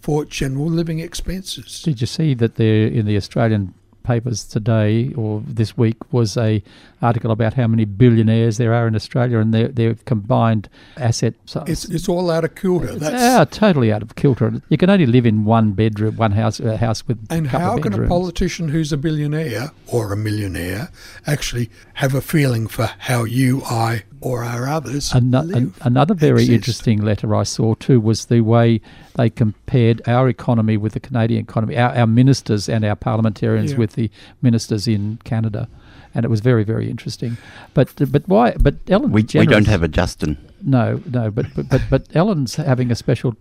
for 0.00 0.24
general 0.24 0.66
living 0.66 0.98
expenses. 0.98 1.82
Did 1.82 2.00
you 2.00 2.06
see 2.06 2.34
that 2.34 2.56
there 2.56 2.86
in 2.88 3.06
the 3.06 3.16
Australian 3.16 3.74
papers 4.02 4.44
today 4.44 5.12
or 5.14 5.42
this 5.46 5.76
week 5.76 5.96
was 6.12 6.36
a 6.36 6.62
article 7.00 7.30
about 7.30 7.54
how 7.54 7.66
many 7.66 7.84
billionaires 7.84 8.58
there 8.58 8.72
are 8.72 8.86
in 8.86 8.94
Australia 8.94 9.38
and 9.38 9.52
their 9.52 9.68
their 9.68 9.94
combined 9.94 10.68
asset. 10.96 11.34
So 11.46 11.64
It's, 11.66 11.84
it's 11.86 12.08
all 12.08 12.30
out 12.30 12.44
of 12.44 12.54
kilter. 12.54 12.94
That's, 12.94 13.22
ah, 13.22 13.44
totally 13.44 13.92
out 13.92 14.02
of 14.02 14.14
kilter. 14.14 14.62
You 14.68 14.78
can 14.78 14.90
only 14.90 15.06
live 15.06 15.26
in 15.26 15.44
one 15.44 15.72
bedroom, 15.72 16.16
one 16.16 16.32
house, 16.32 16.60
a 16.60 16.76
house 16.76 17.06
with 17.06 17.26
and 17.30 17.46
a 17.46 17.48
how 17.48 17.76
of 17.76 17.82
can 17.82 18.04
a 18.04 18.08
politician 18.08 18.68
who's 18.68 18.92
a 18.92 18.96
billionaire 18.96 19.72
or 19.86 20.12
a 20.12 20.16
millionaire 20.16 20.90
actually 21.26 21.70
have 21.94 22.14
a 22.14 22.20
feeling 22.20 22.66
for 22.66 22.90
how 22.98 23.24
you, 23.24 23.62
I, 23.64 24.04
or 24.22 24.44
our 24.44 24.68
others 24.68 25.12
Ano- 25.14 25.42
live? 25.42 25.56
an- 25.56 25.74
another 25.82 26.14
very 26.14 26.42
exist? 26.42 26.50
interesting 26.54 27.02
letter 27.02 27.34
I 27.34 27.42
saw 27.42 27.74
too 27.74 28.00
was 28.00 28.26
the 28.26 28.40
way 28.40 28.80
they 29.16 29.28
compared 29.30 30.00
our 30.06 30.28
economy 30.28 30.76
with 30.76 30.92
the 30.94 31.00
Canadian 31.00 31.42
economy, 31.42 31.76
our, 31.76 31.94
our 31.96 32.06
ministers 32.06 32.68
and 32.68 32.84
our 32.84 32.96
parliamentarians 32.96 33.72
Yeah. 33.72 33.78
with 33.78 33.92
the 33.94 34.10
ministers 34.40 34.86
in 34.88 35.18
Canada, 35.24 35.68
and 36.14 36.24
it 36.24 36.28
was 36.28 36.40
very 36.40 36.64
very 36.64 36.88
interesting. 36.88 37.36
But 37.74 37.88
but 38.10 38.26
why? 38.28 38.54
But 38.58 38.76
Ellen, 38.88 39.10
We, 39.12 39.22
we 39.34 39.46
don't 39.46 39.66
have 39.66 39.82
a 39.82 39.88
Justin. 39.88 40.38
no 40.62 41.00
no. 41.10 41.30
But 41.30 41.46
but 41.54 41.68
but, 41.68 41.82
but 41.90 42.06
Ellen's 42.14 42.54
having 42.56 42.90
a 42.90 42.94
special 42.94 43.34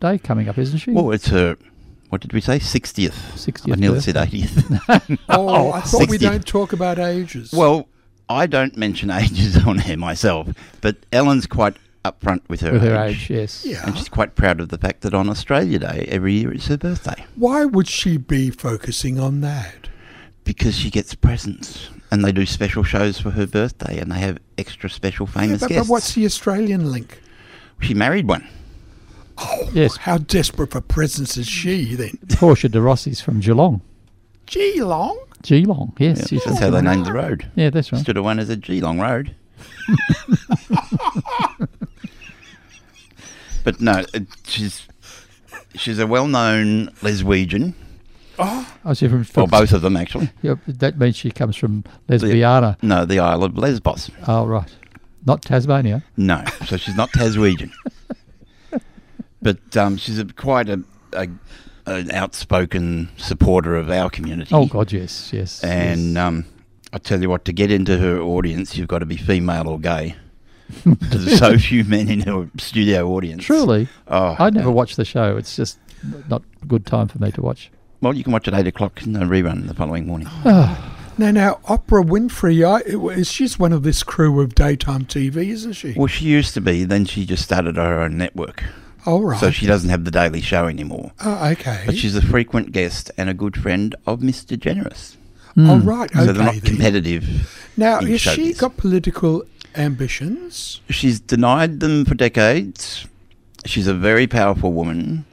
day 0.00 0.18
coming 0.18 0.48
up, 0.48 0.56
isn't 0.58 0.78
she? 0.78 0.92
Well, 0.92 1.10
it's 1.10 1.28
her, 1.28 1.56
what 2.10 2.20
did 2.20 2.32
we 2.32 2.40
say? 2.40 2.58
60th. 2.60 3.10
60th 3.34 3.72
I 3.72 3.74
nearly 3.74 4.00
said 4.00 4.14
birthday. 4.14 4.42
80th. 4.42 5.18
Oh, 5.28 5.72
I 5.72 5.80
thought 5.90 6.08
we 6.08 6.18
don't 6.18 6.46
talk 6.46 6.72
about 6.72 6.98
ages. 7.00 7.52
well, 7.52 7.88
I 8.28 8.46
don't 8.46 8.76
mention 8.76 9.10
ages 9.24 9.64
on 9.66 9.78
here 9.78 9.96
myself, 9.96 10.48
but 10.80 10.96
Ellen's 11.12 11.46
quite 11.46 11.76
upfront 12.04 12.40
with 12.48 12.60
her 12.60 12.72
with 12.72 12.84
age. 12.84 12.88
her 12.90 13.04
age, 13.04 13.30
yes. 13.30 13.64
yeah. 13.66 13.84
And 13.86 13.96
she's 13.96 14.08
quite 14.08 14.34
proud 14.34 14.60
of 14.60 14.68
the 14.68 14.78
fact 14.78 15.00
that 15.02 15.14
on 15.14 15.28
Australia 15.28 15.78
Day, 15.78 16.06
every 16.08 16.34
year 16.34 16.52
it's 16.52 16.66
her 16.68 16.76
birthday. 16.78 17.24
Why 17.36 17.64
would 17.64 17.88
she 17.88 18.16
be 18.16 18.50
focusing 18.50 19.18
on 19.18 19.40
that? 19.42 19.88
Because 20.44 20.76
she 20.76 20.90
gets 20.90 21.14
presents. 21.14 21.90
And 22.10 22.24
they 22.24 22.32
do 22.32 22.46
special 22.46 22.82
shows 22.84 23.20
for 23.20 23.30
her 23.32 23.46
birthday 23.46 23.98
and 23.98 24.10
they 24.10 24.18
have 24.20 24.38
extra 24.56 24.88
special 24.88 25.26
Yeah, 25.34 25.40
famous 25.42 25.60
but, 25.60 25.68
but 25.68 25.74
guests. 25.74 25.90
what's 25.90 26.14
the 26.14 26.24
Australian 26.24 26.90
link? 26.90 27.20
She 27.80 27.92
married 27.92 28.26
one. 28.26 28.48
Oh, 29.36 29.68
Yes. 29.74 29.98
how 29.98 30.16
desperate 30.18 30.70
for 30.70 30.80
presents 30.80 31.36
is 31.36 31.46
she 31.46 31.94
then? 31.94 32.18
Portia 32.30 32.68
de 32.70 32.80
Rossi's 32.80 33.20
from 33.20 33.40
Geelong. 33.40 33.82
Geelong? 34.46 35.18
Geelong, 35.42 35.92
yes. 35.98 36.18
Yeah, 36.18 36.26
she's 36.26 36.44
that's 36.44 36.58
from 36.58 36.64
how 36.64 36.70
they 36.70 36.80
Geelong. 36.80 36.96
named 36.96 37.06
the 37.06 37.12
road. 37.12 37.50
Yeah, 37.54 37.70
that's 37.70 37.92
right. 37.92 38.00
Stood 38.00 38.16
of 38.16 38.24
one 38.24 38.38
as 38.38 38.50
a 38.50 38.56
Geelong 38.56 39.00
Road. 39.00 39.34
but 43.64 43.80
no, 43.80 44.04
it, 44.14 44.26
she's 44.46 44.86
she's 45.74 45.98
a 45.98 46.06
well-known 46.06 46.88
Leswegian, 47.02 47.74
Oh, 48.38 48.94
she's 48.94 49.10
from, 49.10 49.24
or 49.42 49.48
both 49.48 49.72
of 49.72 49.82
them 49.82 49.96
actually. 49.96 50.30
Yeah, 50.42 50.54
that 50.66 50.98
means 50.98 51.16
she 51.16 51.30
comes 51.30 51.56
from 51.56 51.84
Lesbiana. 52.08 52.80
No, 52.82 53.04
the 53.04 53.18
Isle 53.18 53.44
of 53.44 53.58
Lesbos. 53.58 54.10
Oh, 54.26 54.46
right. 54.46 54.74
Not 55.26 55.42
Tasmania. 55.42 56.04
No, 56.16 56.44
so 56.66 56.76
she's 56.76 56.96
not 56.96 57.10
Taswegian. 57.10 57.72
but 59.42 59.76
um, 59.76 59.96
she's 59.96 60.18
a, 60.18 60.24
quite 60.26 60.68
a, 60.68 60.82
a 61.12 61.28
an 61.90 62.10
outspoken 62.10 63.08
supporter 63.16 63.76
of 63.76 63.90
our 63.90 64.10
community. 64.10 64.54
Oh, 64.54 64.66
God, 64.66 64.92
yes, 64.92 65.32
yes. 65.32 65.62
And 65.64 66.14
yes. 66.14 66.16
um, 66.18 66.44
I 66.92 66.98
tell 66.98 67.20
you 67.20 67.28
what, 67.28 67.44
to 67.46 67.52
get 67.52 67.70
into 67.70 67.98
her 67.98 68.20
audience, 68.20 68.76
you've 68.76 68.88
got 68.88 69.00
to 69.00 69.06
be 69.06 69.16
female 69.16 69.68
or 69.68 69.78
gay. 69.78 70.16
There's 70.84 71.38
so 71.38 71.56
few 71.58 71.84
men 71.84 72.08
in 72.08 72.20
her 72.20 72.50
studio 72.58 73.08
audience. 73.08 73.44
Truly, 73.44 73.88
Oh, 74.06 74.36
I 74.38 74.50
never 74.50 74.70
watched 74.70 74.96
the 74.96 75.04
show. 75.04 75.36
It's 75.36 75.56
just 75.56 75.78
not 76.28 76.42
a 76.62 76.66
good 76.66 76.84
time 76.86 77.08
for 77.08 77.18
me 77.18 77.32
to 77.32 77.40
watch. 77.42 77.70
Well, 78.00 78.14
you 78.14 78.22
can 78.22 78.32
watch 78.32 78.46
at 78.48 78.54
eight 78.54 78.66
o'clock 78.66 79.02
in 79.04 79.16
a 79.16 79.20
rerun 79.26 79.66
the 79.66 79.74
following 79.74 80.06
morning. 80.06 80.28
Now, 81.18 81.32
now, 81.32 81.54
Oprah 81.64 82.04
Winfrey, 82.08 82.64
I, 82.64 82.78
is 83.18 83.28
she's 83.28 83.58
one 83.58 83.72
of 83.72 83.82
this 83.82 84.04
crew 84.04 84.40
of 84.40 84.54
daytime 84.54 85.04
TV, 85.04 85.48
isn't 85.48 85.72
she? 85.72 85.94
Well, 85.94 86.06
she 86.06 86.26
used 86.26 86.54
to 86.54 86.60
be. 86.60 86.84
Then 86.84 87.06
she 87.06 87.26
just 87.26 87.42
started 87.42 87.74
her 87.74 87.98
own 87.98 88.16
network, 88.16 88.62
oh, 89.08 89.22
right. 89.22 89.40
so 89.40 89.50
she 89.50 89.66
doesn't 89.66 89.90
have 89.90 90.04
the 90.04 90.10
daily 90.10 90.40
show 90.40 90.66
anymore. 90.66 91.12
oh, 91.24 91.48
okay. 91.50 91.82
But 91.86 91.96
she's 91.96 92.14
a 92.14 92.22
frequent 92.22 92.72
guest 92.72 93.10
and 93.16 93.28
a 93.28 93.34
good 93.34 93.56
friend 93.56 93.94
of 94.06 94.20
Mr. 94.20 94.58
Generous. 94.58 95.16
All 95.56 95.78
right. 95.78 96.14
right. 96.14 96.26
So 96.26 96.32
they're 96.32 96.44
not 96.44 96.54
then. 96.54 96.60
competitive. 96.60 97.70
Now, 97.76 97.98
in 97.98 98.06
has 98.08 98.20
she 98.20 98.52
showbiz. 98.52 98.58
got 98.58 98.76
political 98.76 99.44
ambitions? 99.74 100.80
She's 100.90 101.20
denied 101.20 101.80
them 101.80 102.04
for 102.04 102.14
decades. 102.14 103.06
She's 103.64 103.86
a 103.86 103.94
very 103.94 104.26
powerful 104.26 104.72
woman, 104.72 105.24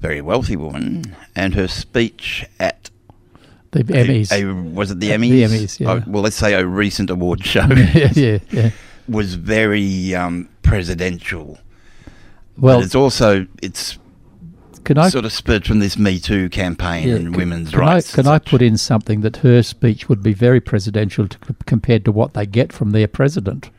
very 0.00 0.20
wealthy 0.20 0.56
woman, 0.56 1.16
and 1.34 1.54
her 1.54 1.68
speech 1.68 2.44
at 2.60 2.90
The 3.70 3.84
Emmys. 3.84 4.30
a, 4.30 4.44
was 4.70 4.90
it 4.90 5.00
the 5.00 5.10
Emmys? 5.10 5.30
The 5.30 5.42
Emmys, 5.42 5.80
yeah. 5.80 5.90
Oh, 5.92 6.02
well, 6.06 6.22
let's 6.22 6.36
say 6.36 6.52
a 6.54 6.66
recent 6.66 7.08
award 7.10 7.44
show 7.44 7.66
yeah, 7.94 8.12
yeah, 8.14 8.38
yeah. 8.50 8.70
was 9.08 9.34
very 9.34 10.14
um, 10.14 10.48
presidential. 10.62 11.58
Well, 12.58 12.78
but 12.78 12.84
it's 12.86 12.94
also 12.94 13.46
it's 13.62 13.98
can 14.84 14.98
I 14.98 15.08
sort 15.08 15.24
of 15.24 15.32
spurred 15.32 15.66
from 15.66 15.80
this 15.80 15.98
Me 15.98 16.18
Too 16.20 16.48
campaign 16.48 17.08
yeah, 17.08 17.14
and 17.16 17.24
can- 17.32 17.36
women's 17.38 17.70
can 17.70 17.80
rights. 17.80 18.12
I, 18.14 18.22
can 18.22 18.26
I 18.30 18.38
put 18.38 18.62
in 18.62 18.76
something 18.76 19.20
that 19.22 19.38
her 19.38 19.62
speech 19.62 20.08
would 20.08 20.22
be 20.22 20.32
very 20.32 20.60
presidential 20.60 21.26
to, 21.28 21.38
compared 21.66 22.04
to 22.04 22.12
what 22.12 22.34
they 22.34 22.46
get 22.46 22.72
from 22.72 22.90
their 22.92 23.08
president? 23.08 23.70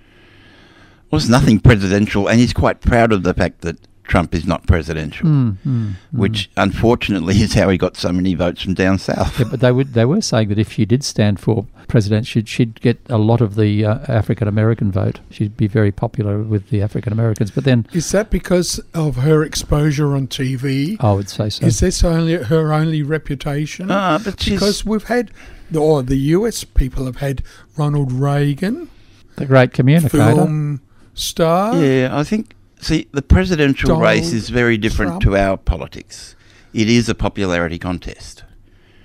Well, 1.10 1.20
it's 1.20 1.30
nothing 1.30 1.60
presidential, 1.60 2.28
and 2.28 2.40
he's 2.40 2.52
quite 2.54 2.82
proud 2.82 3.14
of 3.14 3.24
the 3.24 3.34
fact 3.34 3.62
that 3.62 3.78
Trump 4.04 4.36
is 4.36 4.46
not 4.46 4.68
presidential, 4.68 5.26
Hmm, 5.28 5.92
which 6.12 6.50
unfortunately 6.58 7.36
is 7.42 7.54
how 7.54 7.70
he 7.70 7.78
got 7.78 7.96
so 7.96 8.12
many 8.12 8.34
votes 8.34 8.62
from 8.62 8.74
down 8.74 8.98
south. 9.00 9.40
Yeah, 9.40 9.48
but 9.50 9.62
they 9.62 9.72
would 9.72 9.94
they 9.94 10.06
were 10.06 10.22
saying 10.22 10.50
that 10.50 10.60
if 10.60 10.78
you 10.78 10.86
did 10.86 11.04
stand 11.06 11.40
for 11.40 11.66
president, 11.88 12.26
she'd 12.28 12.48
she'd 12.50 12.80
get 12.82 13.00
a 13.10 13.18
lot 13.18 13.42
of 13.42 13.56
the 13.56 13.86
uh, 13.86 14.00
African 14.08 14.48
American 14.48 14.92
vote. 14.92 15.20
She'd 15.30 15.56
be 15.58 15.68
very 15.68 15.92
popular 15.92 16.40
with 16.44 16.70
the 16.70 16.82
African 16.82 17.14
Americans. 17.14 17.52
But 17.52 17.64
then 17.64 17.86
Is 17.94 18.12
that 18.12 18.30
because 18.30 18.80
of 18.94 19.18
her 19.18 19.44
exposure 19.44 20.16
on 20.16 20.28
TV? 20.28 20.98
I 21.00 21.14
would 21.14 21.30
say 21.30 21.50
so. 21.50 21.66
Is 21.66 21.80
this 21.80 22.04
only 22.04 22.34
her 22.36 22.74
only 22.74 23.04
reputation? 23.04 23.90
Ah, 23.92 24.20
but 24.24 24.42
she's 24.42 24.54
because 24.60 24.86
we've 24.86 25.04
had, 25.06 25.32
or 25.76 26.04
the 26.04 26.18
US 26.38 26.64
people 26.64 27.06
have 27.06 27.18
had 27.18 27.44
Ronald 27.78 28.12
Reagan, 28.12 28.90
the 29.36 29.46
great 29.46 29.74
communicator. 29.74 30.18
film 30.34 30.82
star. 31.14 31.76
Yeah, 31.84 32.10
I 32.12 32.24
think. 32.24 32.54
See, 32.80 33.08
the 33.12 33.24
presidential 33.24 33.88
Donald 33.88 34.04
race 34.04 34.32
is 34.34 34.50
very 34.50 34.78
different 34.78 35.14
Trump. 35.22 35.24
to 35.24 35.36
our 35.36 35.58
politics. 35.58 36.36
It 36.74 36.90
is 36.90 37.10
a 37.10 37.16
popularity 37.16 37.80
contest, 37.80 38.44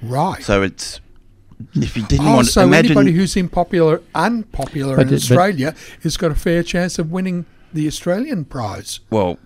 Right. 0.03 0.43
so 0.43 0.63
it's. 0.63 1.01
If 1.75 1.97
you 1.97 2.03
didn't 2.07 2.27
oh, 2.27 2.35
want 2.37 2.47
so 2.49 2.63
imagine, 2.65 2.93
anybody 2.93 3.13
who's 3.13 3.37
unpopular, 3.37 4.03
unpopular 4.15 4.97
But 4.97 5.09
in 5.09 5.15
Australia 5.15 5.75
has 6.03 6.17
got 6.17 6.31
a 6.31 6.35
fair 6.35 6.63
chance 6.63 6.99
of 6.99 7.11
winning 7.11 7.47
the 7.73 7.87
Australian 7.87 8.45
prize. 8.45 9.01
well, 9.11 9.39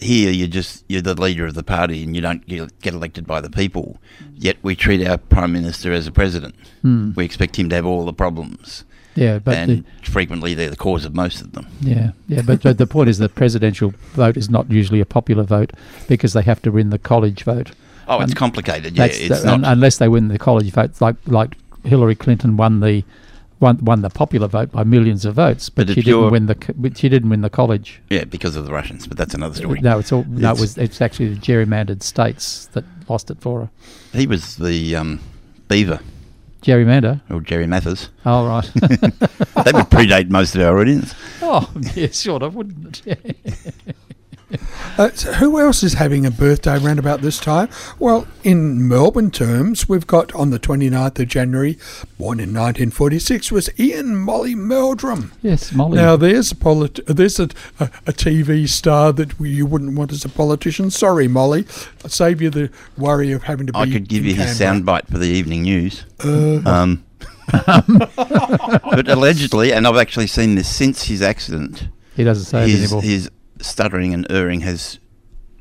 here 0.00 0.30
you're 0.30 0.48
just 0.48 0.82
you're 0.88 1.02
the 1.02 1.20
leader 1.20 1.44
of 1.44 1.52
the 1.54 1.62
party 1.62 2.02
and 2.02 2.16
you 2.16 2.22
don't 2.22 2.46
get 2.46 2.80
get 2.80 2.94
elected 2.94 3.26
by 3.26 3.40
the 3.40 3.50
people. 3.50 3.98
Yet 4.34 4.56
we 4.62 4.74
treat 4.74 5.06
our 5.06 5.18
prime 5.18 5.52
minister 5.52 5.92
as 5.92 6.06
a 6.06 6.12
president. 6.12 6.54
Hmm. 6.80 7.12
We 7.14 7.24
expect 7.26 7.56
him 7.58 7.68
to 7.68 7.76
have 7.76 7.84
all 7.84 8.06
the 8.06 8.14
problems, 8.14 8.84
Yeah, 9.14 9.38
but 9.40 9.56
and 9.56 9.70
the, 9.84 10.10
frequently 10.10 10.54
they're 10.54 10.70
the 10.70 10.76
cause 10.76 11.04
of 11.04 11.14
most 11.14 11.42
of 11.42 11.52
them. 11.52 11.66
yeah, 11.82 12.12
yeah, 12.28 12.40
but, 12.40 12.62
but 12.62 12.78
the 12.78 12.86
point 12.86 13.10
is 13.10 13.18
the 13.18 13.28
presidential 13.28 13.92
vote 14.14 14.38
is 14.38 14.48
not 14.48 14.70
usually 14.70 15.00
a 15.00 15.06
popular 15.06 15.42
vote 15.42 15.72
because 16.08 16.32
they 16.32 16.42
have 16.42 16.62
to 16.62 16.70
win 16.72 16.88
the 16.88 16.98
college 16.98 17.42
vote. 17.44 17.72
Oh, 18.10 18.20
it's 18.20 18.32
And 18.32 18.36
complicated. 18.36 18.96
Yeah, 18.98 19.04
it's 19.06 19.42
the- 19.42 19.56
not. 19.56 19.70
unless 19.72 19.96
they 19.98 20.08
win 20.08 20.28
the 20.28 20.38
college 20.38 20.70
vote, 20.70 21.00
like 21.00 21.16
like 21.26 21.56
Hillary 21.84 22.14
Clinton 22.16 22.56
won 22.58 22.80
the 22.80 23.04
won, 23.60 23.78
won 23.84 24.02
the 24.02 24.10
popular 24.10 24.48
vote 24.48 24.72
by 24.72 24.82
millions 24.84 25.24
of 25.24 25.34
votes, 25.34 25.68
but, 25.68 25.86
But 25.86 25.94
she 25.94 26.02
didn't 26.02 26.30
win 26.30 26.46
the 26.46 26.92
she 26.96 27.08
didn't 27.08 27.30
win 27.30 27.40
the 27.42 27.50
college. 27.50 28.00
yeah, 28.10 28.24
because 28.24 28.56
of 28.56 28.64
the 28.66 28.72
Russians, 28.72 29.06
but 29.06 29.16
that's 29.16 29.32
another 29.34 29.54
story. 29.54 29.80
No, 29.80 29.98
it's 29.98 30.12
all 30.12 30.24
no, 30.28 30.34
it 30.36 30.38
It's- 30.52 30.60
was 30.60 30.78
it's 30.78 31.00
actually 31.00 31.34
the 31.34 31.40
gerrymandered 31.40 32.02
states 32.02 32.66
that 32.72 32.84
lost 33.08 33.30
it 33.30 33.38
for 33.40 33.60
her. 33.60 33.70
He 34.12 34.26
was 34.26 34.56
the 34.56 34.96
um, 34.96 35.20
Beaver 35.68 36.00
Gerrymander. 36.62 37.20
or 37.30 37.40
Jerry 37.40 37.66
Mathers. 37.66 38.08
Oh 38.26 38.46
right. 38.46 38.70
That 39.60 39.72
would 39.74 39.90
predate 39.90 40.30
most 40.30 40.54
of 40.56 40.62
our 40.62 40.78
audience. 40.80 41.14
oh 41.42 41.70
yeah, 41.94 42.08
sort 42.10 42.42
of, 42.42 42.54
wouldn't 42.54 43.06
it? 43.06 43.36
Uh, 44.98 45.10
so 45.14 45.32
who 45.34 45.58
else 45.60 45.82
is 45.82 45.94
having 45.94 46.26
a 46.26 46.30
birthday 46.30 46.76
around 46.82 46.98
about 46.98 47.20
this 47.20 47.38
time? 47.38 47.68
Well, 47.98 48.26
in 48.42 48.88
Melbourne 48.88 49.30
terms, 49.30 49.88
we've 49.88 50.06
got 50.06 50.34
on 50.34 50.50
the 50.50 50.58
29th 50.58 51.18
of 51.20 51.28
January, 51.28 51.78
born 52.18 52.40
in 52.40 52.48
1946, 52.52 53.52
was 53.52 53.70
Ian 53.78 54.16
Molly 54.16 54.54
Meldrum. 54.54 55.32
Yes, 55.42 55.72
Molly. 55.72 55.96
Now, 55.96 56.16
there's 56.16 56.50
a 56.52 56.56
polit- 56.56 57.00
there's 57.06 57.38
a, 57.38 57.48
a, 57.78 57.84
a 58.06 58.12
TV 58.12 58.68
star 58.68 59.12
that 59.12 59.38
you 59.40 59.66
wouldn't 59.66 59.96
want 59.96 60.10
as 60.12 60.24
a 60.24 60.28
politician. 60.28 60.90
Sorry, 60.90 61.28
Molly. 61.28 61.64
I 62.04 62.08
save 62.08 62.42
you 62.42 62.50
the 62.50 62.70
worry 62.98 63.32
of 63.32 63.44
having 63.44 63.66
to 63.68 63.72
be. 63.72 63.78
I 63.78 63.90
could 63.90 64.08
give 64.08 64.24
in 64.24 64.30
you 64.30 64.34
his 64.34 64.58
soundbite 64.58 65.06
for 65.08 65.18
the 65.18 65.28
evening 65.28 65.62
news. 65.62 66.04
Uh, 66.24 66.60
Um, 66.66 67.04
but 67.52 69.08
allegedly, 69.08 69.72
and 69.72 69.86
I've 69.86 69.96
actually 69.96 70.26
seen 70.26 70.54
this 70.54 70.68
since 70.74 71.04
his 71.04 71.22
accident, 71.22 71.88
he 72.16 72.24
doesn't 72.24 72.44
say 72.44 72.70
it 72.70 72.82
anymore. 72.82 73.02
his 73.02 73.30
stuttering 73.60 74.12
and 74.14 74.26
erring 74.30 74.60
has 74.60 74.98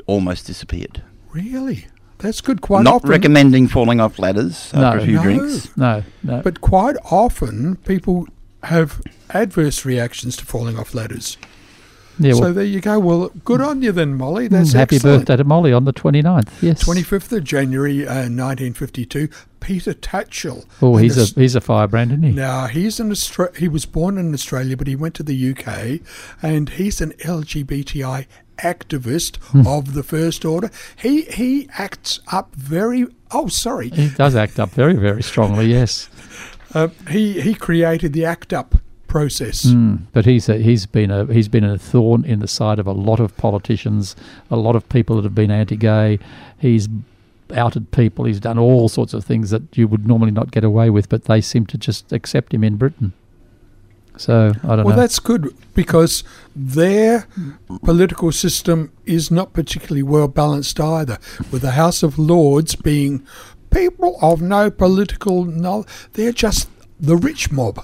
almost 0.08 0.46
disappeared. 0.48 1.04
really? 1.32 1.88
That's 2.20 2.42
good. 2.42 2.60
Quite 2.60 2.84
Not 2.84 2.96
often. 2.96 3.10
recommending 3.12 3.68
falling 3.70 4.02
off 4.02 4.20
ladders 4.20 4.72
No. 4.74 4.84
after 4.84 5.00
a 5.00 5.06
few 5.06 5.16
No. 5.16 5.22
drinks. 5.24 5.70
no, 5.78 6.04
no. 6.22 6.42
But 6.44 6.60
quite 6.60 6.98
often, 7.10 7.78
people 7.86 8.28
have 8.64 9.02
adverse 9.30 9.86
reactions 9.86 10.36
to 10.38 10.46
falling 10.46 10.78
off 10.78 10.94
ladders. 10.94 11.38
Yeah, 12.20 12.34
so 12.34 12.54
there 12.54 12.64
you 12.64 12.82
go. 12.82 13.00
Well, 13.00 13.30
good 13.46 13.62
on 13.62 13.82
you 13.82 13.92
then, 13.92 14.16
Molly. 14.16 14.48
That's 14.48 14.72
mm, 14.72 14.76
happy 14.76 14.98
excellent. 14.98 15.22
birthday 15.22 15.38
to 15.38 15.44
Molly 15.44 15.74
on 15.74 15.86
the 15.86 15.94
29th. 15.94 16.62
Yes. 16.62 16.84
25th 16.84 17.32
of 17.38 17.44
January, 17.44 18.06
uh, 18.06 18.30
1952. 18.30 19.30
Peter 19.60 19.94
Tatchell. 19.94 20.66
Oh, 20.82 20.96
he's 20.98 21.18
a 21.18 21.40
he's 21.40 21.56
a 21.56 21.62
firebrand, 21.62 22.12
isn't 22.12 22.24
he? 22.24 22.32
Now 22.32 22.68
he's 22.68 23.00
an 23.00 23.12
Austra- 23.12 23.56
he 23.58 23.68
was 23.68 23.86
born 23.86 24.18
in 24.18 24.34
Australia, 24.34 24.78
but 24.78 24.88
he 24.88 24.96
went 24.96 25.16
to 25.16 25.24
the 25.24 25.36
UK, 25.52 26.00
and 26.42 26.70
he's 26.70 27.02
an 27.02 27.12
LGBTI 27.20 28.26
activist 28.60 29.38
Hmm. 29.52 29.68
of 29.68 29.94
the 29.94 30.04
first 30.04 30.46
order. 30.46 30.70
He 30.98 31.24
he 31.24 31.68
acts 31.78 32.20
up 32.32 32.56
very. 32.56 33.08
Oh, 33.32 33.48
sorry. 33.48 33.90
He 33.90 34.10
does 34.10 34.36
act 34.36 34.60
up 34.60 34.70
very, 34.72 34.96
very 34.96 35.24
strongly. 35.24 35.68
Yes. 35.68 36.10
Uh, 36.72 36.90
he 37.10 37.42
he 37.42 37.56
created 37.56 38.14
the 38.14 38.24
ACT 38.24 38.54
UP 38.54 38.76
process. 39.10 39.66
Mm, 39.66 40.04
but 40.14 40.26
he's 40.26 40.48
a, 40.48 40.58
he's 40.60 40.86
been 40.86 41.12
a 41.12 41.26
he's 41.26 41.50
been 41.50 41.66
a 41.66 41.78
thorn 41.78 42.24
in 42.24 42.40
the 42.40 42.48
side 42.48 42.80
of 42.80 42.88
a 42.88 42.94
lot 42.94 43.20
of 43.20 43.36
politicians, 43.36 44.16
a 44.50 44.56
lot 44.56 44.76
of 44.76 44.88
people 44.88 45.18
that 45.18 45.24
have 45.24 45.36
been 45.36 45.52
anti-gay. 45.52 46.20
He's 46.58 46.88
outed 47.56 47.92
people. 47.92 48.26
He's 48.26 48.40
done 48.40 48.58
all 48.58 48.88
sorts 48.88 49.14
of 49.14 49.26
things 49.26 49.50
that 49.50 49.64
you 49.78 49.88
would 49.88 50.08
normally 50.08 50.32
not 50.32 50.52
get 50.52 50.64
away 50.64 50.90
with, 50.90 51.10
but 51.10 51.26
they 51.26 51.42
seem 51.42 51.66
to 51.66 51.78
just 51.78 52.14
accept 52.14 52.54
him 52.54 52.64
in 52.64 52.78
Britain. 52.78 53.12
So 54.18 54.50
I 54.50 54.52
don't 54.52 54.68
Well, 54.68 54.78
know. 54.78 54.84
Well, 54.86 54.98
that's 54.98 55.20
good 55.20 55.56
because 55.74 56.24
their 56.56 57.26
political 57.84 58.32
system 58.32 58.92
is 59.06 59.32
not 59.32 59.54
particularly 59.54 60.04
well 60.04 60.28
balanced 60.28 60.80
either, 60.80 61.18
with 61.52 61.62
the 61.62 61.72
House 61.72 62.04
of 62.04 62.20
Lords 62.20 62.76
being 62.76 63.26
people 63.72 64.18
of 64.22 64.42
no 64.42 64.70
political 64.70 65.46
knowledge. 65.46 65.88
They're 66.14 66.34
just 66.34 66.70
the 67.00 67.16
rich 67.16 67.52
mob. 67.52 67.84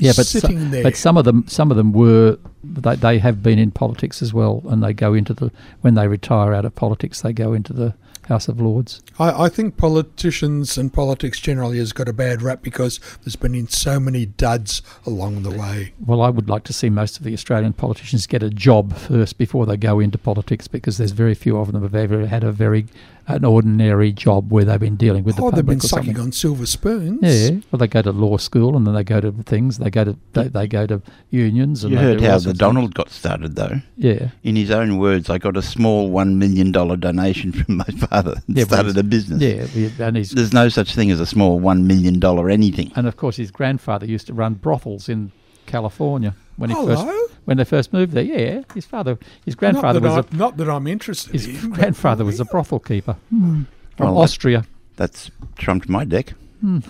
Yeah, 0.00 0.12
but 0.16 0.26
so- 0.26 0.40
there. 0.48 0.82
but 0.82 0.96
some 0.96 1.16
of 1.16 1.24
them 1.24 1.44
some 1.48 1.70
of 1.70 1.76
them 1.76 1.92
were 1.92 2.38
they, 2.64 2.96
they 2.96 3.18
have 3.18 3.42
been 3.42 3.58
in 3.58 3.70
politics 3.70 4.22
as 4.22 4.32
well, 4.32 4.62
and 4.68 4.82
they 4.82 4.92
go 4.92 5.14
into 5.14 5.34
the 5.34 5.50
when 5.80 5.94
they 5.94 6.08
retire 6.08 6.52
out 6.54 6.64
of 6.64 6.74
politics, 6.74 7.22
they 7.22 7.32
go 7.32 7.52
into 7.52 7.72
the 7.72 7.94
House 8.32 8.48
of 8.48 8.60
Lords. 8.60 9.02
I, 9.18 9.44
I 9.44 9.48
think 9.50 9.76
politicians 9.76 10.78
and 10.78 10.90
politics 10.90 11.38
generally 11.38 11.76
has 11.76 11.92
got 11.92 12.08
a 12.08 12.14
bad 12.14 12.40
rap 12.40 12.62
because 12.62 12.98
there's 13.22 13.36
been 13.36 13.54
in 13.54 13.68
so 13.68 14.00
many 14.00 14.24
duds 14.24 14.80
along 15.04 15.42
the 15.42 15.50
way. 15.50 15.92
Well, 16.04 16.22
I 16.22 16.30
would 16.30 16.48
like 16.48 16.64
to 16.64 16.72
see 16.72 16.88
most 16.88 17.18
of 17.18 17.24
the 17.24 17.34
Australian 17.34 17.74
politicians 17.74 18.26
get 18.26 18.42
a 18.42 18.48
job 18.48 18.96
first 18.96 19.36
before 19.36 19.66
they 19.66 19.76
go 19.76 20.00
into 20.00 20.16
politics 20.16 20.66
because 20.66 20.96
there's 20.96 21.10
very 21.12 21.34
few 21.34 21.58
of 21.58 21.72
them 21.72 21.82
have 21.82 21.94
ever 21.94 22.26
had 22.26 22.42
a 22.42 22.52
very 22.52 22.86
an 23.28 23.44
ordinary 23.44 24.12
job 24.12 24.50
where 24.50 24.64
they've 24.64 24.80
been 24.80 24.96
dealing 24.96 25.24
with 25.24 25.36
the 25.36 25.42
oh, 25.42 25.50
public 25.50 25.66
they've 25.66 25.66
been 25.66 25.78
or 25.78 25.88
sucking 25.88 26.06
something. 26.06 26.22
on 26.22 26.32
silver 26.32 26.66
spoons. 26.66 27.20
Yeah, 27.22 27.60
well, 27.70 27.78
they 27.78 27.86
go 27.86 28.02
to 28.02 28.10
law 28.10 28.36
school 28.36 28.76
and 28.76 28.86
then 28.86 28.94
they 28.94 29.04
go 29.04 29.20
to 29.20 29.30
things. 29.44 29.78
They 29.78 29.90
go 29.90 30.04
to 30.04 30.16
they, 30.32 30.48
they 30.48 30.66
go 30.66 30.86
to 30.86 31.02
unions. 31.30 31.84
And 31.84 31.92
You 31.92 31.98
heard 31.98 32.20
how 32.20 32.38
the 32.38 32.50
of 32.50 32.58
Donald 32.58 32.94
got 32.94 33.10
started, 33.10 33.54
though. 33.54 33.80
Yeah, 33.96 34.30
In 34.42 34.56
his 34.56 34.70
own 34.70 34.98
words, 34.98 35.30
I 35.30 35.38
got 35.38 35.56
a 35.56 35.62
small 35.62 36.10
$1 36.10 36.34
million 36.34 36.72
donation 36.72 37.52
from 37.52 37.76
my 37.76 37.84
father 38.08 38.21
and 38.26 38.56
Yeah, 38.56 38.64
started 38.64 38.96
a 38.96 39.02
business. 39.02 39.40
yeah, 39.40 40.06
and 40.06 40.16
he's 40.16 40.30
There's 40.30 40.52
no 40.52 40.68
such 40.68 40.94
thing 40.94 41.10
as 41.10 41.20
a 41.20 41.26
small 41.26 41.60
$1 41.60 41.84
million 41.84 42.22
anything. 42.50 42.92
and 42.96 43.06
of 43.06 43.16
course 43.16 43.36
his 43.36 43.50
grandfather 43.50 44.06
used 44.06 44.26
to 44.28 44.34
run 44.34 44.54
brothels 44.54 45.08
in 45.08 45.32
California 45.66 46.34
when 46.56 46.70
he 46.70 46.76
Hello. 46.76 46.96
first 46.96 47.32
when 47.44 47.56
they 47.56 47.64
first 47.64 47.92
moved 47.92 48.12
there. 48.12 48.24
Yeah, 48.24 48.62
his 48.74 48.86
father, 48.86 49.18
his 49.44 49.54
grandfather 49.54 50.00
not 50.00 50.16
was 50.16 50.24
that, 50.26 50.32
a 50.32 50.36
I, 50.36 50.38
not 50.38 50.56
that 50.58 50.68
I'm 50.70 50.86
interested 50.86 51.32
his 51.32 51.46
in. 51.46 51.70
grandfather 51.78 52.24
was 52.24 52.38
a 52.40 52.44
brothel 52.44 52.78
keeper 52.78 53.14
hmm. 53.30 53.62
from 53.96 54.06
Well, 54.06 54.14
that- 54.14 54.20
Austria. 54.20 54.64
That's 54.96 55.30
trumped 55.56 55.88
my 55.88 56.04
deck. 56.04 56.34
Hmm. 56.60 56.80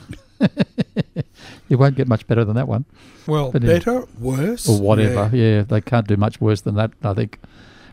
You 1.68 1.78
won't 1.78 1.94
get 1.94 2.06
much 2.06 2.26
better 2.26 2.44
than 2.44 2.54
that 2.56 2.68
one. 2.68 2.84
Well, 3.26 3.50
But 3.50 3.62
anyway. 3.62 3.78
better, 3.78 4.04
worse, 4.20 4.68
or 4.68 4.78
whatever. 4.80 5.30
Yeah. 5.34 5.42
Yeah. 5.56 5.62
they 5.62 5.80
can't 5.80 6.06
do 6.06 6.16
much 6.18 6.38
worse 6.40 6.60
than 6.60 6.74
that, 6.74 6.90
I 7.02 7.14
think. 7.14 7.38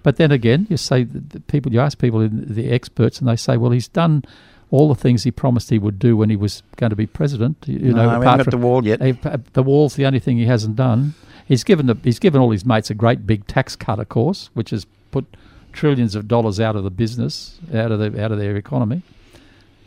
But 0.04 0.18
then 0.18 0.32
again, 0.32 0.68
you 0.70 0.78
say 0.78 1.04
the 1.04 1.40
people, 1.42 1.74
you 1.74 1.80
ask 1.80 1.98
people, 1.98 2.22
in 2.22 2.54
the 2.54 2.72
experts, 2.72 3.20
and 3.20 3.28
they 3.28 3.36
say, 3.36 3.58
well, 3.58 3.72
he's 3.72 3.88
done 3.88 4.24
all 4.72 4.88
the 4.88 4.96
things 4.96 5.24
he 5.24 5.32
promised 5.32 5.70
he 5.70 5.80
would 5.80 6.00
do 6.00 6.16
when 6.16 6.30
he 6.30 6.36
was 6.36 6.64
going 6.76 6.92
to 6.92 6.96
be 6.96 7.08
president. 7.08 7.58
You, 7.66 7.80
no, 7.80 7.88
know, 7.90 7.94
we 7.94 8.00
haven't 8.02 8.22
apart 8.22 8.38
got 8.38 8.44
from 8.52 8.62
the 8.62 8.68
wall 8.68 8.86
yet. 8.86 9.02
eh, 9.02 9.38
the 9.54 9.64
wall's 9.64 9.96
the 9.96 10.06
only 10.06 10.20
thing 10.20 10.38
he 10.38 10.46
hasn't 10.46 10.76
done. 10.76 11.16
He's 11.46 11.64
given 11.64 11.88
the, 11.88 11.98
he's 12.04 12.20
given 12.20 12.40
all 12.40 12.52
his 12.52 12.66
mates 12.66 12.90
a 12.90 12.94
great 12.94 13.26
big 13.26 13.48
tax 13.48 13.76
cut, 13.76 14.00
of 14.00 14.10
course, 14.10 14.52
which 14.54 14.70
has 14.70 14.86
put 15.12 15.26
trillions 15.74 16.16
of 16.16 16.28
dollars 16.28 16.60
out 16.60 16.76
of 16.76 16.84
the 16.84 16.92
business, 16.92 17.60
out 17.74 17.92
of 17.92 18.00
the 18.00 18.24
out 18.24 18.32
of 18.32 18.38
their 18.38 18.56
economy. 18.56 19.02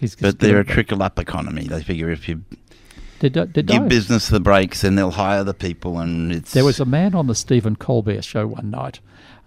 He's 0.00 0.16
But 0.16 0.40
they're 0.40 0.58
a 0.58 0.64
trickle 0.64 1.00
up 1.00 1.20
economy. 1.20 1.68
They 1.68 1.80
figure 1.80 2.10
if 2.10 2.28
you 2.28 2.42
Did, 3.20 3.34
did 3.52 3.66
give 3.66 3.86
business 3.86 4.28
the 4.28 4.40
breaks, 4.40 4.80
then 4.80 4.96
they'll 4.96 5.12
hire 5.12 5.44
the 5.44 5.54
people, 5.54 6.00
and 6.00 6.32
it's 6.32 6.52
There 6.52 6.64
was 6.64 6.80
a 6.80 6.84
man 6.84 7.14
on 7.14 7.28
the 7.28 7.36
Stephen 7.36 7.76
Colbert 7.76 8.24
show 8.24 8.48
one 8.48 8.72
night, 8.72 8.98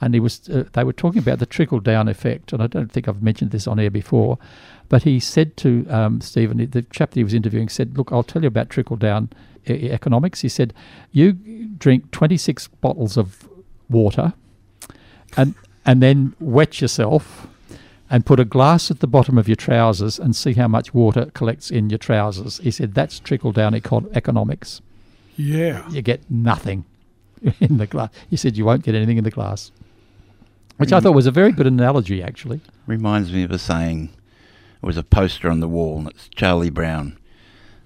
and 0.02 0.14
he 0.14 0.20
was. 0.20 0.48
Uh, 0.50 0.66
they 0.74 0.84
were 0.84 0.94
talking 0.94 1.20
about 1.20 1.40
the 1.40 1.46
trickle 1.46 1.80
down 1.80 2.08
effect, 2.08 2.54
and 2.54 2.62
I 2.62 2.68
don't 2.68 2.92
think 2.92 3.08
I've 3.08 3.24
mentioned 3.24 3.52
this 3.52 3.68
on 3.68 3.80
air 3.80 3.90
before, 3.90 4.38
but 4.90 5.04
he 5.04 5.20
said 5.20 5.56
to 5.58 5.86
um, 5.90 6.22
Stephen, 6.22 6.58
the 6.70 6.82
chap 6.84 7.12
that 7.12 7.20
he 7.20 7.24
was 7.24 7.34
interviewing, 7.34 7.70
said, 7.70 7.98
"Look, 7.98 8.12
I'll 8.12 8.24
tell 8.24 8.42
you 8.42 8.48
about 8.50 8.70
trickle 8.70 8.98
down 8.98 9.30
e- 9.70 9.90
economics." 9.90 10.42
He 10.42 10.50
said, 10.50 10.74
"You 11.12 11.34
drink 11.78 12.12
twenty 12.12 12.38
six 12.38 12.68
bottles 12.68 13.18
of 13.18 13.48
water, 13.90 14.34
and 15.38 15.56
and 15.86 16.02
then 16.02 16.34
wet 16.40 16.82
yourself." 16.82 17.48
And 18.08 18.24
put 18.24 18.40
a 18.40 18.46
glass 18.46 18.92
at 18.92 19.00
the 19.00 19.08
bottom 19.08 19.36
of 19.36 19.48
your 19.48 19.56
trousers 19.56 20.20
and 20.20 20.36
see 20.36 20.54
how 20.54 20.68
much 20.68 20.94
water 20.94 21.26
collects 21.34 21.72
in 21.72 21.90
your 21.90 21.98
trousers. 21.98 22.60
He 22.60 22.70
said 22.70 22.94
that's 22.94 23.20
trickle 23.20 23.52
down 23.52 23.74
eco- 23.74 24.08
economics 24.14 24.80
Yeah. 25.38 25.90
you 25.90 26.04
get 26.04 26.22
nothing 26.30 26.86
in 27.60 27.78
the 27.78 27.88
glass. 27.88 28.12
He 28.30 28.38
said 28.38 28.58
you 28.58 28.64
won't 28.64 28.84
get 28.84 28.94
anything 28.94 29.18
in 29.18 29.24
the 29.24 29.32
glass, 29.32 29.72
which 30.78 30.92
I 30.92 31.00
mm. 31.00 31.04
thought 31.04 31.16
was 31.16 31.28
a 31.28 31.32
very 31.32 31.52
good 31.52 31.68
analogy, 31.68 32.22
actually. 32.22 32.62
reminds 32.88 33.32
me 33.32 33.44
of 33.44 33.52
a 33.52 33.60
saying. 33.60 34.10
It 34.82 34.86
was 34.86 34.98
a 34.98 35.04
poster 35.04 35.50
on 35.50 35.62
the 35.62 35.68
wall, 35.68 36.00
and 36.00 36.10
it's 36.10 36.30
Charlie 36.30 36.70
Brown, 36.70 37.18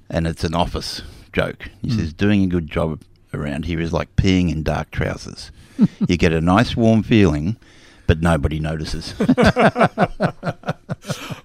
and 0.10 0.28
it's 0.28 0.44
an 0.44 0.54
office 0.54 1.02
joke. 1.32 1.70
He 1.82 1.90
mm. 1.90 1.96
says, 1.96 2.14
"Doing 2.14 2.44
a 2.44 2.48
good 2.48 2.70
job 2.70 3.02
around 3.34 3.66
here 3.66 3.80
is 3.80 3.94
like 3.94 4.16
peeing 4.16 4.52
in 4.52 4.64
dark 4.64 4.92
trousers. 4.92 5.52
you 6.08 6.18
get 6.18 6.34
a 6.34 6.42
nice 6.42 6.76
warm 6.76 7.04
feeling." 7.04 7.58
But 8.08 8.22
nobody 8.22 8.60
notices. 8.60 9.14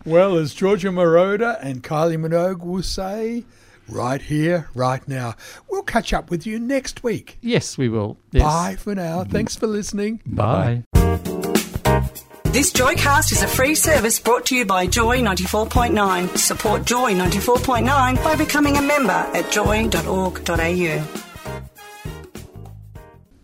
Well, 0.05 0.37
as 0.37 0.53
Giorgio 0.53 0.91
Moroder 0.91 1.59
and 1.63 1.83
Kylie 1.83 2.19
Minogue 2.19 2.63
will 2.63 2.83
say, 2.83 3.45
right 3.89 4.21
here, 4.21 4.69
right 4.75 5.07
now. 5.09 5.35
We'll 5.71 5.83
catch 5.83 6.13
up 6.13 6.31
with 6.31 6.47
you 6.47 6.59
next 6.59 7.03
week. 7.03 7.39
Yes, 7.41 7.79
we 7.79 7.89
will. 7.89 8.19
Yes. 8.31 8.43
Bye 8.43 8.77
for 8.77 8.95
now. 8.95 9.25
Thanks 9.25 9.57
for 9.57 9.67
listening. 9.67 10.21
Bye. 10.27 10.85
This 12.55 12.73
Joycast 12.73 13.33
is 13.33 13.43
a 13.43 13.49
free 13.49 13.75
service 13.75 14.21
brought 14.21 14.47
to 14.47 14.55
you 14.55 14.65
by 14.65 14.87
Joy 14.87 15.19
94.9. 15.19 16.39
Support 16.39 16.85
Joy 16.85 17.13
94.9 17.13 18.23
by 18.23 18.37
becoming 18.37 18.77
a 18.77 18.81
member 18.81 19.11
at 19.11 19.51
joy.org.au. 19.51 21.05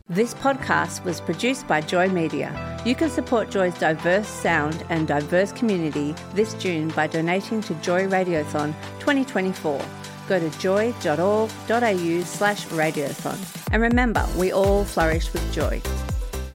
This 0.08 0.32
podcast 0.34 1.02
was 1.02 1.20
produced 1.20 1.66
by 1.66 1.80
Joy 1.80 2.08
Media. 2.08 2.80
You 2.86 2.94
can 2.94 3.10
support 3.10 3.50
Joy's 3.50 3.76
diverse 3.80 4.28
sound 4.28 4.86
and 4.90 5.08
diverse 5.08 5.50
community 5.50 6.14
this 6.34 6.54
June 6.54 6.86
by 6.90 7.08
donating 7.08 7.62
to 7.62 7.74
Joy 7.82 8.06
Radiothon 8.06 8.72
2024. 9.00 9.84
Go 10.28 10.38
to 10.38 10.58
joy.org.au 10.60 12.20
slash 12.22 12.66
radiothon. 12.66 13.72
And 13.72 13.82
remember, 13.82 14.24
we 14.36 14.52
all 14.52 14.84
flourish 14.84 15.32
with 15.32 15.52
joy. 15.52 15.82